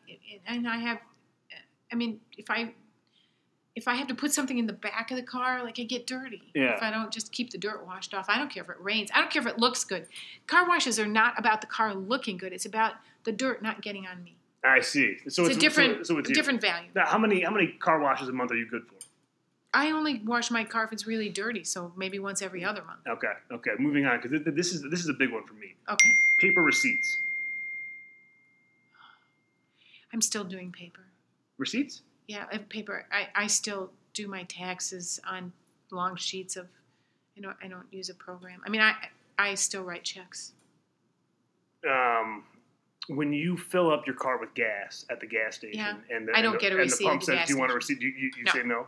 and 0.46 0.68
I 0.68 0.78
have. 0.78 1.00
I 1.92 1.96
mean, 1.96 2.20
if 2.38 2.50
I 2.50 2.74
if 3.76 3.90
I 3.90 3.96
have 3.96 4.08
to 4.08 4.16
put 4.16 4.32
something 4.32 4.58
in 4.58 4.68
the 4.68 4.74
back 4.74 5.12
of 5.12 5.18
the 5.18 5.24
car, 5.24 5.62
like 5.64 5.80
I 5.80 5.84
get 5.84 6.08
dirty. 6.08 6.42
Yeah. 6.54 6.76
If 6.76 6.82
I 6.82 6.90
don't 6.90 7.12
just 7.12 7.32
keep 7.34 7.52
the 7.52 7.58
dirt 7.58 7.86
washed 7.86 8.14
off, 8.14 8.28
I 8.30 8.38
don't 8.38 8.50
care 8.50 8.64
if 8.64 8.70
it 8.70 8.78
rains. 8.80 9.10
I 9.14 9.20
don't 9.20 9.30
care 9.30 9.42
if 9.42 9.48
it 9.48 9.60
looks 9.60 9.84
good. 9.84 10.08
Car 10.48 10.68
washes 10.68 10.98
are 10.98 11.06
not 11.06 11.38
about 11.38 11.60
the 11.60 11.68
car 11.68 11.94
looking 11.94 12.38
good. 12.38 12.54
It's 12.54 12.66
about 12.66 12.94
the 13.26 13.34
dirt 13.34 13.62
not 13.62 13.82
getting 13.82 14.08
on 14.08 14.24
me. 14.24 14.36
I 14.64 14.80
see. 14.80 15.18
So 15.28 15.46
It's, 15.46 15.58
a 15.58 15.60
different, 15.60 16.08
So, 16.08 16.14
so 16.14 16.20
it's 16.20 16.32
different 16.32 16.62
value. 16.62 16.90
Now, 16.96 17.06
how 17.06 17.18
many 17.18 17.44
how 17.44 17.52
many 17.52 17.68
car 17.68 18.00
washes 18.00 18.30
a 18.30 18.32
month 18.32 18.52
are 18.52 18.56
you 18.56 18.68
good 18.68 18.84
for? 18.88 18.96
I 19.74 19.92
only 19.92 20.22
wash 20.26 20.50
my 20.50 20.64
car 20.64 20.86
if 20.86 20.94
it's 20.94 21.06
really 21.06 21.28
dirty, 21.28 21.66
so 21.66 21.92
maybe 21.98 22.18
once 22.18 22.42
every 22.42 22.64
other 22.64 22.82
month. 22.84 23.02
Okay, 23.06 23.34
okay. 23.52 23.72
Moving 23.78 24.06
on 24.06 24.22
because 24.22 24.42
this 24.56 24.74
is 24.74 24.84
this 24.90 25.02
is 25.02 25.10
a 25.10 25.14
big 25.14 25.32
one 25.34 25.46
for 25.46 25.54
me. 25.54 25.76
Okay, 25.90 26.16
Paper 26.38 26.62
receipts. 26.62 27.20
I'm 30.14 30.22
still 30.22 30.46
doing 30.46 30.72
paper. 30.72 31.02
Receipts? 31.58 32.02
Yeah, 32.28 32.46
I 32.52 32.58
paper. 32.58 33.06
I, 33.12 33.28
I 33.36 33.48
still 33.48 33.92
do 34.14 34.28
my 34.28 34.44
taxes 34.44 35.20
on 35.28 35.52
long 35.92 36.16
sheets 36.16 36.56
of. 36.56 36.68
I 37.38 37.42
don't 37.42 37.58
I 37.64 37.68
don't 37.68 37.86
use 37.92 38.10
a 38.10 38.14
program. 38.16 38.62
I 38.66 38.70
mean, 38.70 38.82
I 38.82 38.94
I 39.38 39.56
still 39.56 39.84
write 39.84 40.04
checks. 40.04 40.54
Um, 41.88 42.44
when 43.08 43.32
you 43.34 43.58
fill 43.58 43.92
up 43.92 44.08
your 44.08 44.16
car 44.16 44.40
with 44.40 44.54
gas 44.56 45.06
at 45.10 45.20
the 45.20 45.28
gas 45.28 45.58
station, 45.58 45.80
Yeah. 45.80 46.16
and 46.16 46.28
the, 46.28 46.36
I 46.36 46.42
don't 46.42 46.54
and 46.54 46.56
the, 46.56 46.60
get 46.60 46.74
a 46.74 46.82
and 46.82 46.90
the 46.90 47.04
pump 47.04 47.24
says, 47.24 47.48
"Do 47.48 47.54
you 47.54 47.60
want 47.60 47.72
a 47.72 47.80
station." 47.82 48.00
receipt?" 48.00 48.02
You, 48.02 48.10
you, 48.10 48.32
you 48.38 48.44
No. 48.46 48.52
say 48.52 48.64
no. 48.64 48.88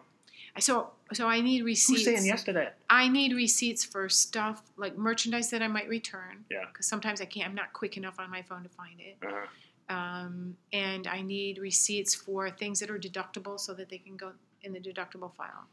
I 0.56 0.60
so 0.60 0.89
so 1.13 1.28
I 1.28 1.41
need 1.41 1.63
receipts. 1.63 2.00
Who's 2.00 2.06
saying 2.06 2.26
yes 2.26 2.43
to 2.45 2.54
that? 2.54 2.78
I 2.89 3.08
need 3.10 3.34
receipts 3.34 3.84
for 3.84 4.10
stuff 4.10 4.63
like 4.76 4.97
merchandise 4.97 5.52
that 5.52 5.62
I 5.62 5.67
might 5.67 5.88
return. 5.88 6.45
Yeah. 6.50 6.63
Because 6.71 6.88
sometimes 6.88 7.21
I 7.21 7.26
can't. 7.26 7.47
I'm 7.47 7.56
not 7.56 7.73
quick 7.73 7.95
enough 7.97 8.19
on 8.19 8.32
my 8.32 8.41
phone 8.41 8.63
to 8.63 8.69
find 8.69 9.00
it. 9.00 9.17
Uh-huh. 9.23 9.45
Um, 9.89 10.58
and 10.73 11.08
I 11.08 11.21
need 11.21 11.60
receipts 11.60 12.13
for 12.13 12.50
things 12.50 12.80
that 12.82 12.89
are 12.89 13.00
deductible 13.00 13.60
so 13.60 13.73
that 13.73 13.89
they 13.89 13.97
can 13.97 14.17
go 14.17 14.34
in 14.63 14.73
the 14.73 14.80
deductible 14.80 15.34
file. 15.34 15.67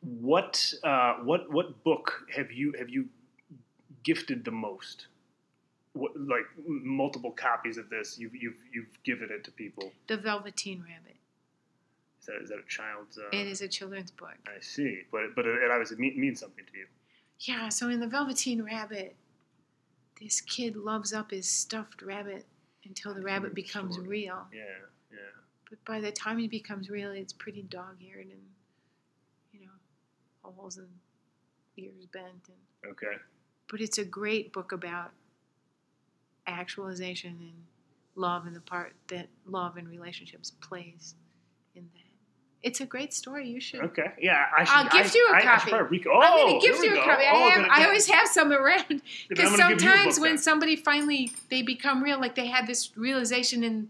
What 0.00 0.74
uh, 0.82 1.14
what 1.22 1.50
what 1.50 1.82
book 1.84 2.26
have 2.34 2.52
you 2.52 2.74
have 2.78 2.90
you 2.90 3.08
gifted 4.02 4.44
the 4.44 4.50
most? 4.50 5.06
What, 5.94 6.12
like 6.16 6.44
multiple 6.66 7.30
copies 7.30 7.78
of 7.78 7.88
this, 7.88 8.18
you've 8.18 8.34
you've 8.34 8.56
you've 8.72 9.02
given 9.04 9.30
it 9.30 9.44
to 9.44 9.50
people. 9.50 9.92
The 10.06 10.18
Velveteen 10.18 10.80
Rabbit. 10.80 11.16
Is 12.20 12.26
that 12.26 12.42
is 12.42 12.48
that 12.50 12.58
a 12.58 12.68
child's? 12.68 13.16
Uh, 13.16 13.28
It 13.32 13.46
is 13.46 13.62
a 13.62 13.68
children's 13.68 14.10
book. 14.10 14.36
I 14.46 14.60
see, 14.60 15.02
but 15.10 15.34
but 15.34 15.46
it 15.46 15.70
obviously 15.70 15.96
mean, 15.96 16.20
means 16.20 16.40
something 16.40 16.64
to 16.70 16.78
you. 16.78 16.86
Yeah, 17.40 17.70
so 17.70 17.88
in 17.88 18.00
the 18.00 18.06
Velveteen 18.06 18.62
Rabbit, 18.62 19.16
this 20.20 20.42
kid 20.42 20.76
loves 20.76 21.14
up 21.14 21.30
his 21.30 21.48
stuffed 21.48 22.02
rabbit 22.02 22.44
until 22.84 23.14
the 23.14 23.22
rabbit 23.22 23.54
becomes 23.54 23.98
real. 23.98 24.46
Yeah, 24.52 24.60
yeah. 25.10 25.18
But 25.68 25.84
by 25.84 26.00
the 26.00 26.12
time 26.12 26.38
he 26.38 26.48
becomes 26.48 26.90
real, 26.90 27.10
it's 27.10 27.32
pretty 27.32 27.62
dog-eared 27.62 28.26
and, 28.26 28.42
you 29.52 29.60
know, 29.66 29.72
holes 30.42 30.76
and 30.76 30.88
ears 31.76 32.06
bent. 32.12 32.48
And 32.48 32.92
Okay. 32.92 33.16
but 33.68 33.80
it's 33.80 33.98
a 33.98 34.04
great 34.04 34.52
book 34.52 34.72
about 34.72 35.12
actualization 36.46 37.36
and 37.40 37.64
love 38.14 38.46
and 38.46 38.54
the 38.54 38.60
part 38.60 38.92
that 39.08 39.28
love 39.46 39.76
and 39.76 39.88
relationships 39.88 40.52
plays 40.60 41.14
in 41.74 41.88
that. 41.94 42.03
It's 42.64 42.80
a 42.80 42.86
great 42.86 43.12
story. 43.12 43.46
You 43.48 43.60
should. 43.60 43.80
Okay. 43.82 44.10
Yeah, 44.18 44.46
I 44.56 44.64
should. 44.64 44.74
I'll 44.74 44.88
gift 44.88 45.14
I, 45.14 45.18
you 45.18 45.28
a 45.28 45.32
I, 45.32 45.36
I 45.36 45.40
should 45.40 45.48
copy. 45.48 45.70
probably 45.70 45.98
rec- 45.98 46.06
oh, 46.10 46.20
I'm 46.20 46.60
here 46.60 46.72
gift 46.72 46.84
you 46.84 46.92
a 46.92 46.96
go. 46.96 47.04
copy. 47.04 47.24
I, 47.24 47.30
Oh, 47.34 47.50
have, 47.50 47.66
I 47.70 47.84
always 47.84 48.06
have 48.08 48.26
some 48.28 48.50
around. 48.52 49.02
Because 49.28 49.50
gonna 49.50 49.74
give 49.74 49.82
you 49.82 49.88
a 49.88 49.92
sometimes 49.92 50.20
when 50.20 50.30
then. 50.32 50.38
somebody 50.38 50.76
finally 50.76 51.30
they 51.50 51.62
become 51.62 52.02
real, 52.02 52.18
like 52.20 52.34
they 52.34 52.46
have 52.46 52.66
this 52.66 52.96
realization 52.96 53.62
and 53.64 53.88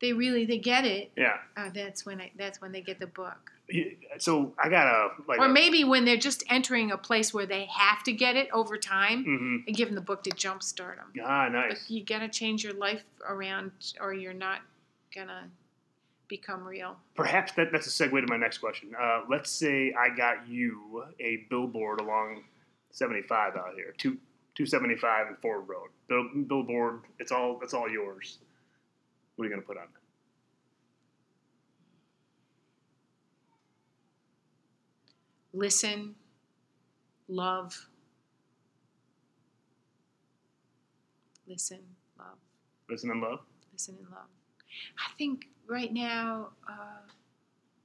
they 0.00 0.12
really 0.12 0.44
they 0.44 0.58
get 0.58 0.84
it, 0.84 1.10
yeah. 1.16 1.38
uh, 1.56 1.70
that's 1.74 2.04
when 2.06 2.20
I 2.20 2.30
that's 2.36 2.60
when 2.60 2.72
they 2.72 2.80
get 2.80 2.98
the 3.00 3.06
book. 3.08 3.52
So 4.18 4.54
I 4.58 4.68
got 4.68 4.86
a 4.86 5.08
like. 5.28 5.38
Or 5.40 5.46
a, 5.46 5.48
maybe 5.48 5.84
when 5.84 6.04
they're 6.04 6.16
just 6.16 6.42
entering 6.48 6.90
a 6.90 6.96
place 6.96 7.34
where 7.34 7.46
they 7.46 7.66
have 7.66 8.02
to 8.04 8.12
get 8.12 8.34
it 8.36 8.48
over 8.52 8.76
time, 8.78 9.24
Mhm. 9.24 9.66
and 9.66 9.76
give 9.76 9.88
them 9.88 9.94
the 9.94 10.00
book 10.10 10.22
to 10.24 10.30
jumpstart 10.30 10.96
them. 10.96 11.12
Ah, 11.24 11.46
But 11.46 11.52
nice. 11.52 11.84
you 11.90 12.02
gotta 12.04 12.28
change 12.28 12.64
your 12.64 12.72
life 12.74 13.02
around, 13.28 13.72
or 14.00 14.12
you're 14.14 14.32
not 14.48 14.60
gonna 15.14 15.50
become 16.28 16.62
real. 16.62 16.96
Perhaps 17.14 17.52
that, 17.52 17.72
that's 17.72 17.86
a 17.86 17.90
segue 18.04 18.20
to 18.20 18.26
my 18.28 18.36
next 18.36 18.58
question. 18.58 18.92
Uh, 19.00 19.22
let's 19.30 19.50
say 19.50 19.92
I 19.98 20.14
got 20.14 20.48
you 20.48 21.04
a 21.20 21.46
billboard 21.50 22.00
along 22.00 22.44
75 22.90 23.56
out 23.56 23.74
here, 23.74 23.94
two 23.98 24.18
275 24.54 25.28
and 25.28 25.38
Ford 25.38 25.68
Road. 25.68 25.90
Bill, 26.08 26.24
billboard, 26.48 27.02
it's 27.18 27.32
all 27.32 27.60
it's 27.62 27.74
all 27.74 27.88
yours. 27.88 28.38
What 29.36 29.44
are 29.44 29.48
you 29.48 29.54
gonna 29.54 29.66
put 29.66 29.76
on 29.76 29.84
it? 29.84 29.88
Listen, 35.52 36.14
love. 37.28 37.88
Listen, 41.46 41.80
love. 42.18 42.38
Listen 42.90 43.10
and 43.10 43.20
love. 43.22 43.40
listen 43.72 43.96
and 43.98 44.10
love. 44.10 44.28
I 44.98 45.16
think 45.16 45.46
right 45.68 45.92
now 45.92 46.48
uh, 46.68 47.02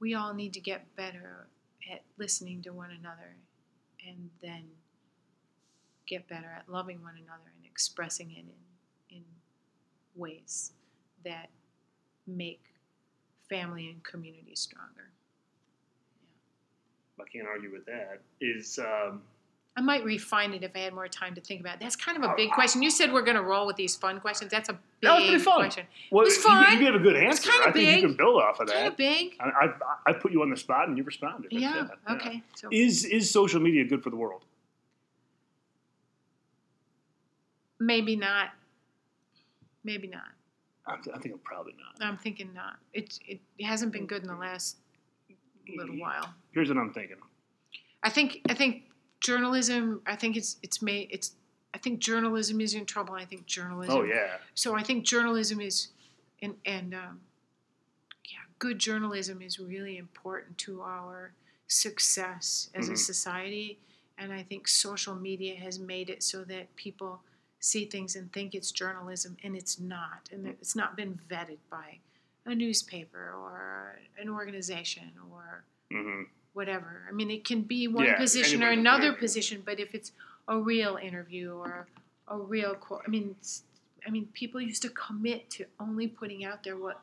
we 0.00 0.14
all 0.14 0.34
need 0.34 0.52
to 0.54 0.60
get 0.60 0.84
better 0.96 1.46
at 1.92 2.02
listening 2.18 2.62
to 2.62 2.70
one 2.70 2.90
another 2.90 3.36
and 4.06 4.30
then 4.42 4.64
get 6.06 6.26
better 6.28 6.50
at 6.56 6.68
loving 6.68 7.02
one 7.02 7.14
another 7.14 7.52
and 7.56 7.64
expressing 7.70 8.30
it 8.32 8.44
in, 9.10 9.16
in 9.18 9.22
ways 10.16 10.72
that 11.24 11.48
make 12.26 12.62
family 13.48 13.88
and 13.90 14.02
community 14.02 14.54
stronger. 14.54 15.10
I 17.20 17.24
can't 17.32 17.46
argue 17.46 17.70
with 17.72 17.86
that. 17.86 18.20
Is 18.40 18.78
um, 18.78 19.22
I 19.76 19.80
might 19.80 20.04
refine 20.04 20.52
it 20.52 20.62
if 20.62 20.72
I 20.74 20.80
had 20.80 20.92
more 20.94 21.08
time 21.08 21.34
to 21.36 21.40
think 21.40 21.60
about 21.60 21.74
it. 21.76 21.80
That's 21.80 21.96
kind 21.96 22.16
of 22.18 22.24
a 22.24 22.32
Oh, 22.32 22.36
big 22.36 22.50
question. 22.50 22.82
You 22.82 22.90
said 22.90 23.12
we're 23.12 23.22
going 23.22 23.36
to 23.36 23.42
roll 23.42 23.66
with 23.66 23.76
these 23.76 23.96
fun 23.96 24.20
questions. 24.20 24.50
That's 24.50 24.68
a 24.68 24.78
That 25.04 25.14
was 25.20 25.28
pretty 25.28 25.42
fun. 25.44 25.54
question. 25.60 25.86
well, 26.10 26.22
it 26.22 26.24
was 26.26 26.36
you- 26.36 26.42
fun. 26.42 26.72
You, 26.72 26.78
gave 26.80 26.94
a 26.94 26.98
good 26.98 27.16
answer. 27.16 27.50
kinda 27.50 27.68
I 27.68 27.72
think 27.72 27.86
big. 27.88 28.02
you 28.02 28.08
can 28.08 28.16
build 28.16 28.42
off 28.42 28.60
of 28.60 28.66
Kind 28.68 28.78
that. 28.80 28.86
of 28.92 28.96
big. 28.96 29.32
I, 29.40 29.48
I, 29.66 30.10
I 30.10 30.12
put 30.12 30.32
you 30.32 30.42
on 30.42 30.50
the 30.50 30.56
spot 30.56 30.88
and 30.88 30.96
you 30.98 31.04
responded. 31.04 31.50
That's 31.50 31.62
Yeah. 31.62 31.84
it. 31.84 31.90
Yeah. 32.08 32.14
Okay. 32.14 32.42
So 32.56 32.68
Is 32.72 33.04
is 33.04 33.30
social 33.30 33.60
media 33.60 33.84
good 33.84 34.02
for 34.02 34.10
the 34.10 34.16
world? 34.16 34.42
maybe 37.80 38.16
not. 38.16 38.48
Maybe 39.84 40.08
not. 40.08 40.22
I'm, 40.86 41.00
I 41.14 41.18
think 41.18 41.34
I'm 41.34 41.40
probably 41.40 41.74
not. 41.78 42.06
I'm 42.06 42.16
thinking 42.16 42.52
not. 42.54 42.76
It, 42.92 43.18
it 43.26 43.40
hasn't 43.64 43.92
been 43.92 44.06
good 44.06 44.22
in 44.22 44.28
the 44.28 44.36
last 44.36 44.76
little 45.76 45.96
while. 45.98 46.32
Here's 46.52 46.68
what 46.68 46.78
I'm 46.78 46.92
thinking. 46.92 47.16
I 48.02 48.10
think 48.10 48.40
I 48.48 48.54
think 48.54 48.84
journalism. 49.20 50.02
I 50.06 50.16
think 50.16 50.36
it's 50.36 50.56
it's 50.62 50.82
made 50.82 51.08
it's. 51.10 51.32
I 51.74 51.78
think 51.78 51.98
journalism 51.98 52.60
is 52.60 52.74
in 52.74 52.86
trouble. 52.86 53.14
I 53.14 53.24
think 53.24 53.46
journalism. 53.46 53.96
Oh 53.96 54.04
yeah. 54.04 54.36
So 54.54 54.76
I 54.76 54.82
think 54.84 55.04
journalism 55.04 55.60
is, 55.60 55.88
and 56.40 56.54
and 56.64 56.94
um, 56.94 57.20
yeah, 58.30 58.38
good 58.58 58.78
journalism 58.78 59.42
is 59.42 59.58
really 59.58 59.98
important 59.98 60.56
to 60.58 60.82
our 60.82 61.32
success 61.66 62.70
as 62.74 62.88
a 62.88 62.92
Mhm. 62.92 62.98
society. 62.98 63.78
And 64.16 64.32
I 64.32 64.44
think 64.44 64.68
social 64.68 65.16
media 65.16 65.56
has 65.56 65.78
made 65.80 66.08
it 66.08 66.22
so 66.22 66.44
that 66.44 66.74
people 66.76 67.20
see 67.58 67.84
things 67.86 68.14
and 68.14 68.32
think 68.32 68.54
it's 68.54 68.70
journalism, 68.70 69.36
and 69.42 69.56
it's 69.56 69.80
not. 69.80 70.28
And 70.30 70.46
it's 70.46 70.76
not 70.76 70.94
been 70.96 71.18
vetted 71.28 71.58
by 71.68 71.98
a 72.46 72.54
newspaper 72.54 73.32
or 73.34 73.98
an 74.16 74.28
organization 74.28 75.10
or 75.32 75.64
hmm 75.90 76.22
whatever. 76.52 77.04
I 77.08 77.12
mean, 77.12 77.32
it 77.32 77.44
can 77.44 77.62
be 77.62 77.88
one 77.88 78.04
Yeah, 78.04 78.16
position 78.16 78.62
or 78.62 78.66
anybody 78.68 78.76
can 78.76 78.84
put 78.84 79.02
another 79.02 79.12
position, 79.18 79.62
but 79.66 79.80
if 79.80 79.92
it's 79.92 80.12
a 80.48 80.58
real 80.58 80.96
interview 80.96 81.52
or 81.54 81.86
a 82.28 82.38
real 82.38 82.74
quote. 82.74 83.02
I 83.06 83.10
mean, 83.10 83.36
I 84.06 84.10
mean, 84.10 84.28
people 84.32 84.60
used 84.60 84.82
to 84.82 84.90
commit 84.90 85.50
to 85.50 85.66
only 85.80 86.08
putting 86.08 86.44
out 86.44 86.64
there 86.64 86.76
what 86.76 87.00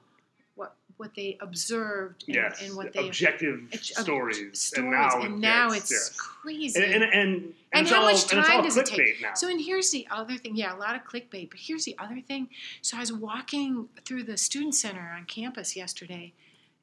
what 0.55 0.75
what 0.97 1.15
they 1.15 1.37
observed 1.41 2.25
and, 2.27 2.35
yes, 2.35 2.61
and 2.61 2.75
what 2.75 2.93
they 2.93 3.07
objective 3.07 3.61
ob- 3.73 3.79
stories. 3.79 4.59
stories, 4.59 4.73
and 4.77 4.91
now, 4.91 5.21
and 5.21 5.41
now 5.41 5.71
it's 5.71 5.91
yes. 5.91 6.15
crazy. 6.15 6.83
And, 6.83 6.93
and, 6.93 7.13
and, 7.13 7.53
and 7.73 7.87
how 7.87 8.01
all, 8.01 8.11
much 8.11 8.31
and 8.31 8.39
it's 8.39 8.49
all 8.49 8.55
time 8.55 8.63
does 8.63 8.77
it 8.77 8.85
take? 8.85 9.21
now. 9.21 9.33
So, 9.33 9.47
and 9.49 9.59
here's 9.59 9.91
the 9.91 10.07
other 10.11 10.37
thing. 10.37 10.55
Yeah, 10.55 10.75
a 10.75 10.77
lot 10.77 10.95
of 10.95 11.03
clickbait. 11.03 11.49
But 11.49 11.59
here's 11.59 11.85
the 11.85 11.95
other 11.97 12.21
thing. 12.21 12.49
So, 12.81 12.97
I 12.97 12.99
was 12.99 13.11
walking 13.11 13.89
through 14.05 14.23
the 14.23 14.37
student 14.37 14.75
center 14.75 15.13
on 15.15 15.25
campus 15.25 15.75
yesterday, 15.75 16.33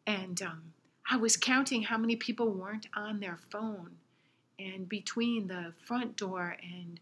and 0.06 0.40
um, 0.42 0.62
I 1.11 1.16
was 1.16 1.36
counting 1.36 1.82
how 1.82 1.98
many 1.98 2.16
people 2.16 2.50
weren't 2.50 2.86
on 2.94 3.20
their 3.20 3.38
phone. 3.50 3.90
And 4.59 4.88
between 4.88 5.46
the 5.46 5.72
front 5.84 6.16
door 6.16 6.56
and 6.62 6.98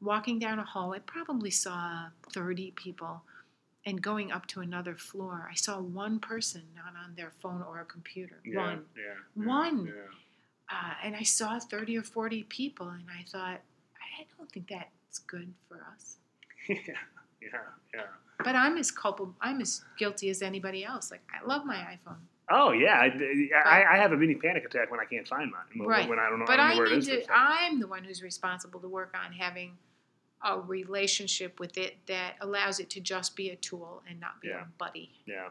walking 0.00 0.38
down 0.38 0.58
a 0.58 0.64
hall, 0.64 0.92
I 0.94 1.00
probably 1.00 1.50
saw 1.50 2.06
30 2.32 2.72
people. 2.72 3.22
And 3.86 4.00
going 4.02 4.30
up 4.30 4.46
to 4.48 4.60
another 4.60 4.94
floor, 4.94 5.48
I 5.50 5.54
saw 5.54 5.80
one 5.80 6.20
person 6.20 6.62
not 6.76 6.92
on 7.02 7.14
their 7.16 7.32
phone 7.42 7.62
or 7.62 7.80
a 7.80 7.84
computer. 7.84 8.36
yeah, 8.44 8.60
One 8.60 8.84
Yeah, 8.96 9.44
One. 9.46 9.86
Yeah. 9.86 9.92
uh, 10.70 10.94
and 11.02 11.16
I 11.16 11.22
saw 11.22 11.58
30 11.58 11.96
or 11.98 12.02
40 12.02 12.42
people, 12.44 12.88
and 12.90 13.04
I 13.18 13.24
thought, 13.24 13.60
I 14.20 14.26
don't 14.36 14.50
think 14.52 14.68
that's 14.68 15.18
good 15.20 15.52
for 15.66 15.82
us. 15.94 16.16
yeah, 16.68 16.76
yeah, 17.40 17.48
yeah. 17.94 18.02
But 18.44 18.54
I'm 18.54 18.76
as 18.76 18.90
culpable, 18.90 19.34
I'm 19.40 19.60
as 19.62 19.82
guilty 19.98 20.28
as 20.28 20.42
anybody 20.42 20.84
else. 20.84 21.10
Like, 21.10 21.22
I 21.34 21.44
love 21.46 21.64
my 21.64 21.76
iPhone. 21.76 22.18
Oh 22.50 22.72
yeah, 22.72 22.94
I, 22.94 23.06
I, 23.64 23.94
I 23.94 23.96
have 23.98 24.12
a 24.12 24.16
mini 24.16 24.34
panic 24.34 24.64
attack 24.64 24.90
when 24.90 24.98
I 25.00 25.04
can't 25.04 25.26
find 25.28 25.50
mine. 25.50 25.60
When, 25.76 25.88
Right. 25.88 26.08
when 26.08 26.18
I 26.18 26.28
don't 26.28 26.38
know, 26.40 26.46
But 26.46 26.58
I 26.60 26.68
don't 26.68 26.70
I 26.70 26.72
know 26.74 26.78
where 26.80 26.92
it 26.92 26.96
need 27.06 27.24
to. 27.26 27.32
I'm 27.32 27.80
the 27.80 27.86
one 27.86 28.02
who's 28.04 28.22
responsible 28.22 28.80
to 28.80 28.88
work 28.88 29.14
on 29.24 29.32
having 29.32 29.78
a 30.42 30.58
relationship 30.58 31.60
with 31.60 31.76
it 31.78 31.96
that 32.06 32.34
allows 32.40 32.80
it 32.80 32.88
to 32.90 33.00
just 33.00 33.36
be 33.36 33.50
a 33.50 33.56
tool 33.56 34.02
and 34.08 34.18
not 34.20 34.40
be 34.40 34.48
Yeah. 34.48 34.62
a 34.62 34.64
buddy. 34.78 35.10
Yeah. 35.26 35.48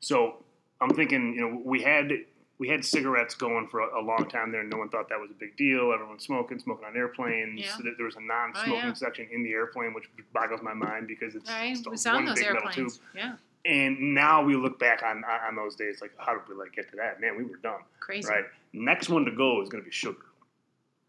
So 0.00 0.42
I'm 0.80 0.90
thinking, 0.90 1.34
you 1.34 1.40
know, 1.42 1.60
we 1.64 1.82
had 1.82 2.10
we 2.58 2.68
had 2.68 2.84
cigarettes 2.84 3.34
going 3.34 3.68
for 3.68 3.80
a, 3.80 4.00
a 4.00 4.02
long 4.02 4.28
time 4.28 4.52
there, 4.52 4.60
and 4.60 4.68
no 4.68 4.76
one 4.76 4.90
thought 4.90 5.08
that 5.08 5.18
was 5.18 5.30
a 5.30 5.34
big 5.34 5.56
deal. 5.56 5.92
Everyone's 5.94 6.24
smoking, 6.24 6.58
smoking 6.58 6.84
on 6.84 6.94
airplanes. 6.94 7.58
Yeah. 7.60 7.74
So 7.76 7.82
there 7.96 8.04
was 8.04 8.16
a 8.16 8.20
non-smoking 8.20 8.72
Oh, 8.82 8.86
yeah. 8.88 8.92
section 8.92 9.28
in 9.32 9.42
the 9.42 9.52
airplane, 9.52 9.94
which 9.94 10.04
boggles 10.34 10.60
my 10.62 10.74
mind 10.74 11.06
because 11.08 11.34
it's 11.34 11.48
I 11.48 11.70
just 11.70 11.86
a- 11.86 11.90
was 11.90 12.06
on 12.06 12.16
one 12.16 12.24
those 12.26 12.34
big 12.38 12.52
metal 12.52 12.68
airplanes. 12.68 12.96
tube. 12.98 13.06
Yeah, 13.14 13.36
And 13.64 14.14
now 14.14 14.42
we 14.42 14.56
look 14.56 14.78
back 14.78 15.02
on 15.02 15.22
on 15.24 15.54
those 15.56 15.76
days, 15.76 16.00
like 16.00 16.12
how 16.18 16.32
did 16.32 16.48
we 16.48 16.54
like 16.54 16.72
get 16.74 16.90
to 16.90 16.96
that? 16.96 17.20
Man, 17.20 17.36
we 17.36 17.44
were 17.44 17.56
dumb, 17.62 17.82
crazy. 18.00 18.28
right? 18.28 18.44
Next 18.72 19.08
one 19.08 19.24
to 19.26 19.30
go 19.32 19.60
is 19.62 19.68
going 19.68 19.82
to 19.82 19.86
be 19.86 19.92
sugar. 19.92 20.24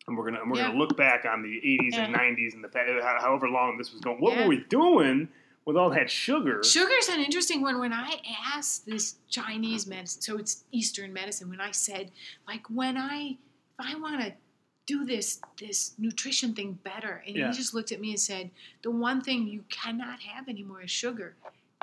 And 0.08 0.18
we're 0.18 0.26
gonna 0.26 0.42
and 0.42 0.52
we're 0.52 0.58
Yeah. 0.58 0.68
gonna 0.68 0.80
look 0.80 0.98
back 0.98 1.26
on 1.26 1.44
the 1.44 1.62
80s 1.64 1.96
and 1.98 2.14
90s 2.14 2.54
and 2.56 2.64
the 2.64 2.68
pa- 2.68 2.80
uh, 2.80 3.22
however 3.22 3.48
long 3.48 3.78
this 3.78 3.92
was 3.94 4.02
going. 4.02 4.18
What 4.20 4.34
Yeah. 4.36 4.44
were 4.44 4.50
we 4.50 4.58
doing 4.66 5.30
with 5.64 5.78
all 5.78 5.92
that 5.92 6.10
sugar? 6.10 6.62
Sugar's 6.64 7.08
an 7.08 7.20
interesting 7.22 7.62
one. 7.62 7.80
When 7.80 7.94
I 7.94 8.20
asked 8.54 8.86
this 8.86 9.16
Chinese 9.30 9.86
medicine, 9.88 10.22
so 10.22 10.38
it's 10.38 10.64
Eastern 10.72 11.14
medicine. 11.14 11.50
When 11.50 11.62
I 11.62 11.72
said, 11.72 12.12
like, 12.48 12.68
when 12.70 12.98
I, 12.98 13.38
if 13.80 13.86
I 13.86 13.96
want 13.96 14.22
to 14.22 14.34
do 14.88 15.06
this 15.06 15.40
this 15.58 15.94
nutrition 16.00 16.54
thing 16.56 16.74
better, 16.84 17.24
and 17.26 17.36
Yeah. 17.36 17.52
he 17.52 17.54
just 17.56 17.74
looked 17.76 17.92
at 17.92 18.02
me 18.02 18.10
and 18.10 18.20
said, 18.20 18.50
the 18.82 18.90
one 18.92 19.22
thing 19.22 19.48
you 19.48 19.64
cannot 19.70 20.20
have 20.22 20.50
anymore 20.50 20.82
is 20.82 20.92
sugar. 20.92 21.36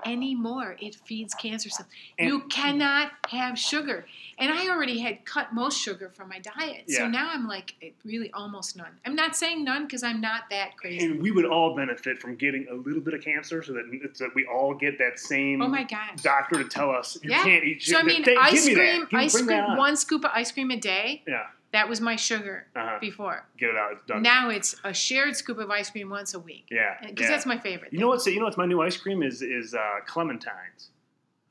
Anymore, 0.05 0.77
it 0.81 0.97
feeds 1.05 1.35
cancer 1.35 1.69
cells. 1.69 1.89
And- 2.19 2.29
you 2.29 2.41
cannot 2.49 3.13
have 3.29 3.59
sugar, 3.59 4.07
and 4.39 4.53
I 4.53 4.69
already 4.69 4.99
had 5.01 5.25
cut 5.25 5.53
most 5.53 5.81
sugar 5.81 6.11
from 6.15 6.29
my 6.29 6.39
diet. 6.39 6.85
Yeah. 6.87 6.99
So 6.99 7.09
now 7.09 7.31
I'm 7.33 7.47
like, 7.49 7.75
really 8.05 8.31
almost 8.33 8.77
none. 8.77 8.93
I'm 9.05 9.15
not 9.15 9.37
saying 9.37 9.65
none 9.65 9.85
because 9.87 10.03
I'm 10.03 10.21
not 10.21 10.51
that 10.51 10.77
crazy. 10.77 11.05
and 11.07 11.21
we 11.23 11.31
would 11.31 11.45
all 11.45 11.75
benefit 11.77 12.21
from 12.21 12.37
getting 12.37 12.67
a 12.71 12.75
little 12.75 13.01
bit 13.01 13.15
of 13.15 13.23
cancer, 13.23 13.63
so 13.63 13.73
that, 13.73 14.11
so 14.15 14.25
that 14.25 14.35
we 14.35 14.47
all 14.47 14.75
get 14.75 14.99
that 14.99 15.19
same 15.19 15.61
oh 15.63 15.69
my 15.69 15.83
gosh. 15.85 16.23
doctor 16.23 16.63
to 16.63 16.69
tell 16.69 16.91
us 16.91 17.19
you 17.23 17.31
Yeah. 17.31 17.43
can't 17.45 17.65
eat 17.65 17.83
sugar. 17.83 17.97
So 17.99 18.01
I 18.01 18.03
mean, 18.05 18.23
Th- 18.25 18.39
ice 18.41 18.65
give 18.67 18.77
me 18.79 18.83
that. 18.85 19.09
cream, 19.09 19.21
ice 19.21 19.43
cream, 19.43 19.77
one 19.77 19.97
scoop 19.97 20.25
of 20.25 20.31
ice 20.35 20.53
cream 20.53 20.71
a 20.71 20.77
day. 20.77 21.23
Yeah, 21.27 21.47
That 21.73 21.89
was 21.89 22.01
my 22.01 22.17
sugar 22.17 22.67
uh-huh. 22.75 22.99
before. 23.01 23.45
get 23.59 23.71
it 23.71 23.77
out. 23.77 23.93
It's 23.93 24.03
done. 24.05 24.23
Now 24.23 24.49
it's 24.51 24.75
a 24.85 24.95
shared 24.95 25.37
scoop 25.37 25.59
of 25.59 25.71
ice 25.71 25.91
cream 25.91 26.09
once 26.09 26.33
a 26.35 26.39
week. 26.39 26.67
yeah, 26.71 26.97
Because 27.01 27.25
yeah. 27.25 27.31
that's 27.31 27.45
my 27.47 27.59
favorite. 27.59 27.93
You 27.93 27.99
know 27.99 28.09
what's 28.09 28.27
you 28.27 28.39
know 28.39 28.47
what's 28.47 28.57
my 28.57 28.67
new 28.67 28.81
ice 28.81 28.97
cream 28.97 29.23
is 29.23 29.43
is 29.43 29.75
uh, 29.75 29.79
clementines. 30.07 30.89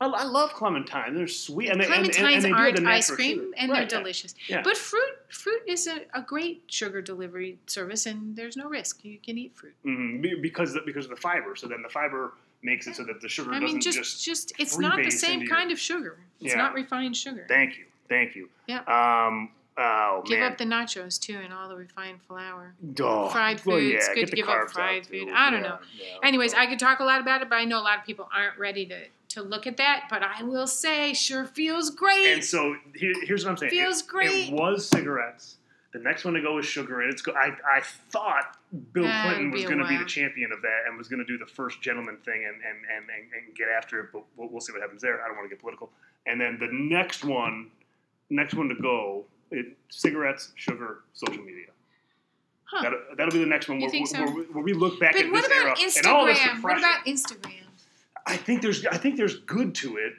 I, 0.00 0.06
I 0.06 0.24
love 0.24 0.50
clementines. 0.52 1.14
They're 1.14 1.26
sweet 1.28 1.70
and 1.70 1.80
and, 1.82 1.92
and, 1.92 2.04
Clementines 2.12 2.34
and 2.34 2.44
they 2.44 2.48
do 2.48 2.54
have 2.54 2.64
aren't 2.64 2.76
the 2.76 2.88
ice 2.88 3.10
cream, 3.10 3.38
sugar. 3.38 3.50
and 3.56 3.70
Right, 3.70 3.88
they're 3.88 3.98
yeah. 3.98 4.02
delicious. 4.02 4.34
Yeah. 4.48 4.62
But 4.62 4.76
fruit, 4.76 5.02
fruit 5.28 5.62
is 5.66 5.86
a, 5.88 6.02
a 6.14 6.22
great 6.22 6.62
sugar 6.68 7.00
delivery 7.02 7.58
service, 7.66 8.06
and 8.06 8.36
there's 8.36 8.56
no 8.56 8.68
risk. 8.68 9.04
You 9.04 9.18
can 9.18 9.36
eat 9.38 9.54
fruit. 9.56 9.74
mm-hmm. 9.84 10.40
because 10.40 10.74
of- 10.76 10.86
because 10.86 11.04
of 11.06 11.10
the 11.10 11.16
fiber. 11.16 11.56
So 11.56 11.66
then 11.66 11.82
the 11.82 11.88
fiber 11.88 12.32
makes 12.62 12.86
it 12.86 12.94
so 12.96 13.04
that 13.04 13.20
the 13.20 13.28
sugar 13.28 13.50
I 13.52 13.60
doesn't 13.60 13.74
mean, 13.74 13.80
just, 13.80 13.98
just. 13.98 14.24
just, 14.24 14.52
it's 14.58 14.78
not 14.78 14.96
the 15.02 15.10
same 15.10 15.34
into 15.40 15.46
your- 15.46 15.56
kind 15.56 15.70
of 15.72 15.78
sugar. 15.78 16.18
It's 16.40 16.52
Yeah. 16.54 16.58
not 16.58 16.74
refined 16.74 17.16
sugar. 17.16 17.44
Thank 17.48 17.78
you, 17.78 17.84
thank 18.08 18.34
you. 18.36 18.48
Yeah. 18.68 18.80
Um. 18.86 19.50
Oh 19.80 20.22
give 20.26 20.40
man. 20.40 20.52
up 20.52 20.58
the 20.58 20.64
nachos 20.64 21.20
too, 21.20 21.38
and 21.38 21.52
all 21.52 21.68
the 21.68 21.76
refined 21.76 22.20
flour. 22.22 22.74
Oh, 23.00 23.28
fried 23.28 23.64
well, 23.64 23.76
food. 23.78 23.90
yeah, 23.92 23.96
It's 23.98 24.08
good 24.08 24.26
to 24.26 24.36
give 24.36 24.48
up 24.48 24.70
fried 24.70 25.06
food. 25.06 25.28
I 25.32 25.50
don't 25.50 25.62
Yeah, 25.62 25.68
know. 25.68 25.78
yeah. 25.96 26.28
Anyways, 26.28 26.52
I 26.54 26.66
could 26.66 26.78
talk 26.80 26.98
a 27.00 27.04
lot 27.04 27.20
about 27.20 27.42
it, 27.42 27.48
but 27.48 27.56
I 27.56 27.64
know 27.64 27.78
a 27.78 27.82
lot 27.82 27.98
of 27.98 28.04
people 28.04 28.28
aren't 28.34 28.58
ready 28.58 28.84
to 28.86 29.04
to 29.36 29.42
look 29.42 29.66
at 29.66 29.76
that. 29.76 30.06
But 30.10 30.22
I 30.22 30.42
will 30.42 30.66
say, 30.66 31.12
sure 31.14 31.44
feels 31.44 31.90
great. 31.90 32.32
And 32.32 32.44
so 32.44 32.76
here, 32.96 33.12
here's 33.24 33.44
what 33.44 33.52
I'm 33.52 33.56
saying. 33.58 33.70
Feels 33.70 34.00
It- 34.02 34.08
great. 34.08 34.48
It 34.48 34.52
was 34.54 34.88
cigarettes. 34.88 35.56
The 35.92 36.00
next 36.00 36.24
one 36.24 36.34
to 36.34 36.42
go 36.42 36.56
was 36.56 36.66
sugar, 36.66 37.00
and 37.00 37.10
it's. 37.12 37.22
Go- 37.22 37.32
I 37.34 37.56
I 37.66 37.80
thought 37.80 38.58
Bill 38.92 39.06
Uh, 39.06 39.22
Clinton 39.22 39.50
was 39.52 39.64
going 39.64 39.78
to 39.78 39.86
be 39.88 39.96
the 39.96 40.04
champion 40.04 40.50
of 40.52 40.60
that 40.62 40.82
and 40.86 40.98
was 40.98 41.08
going 41.08 41.20
to 41.20 41.24
do 41.24 41.38
the 41.38 41.46
first 41.46 41.80
gentleman 41.80 42.16
thing 42.24 42.44
and 42.46 42.56
and, 42.56 42.78
and, 42.94 43.08
and, 43.08 43.32
and 43.46 43.56
get 43.56 43.68
after 43.68 44.00
it, 44.00 44.10
but 44.12 44.22
we'll, 44.36 44.48
we'll 44.48 44.60
see 44.60 44.72
what 44.72 44.82
happens 44.82 45.00
there. 45.02 45.22
I 45.22 45.28
don't 45.28 45.36
want 45.36 45.48
to 45.48 45.54
get 45.54 45.60
political. 45.60 45.90
And 46.26 46.38
then 46.40 46.58
the 46.58 46.68
next 46.70 47.24
one, 47.24 47.70
next 48.28 48.52
one 48.54 48.68
to 48.68 48.74
go, 48.74 49.24
it, 49.50 49.76
cigarettes, 49.88 50.52
sugar, 50.54 51.00
social 51.12 51.42
media. 51.42 51.66
Huh. 52.64 52.82
That'll, 52.82 53.00
that'll 53.16 53.32
be 53.32 53.38
the 53.38 53.46
next 53.46 53.68
one 53.68 53.80
where, 53.80 53.90
where, 53.90 54.06
so? 54.06 54.22
where, 54.24 54.44
where 54.44 54.64
we 54.64 54.74
look 54.74 55.00
back 55.00 55.14
but 55.14 55.24
at 55.24 55.32
this 55.32 55.50
era 55.50 55.74
and 55.96 56.06
all 56.06 56.26
this 56.26 56.38
Instagram? 56.38 56.62
What 56.62 56.78
about 56.78 57.06
Instagram? 57.06 57.54
I 58.26 58.36
think 58.36 58.60
there's 58.60 58.84
I 58.86 58.98
think 58.98 59.16
there's 59.16 59.38
good 59.38 59.74
to 59.76 59.96
it. 59.96 60.12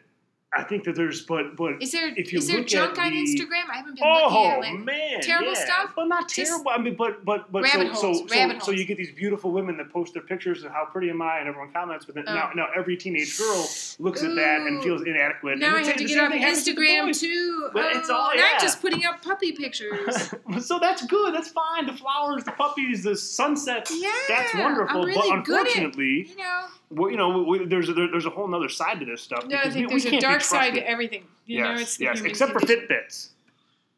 I 0.52 0.64
think 0.64 0.84
that 0.86 0.96
there's 0.96 1.22
but 1.22 1.56
but 1.56 1.80
Is 1.80 1.92
there 1.92 2.12
if 2.16 2.34
you 2.34 2.40
is 2.40 2.48
there 2.48 2.64
junk 2.64 2.98
on 2.98 3.12
the- 3.12 3.18
Instagram? 3.18 3.70
I 3.72 3.78
haven't 3.78 4.00
been 4.00 4.04
looking 4.08 4.48
at 4.48 4.58
Oh 4.58 4.62
it 4.64 4.80
man, 4.84 5.22
Terrible 5.22 5.54
yeah. 5.54 5.64
stuff? 5.66 5.94
but 5.96 6.06
not 6.06 6.28
Just 6.28 6.50
terrible. 6.50 6.72
I 6.72 6.80
mean, 6.80 6.96
but 6.96 7.24
but 7.24 7.52
but 7.52 7.66
so 7.68 7.78
rabbit 7.78 7.96
so 7.96 8.14
so, 8.28 8.60
so 8.60 8.72
you 8.72 8.84
get 8.86 8.98
these 8.98 9.12
beautiful 9.12 9.52
women 9.52 9.78
that 9.78 9.92
post 9.92 10.14
their 10.14 10.24
pictures 10.24 10.64
of 10.64 10.72
how 10.72 10.86
pretty 10.86 11.12
am 11.12 11.22
I, 11.22 11.38
and 11.38 11.48
everyone 11.48 11.72
comments. 11.72 12.06
But 12.06 12.16
then 12.16 12.24
Oh. 12.28 12.34
now, 12.34 12.50
now 12.56 12.68
every 12.76 12.98
teenage 12.98 13.38
girl 13.38 13.68
looks 14.00 14.24
at 14.24 14.34
that 14.34 14.62
and 14.62 14.82
feels 14.84 15.04
inadequate. 15.04 15.60
Now 15.60 15.76
and 15.76 15.86
I 15.86 15.88
have 15.90 15.98
to 15.98 16.06
get 16.06 16.20
off 16.20 16.32
thing 16.32 16.42
happens 16.42 16.66
with 16.66 16.76
the 16.78 16.82
Instagram 16.82 17.20
too. 17.20 17.70
But 17.72 17.84
oh, 17.94 18.00
it's 18.00 18.10
all- 18.10 18.36
yeah. 18.36 18.50
I'm 18.56 18.60
just 18.60 18.82
putting 18.82 19.06
up 19.06 19.22
puppy 19.22 19.52
pictures. 19.52 20.34
so 20.66 20.80
that's 20.80 21.06
good. 21.06 21.36
That's 21.36 21.50
fine. 21.50 21.86
The 21.86 21.94
flowers, 21.94 22.44
the 22.44 22.54
puppies, 22.54 23.04
the 23.04 23.16
sunsets. 23.16 23.92
Yeah, 23.96 24.12
that's 24.28 24.56
wonderful. 24.56 25.04
Really 25.06 25.30
but 25.30 25.46
good 25.46 25.68
at- 25.68 25.76
unfortunately, 25.76 26.30
you 26.32 26.38
know, 26.38 26.66
well, 26.92 27.10
you 27.12 27.18
know, 27.18 27.44
we, 27.44 27.66
there's 27.66 27.90
a, 27.90 27.94
there, 27.94 28.10
there's 28.12 28.26
a 28.26 28.30
whole 28.30 28.54
other 28.54 28.70
side 28.70 29.00
to 29.00 29.06
this 29.06 29.22
stuff. 29.22 29.46
no, 29.48 29.58
I 29.58 29.70
think 29.70 29.76
we, 29.76 29.82
we 29.86 29.90
there's 29.90 30.06
a 30.06 30.10
can't 30.12 30.22
dark 30.22 30.42
side 30.42 30.74
to 30.76 30.88
everything. 30.90 31.24
You 31.46 31.60
yes, 31.60 31.66
know, 31.76 31.82
it's 31.82 32.00
yes, 32.00 32.22
except 32.22 32.52
for. 32.54 32.60
Fitbits. 32.60 33.30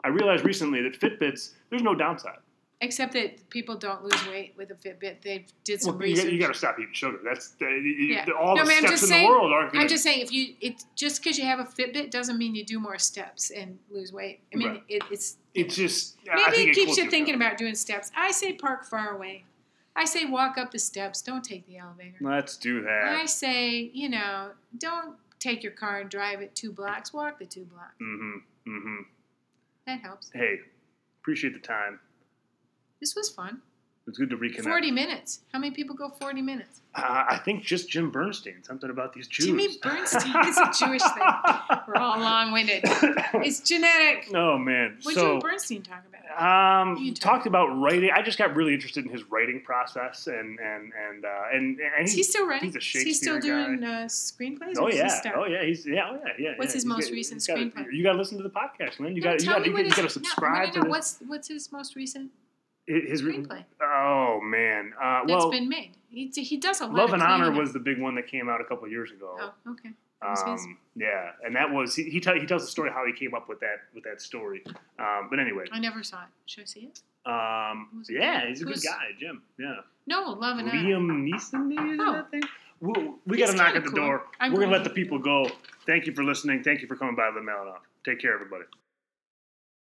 I 0.04 0.08
realized 0.10 0.44
recently 0.46 0.82
that 0.82 1.00
Fitbits, 1.00 1.52
there's 1.70 1.84
no 1.84 1.94
downside. 1.96 2.38
Except 2.84 3.14
that 3.14 3.48
people 3.52 3.76
don't 3.76 4.04
lose 4.04 4.28
weight 4.28 4.56
with 4.58 4.72
a 4.72 4.74
Fitbit. 4.74 5.22
They 5.22 5.46
did 5.64 5.84
some 5.84 6.00
Well, 6.00 6.08
you, 6.08 6.16
research. 6.16 6.39
got, 6.39 6.48
to 6.48 6.54
stop 6.56 6.80
eating 6.80 6.94
sugar. 6.94 7.20
That's 7.24 7.54
uh, 7.62 7.68
Yeah. 7.68 8.26
all 8.39 8.56
No, 8.56 8.64
the 8.64 8.70
man, 8.70 8.78
I'm 8.78 8.88
steps 8.88 8.92
just 8.94 9.04
in 9.04 9.10
saying- 9.10 9.28
the 9.28 9.30
world 9.30 9.54
aren't 9.54 9.72
going 9.74 9.84
I'm 9.84 9.88
just 9.88 10.02
saying, 10.04 10.22
if 10.22 10.32
you 10.32 10.56
it 10.62 10.84
just 10.96 11.22
because 11.24 11.38
you 11.38 11.46
have 11.46 11.60
a 11.60 11.66
Fitbit 11.66 12.10
doesn't 12.10 12.39
mean 12.39 12.56
you 12.56 12.66
do 12.66 12.80
more 12.80 12.98
steps 12.98 13.52
and 13.52 13.78
lose 13.92 14.12
weight. 14.12 14.39
I 14.52 14.58
mean, 14.58 14.68
Right. 14.70 14.84
it, 14.89 15.04
it's 15.12 15.38
It's 15.54 15.76
just 15.76 16.18
maybe 16.26 16.72
it 16.72 16.74
keeps 16.74 16.98
you 16.98 17.08
thinking 17.12 17.36
about 17.36 17.58
doing 17.60 17.76
steps. 17.76 18.12
I 18.18 18.32
say 18.32 18.54
park 18.54 18.86
far 18.86 19.12
away. 19.16 19.44
I 19.96 20.06
say 20.06 20.26
walk 20.26 20.58
up 20.58 20.72
the 20.72 20.80
steps. 20.80 21.22
Don't 21.22 21.44
take 21.44 21.68
the 21.68 21.78
elevator. 21.78 22.18
Let's 22.22 22.58
do 22.58 22.82
that. 22.82 23.18
I 23.22 23.26
say, 23.26 23.92
you 23.94 24.10
know, 24.10 24.52
don't 24.78 25.16
take 25.39 25.64
your 25.64 25.74
car 25.74 26.00
and 26.00 26.10
drive 26.10 26.42
it 26.42 26.56
two 26.56 26.72
blocks. 26.72 27.14
Walk 27.14 27.39
the 27.39 27.46
two 27.46 27.66
blocks. 27.66 27.96
Mm-hmm. 28.02 28.72
Mm-hmm. 28.72 29.02
That 29.88 30.00
helps. 30.02 30.32
Hey, 30.34 30.60
appreciate 31.22 31.54
the 31.54 31.60
time. 31.60 32.00
This 33.00 33.16
was 33.16 33.30
fun. 33.30 33.62
It's 34.08 34.18
good 34.18 34.30
to 34.32 34.38
reconnect. 34.38 34.64
40 34.64 34.92
minutes. 34.92 35.42
How 35.54 35.60
many 35.60 35.74
people 35.74 35.96
go 35.96 36.10
40 36.10 36.42
minutes? 36.42 36.82
Uh, 36.96 37.24
I 37.30 37.38
think 37.38 37.64
just 37.64 37.89
Jim 37.89 38.12
Burnstein. 38.12 38.66
Something 38.66 38.89
about 38.89 39.14
these 39.14 39.28
Jews. 39.28 39.46
Jimmy 39.46 39.78
Burnstein 39.78 40.48
is 40.50 40.58
a 40.58 40.86
Jewish 40.86 41.02
thing. 41.02 41.24
We're 41.88 41.96
all 41.96 42.20
long 42.20 42.52
winded. 42.52 42.82
It's 42.84 43.62
genetic. 43.62 44.28
oh 44.36 44.58
man. 44.58 44.98
What 45.04 45.16
so, 45.16 45.39
Jimmy 45.39 45.42
Burnstein 45.42 45.84
talk 45.84 46.04
about? 46.10 46.11
Um, 46.38 47.14
talked 47.16 47.46
about 47.48 47.68
writing. 47.68 48.10
I 48.16 48.22
just 48.22 48.38
got 48.38 48.56
really 48.56 48.74
interested 48.74 49.06
in 49.06 49.12
his 49.12 49.24
writing 49.30 49.62
process, 49.64 50.28
and 50.28 50.60
and 50.60 50.92
and 51.10 51.26
uh, 51.26 51.44
and, 51.54 51.80
and 51.80 52.06
Is 52.06 52.14
he 52.14 52.24
still 52.24 52.48
writing? 52.48 52.70
he's 52.70 52.76
a 52.76 52.82
still 52.82 53.02
Shakespeare 53.04 53.40
guy. 53.40 53.66
doing 53.68 53.84
uh, 53.84 54.06
screenplays? 54.08 54.76
Oh 54.78 54.84
or 54.86 54.92
does 54.92 55.22
he 55.22 55.30
yeah, 55.30 55.32
oh 55.36 55.46
yeah, 55.46 55.64
he's 55.64 55.86
yeah, 55.86 56.10
oh 56.12 56.20
yeah, 56.26 56.32
yeah. 56.38 56.50
What's 56.58 56.72
yeah. 56.72 56.74
his 56.74 56.74
He's 56.74 56.86
most 56.86 57.06
got- 57.08 57.12
recent 57.14 57.36
he's 57.42 57.48
gotta- 57.48 57.60
screenplay? 57.62 57.94
You 57.94 58.04
got 58.04 58.12
to 58.14 58.18
listen 58.18 58.38
to 58.38 58.44
the 58.44 58.50
podcast, 58.50 59.00
Lynn. 59.00 59.16
You 59.16 59.22
No, 59.22 59.32
got 59.32 59.42
you 59.42 59.48
got 59.50 59.66
you 59.66 59.90
got 59.90 59.96
to 60.04 60.10
subscribe 60.10 60.68
no, 60.68 60.74
to 60.74 60.78
no, 60.80 60.84
this. 60.86 60.90
What's 60.92 61.18
what's 61.28 61.48
his 61.48 61.72
most 61.72 61.96
recent? 61.96 62.32
his 62.88 63.22
Screenplay. 63.22 63.64
Oh 63.82 64.40
man, 64.42 64.94
uh, 65.02 65.22
That's 65.26 65.30
well, 65.30 65.52
been 65.52 65.70
made. 65.70 65.92
He, 66.10 66.28
he 66.28 66.58
does 66.58 66.82
a 66.82 66.86
lot 66.88 66.96
Love 66.96 67.14
and 67.14 67.22
Honor 67.24 67.52
was 67.52 67.72
the 67.72 67.80
big 67.80 68.00
one 68.02 68.16
that 68.16 68.28
came 68.28 68.50
out 68.50 68.60
a 68.60 68.66
couple 68.66 68.88
years 68.90 69.12
ago. 69.12 69.38
Oh, 69.40 69.72
okay. 69.72 69.92
That 70.22 70.30
was 70.32 70.40
his. 70.42 70.66
Um, 70.66 70.78
yeah, 70.96 71.32
and 71.46 71.56
that 71.56 71.72
was 71.72 71.96
he. 71.96 72.04
He, 72.04 72.20
tell, 72.20 72.36
he 72.36 72.46
tells 72.46 72.62
the 72.64 72.68
story 72.70 72.92
how 72.92 73.06
he 73.06 73.14
came 73.14 73.34
up 73.34 73.50
with 73.50 73.60
that 73.62 73.78
with 73.96 74.04
that 74.04 74.22
story. 74.22 74.62
Um, 75.00 75.28
but 75.30 75.40
anyway, 75.40 75.66
I 75.72 75.80
never 75.80 76.04
saw 76.04 76.22
it. 76.24 76.28
Should 76.46 76.64
I 76.64 76.66
see 76.66 76.80
it? 76.92 77.02
um, 77.26 78.04
yeah, 78.10 78.48
he's 78.48 78.62
a 78.62 78.66
good 78.66 78.82
guy, 78.84 79.10
Jim. 79.20 79.42
Yeah, 79.60 79.76
No, 80.08 80.32
Love 80.32 80.58
and. 80.60 80.70
Liam 80.70 81.08
Neeson. 81.28 81.68
Maybe 81.68 81.92
is 81.92 82.00
Oh. 82.02 82.14
that 82.14 82.32
thing? 82.32 82.42
We'll, 82.80 83.16
we 83.28 83.38
got 83.38 83.52
to 83.52 83.56
knock 83.56 83.76
at 83.76 83.84
the 83.84 83.92
cool. 83.92 84.00
door. 84.00 84.26
I'm 84.40 84.54
We're 84.54 84.62
gonna 84.62 84.72
let 84.72 84.84
the 84.84 84.90
people 84.90 85.20
go. 85.20 85.48
Thank 85.86 86.08
you 86.08 86.14
for 86.14 86.24
listening. 86.24 86.64
Thank 86.64 86.82
you 86.82 86.88
for 86.88 86.96
coming 86.96 87.16
by 87.16 87.30
the 87.32 87.40
Malinoff. 87.40 87.82
Take 88.04 88.20
care, 88.20 88.34
everybody. 88.34 88.64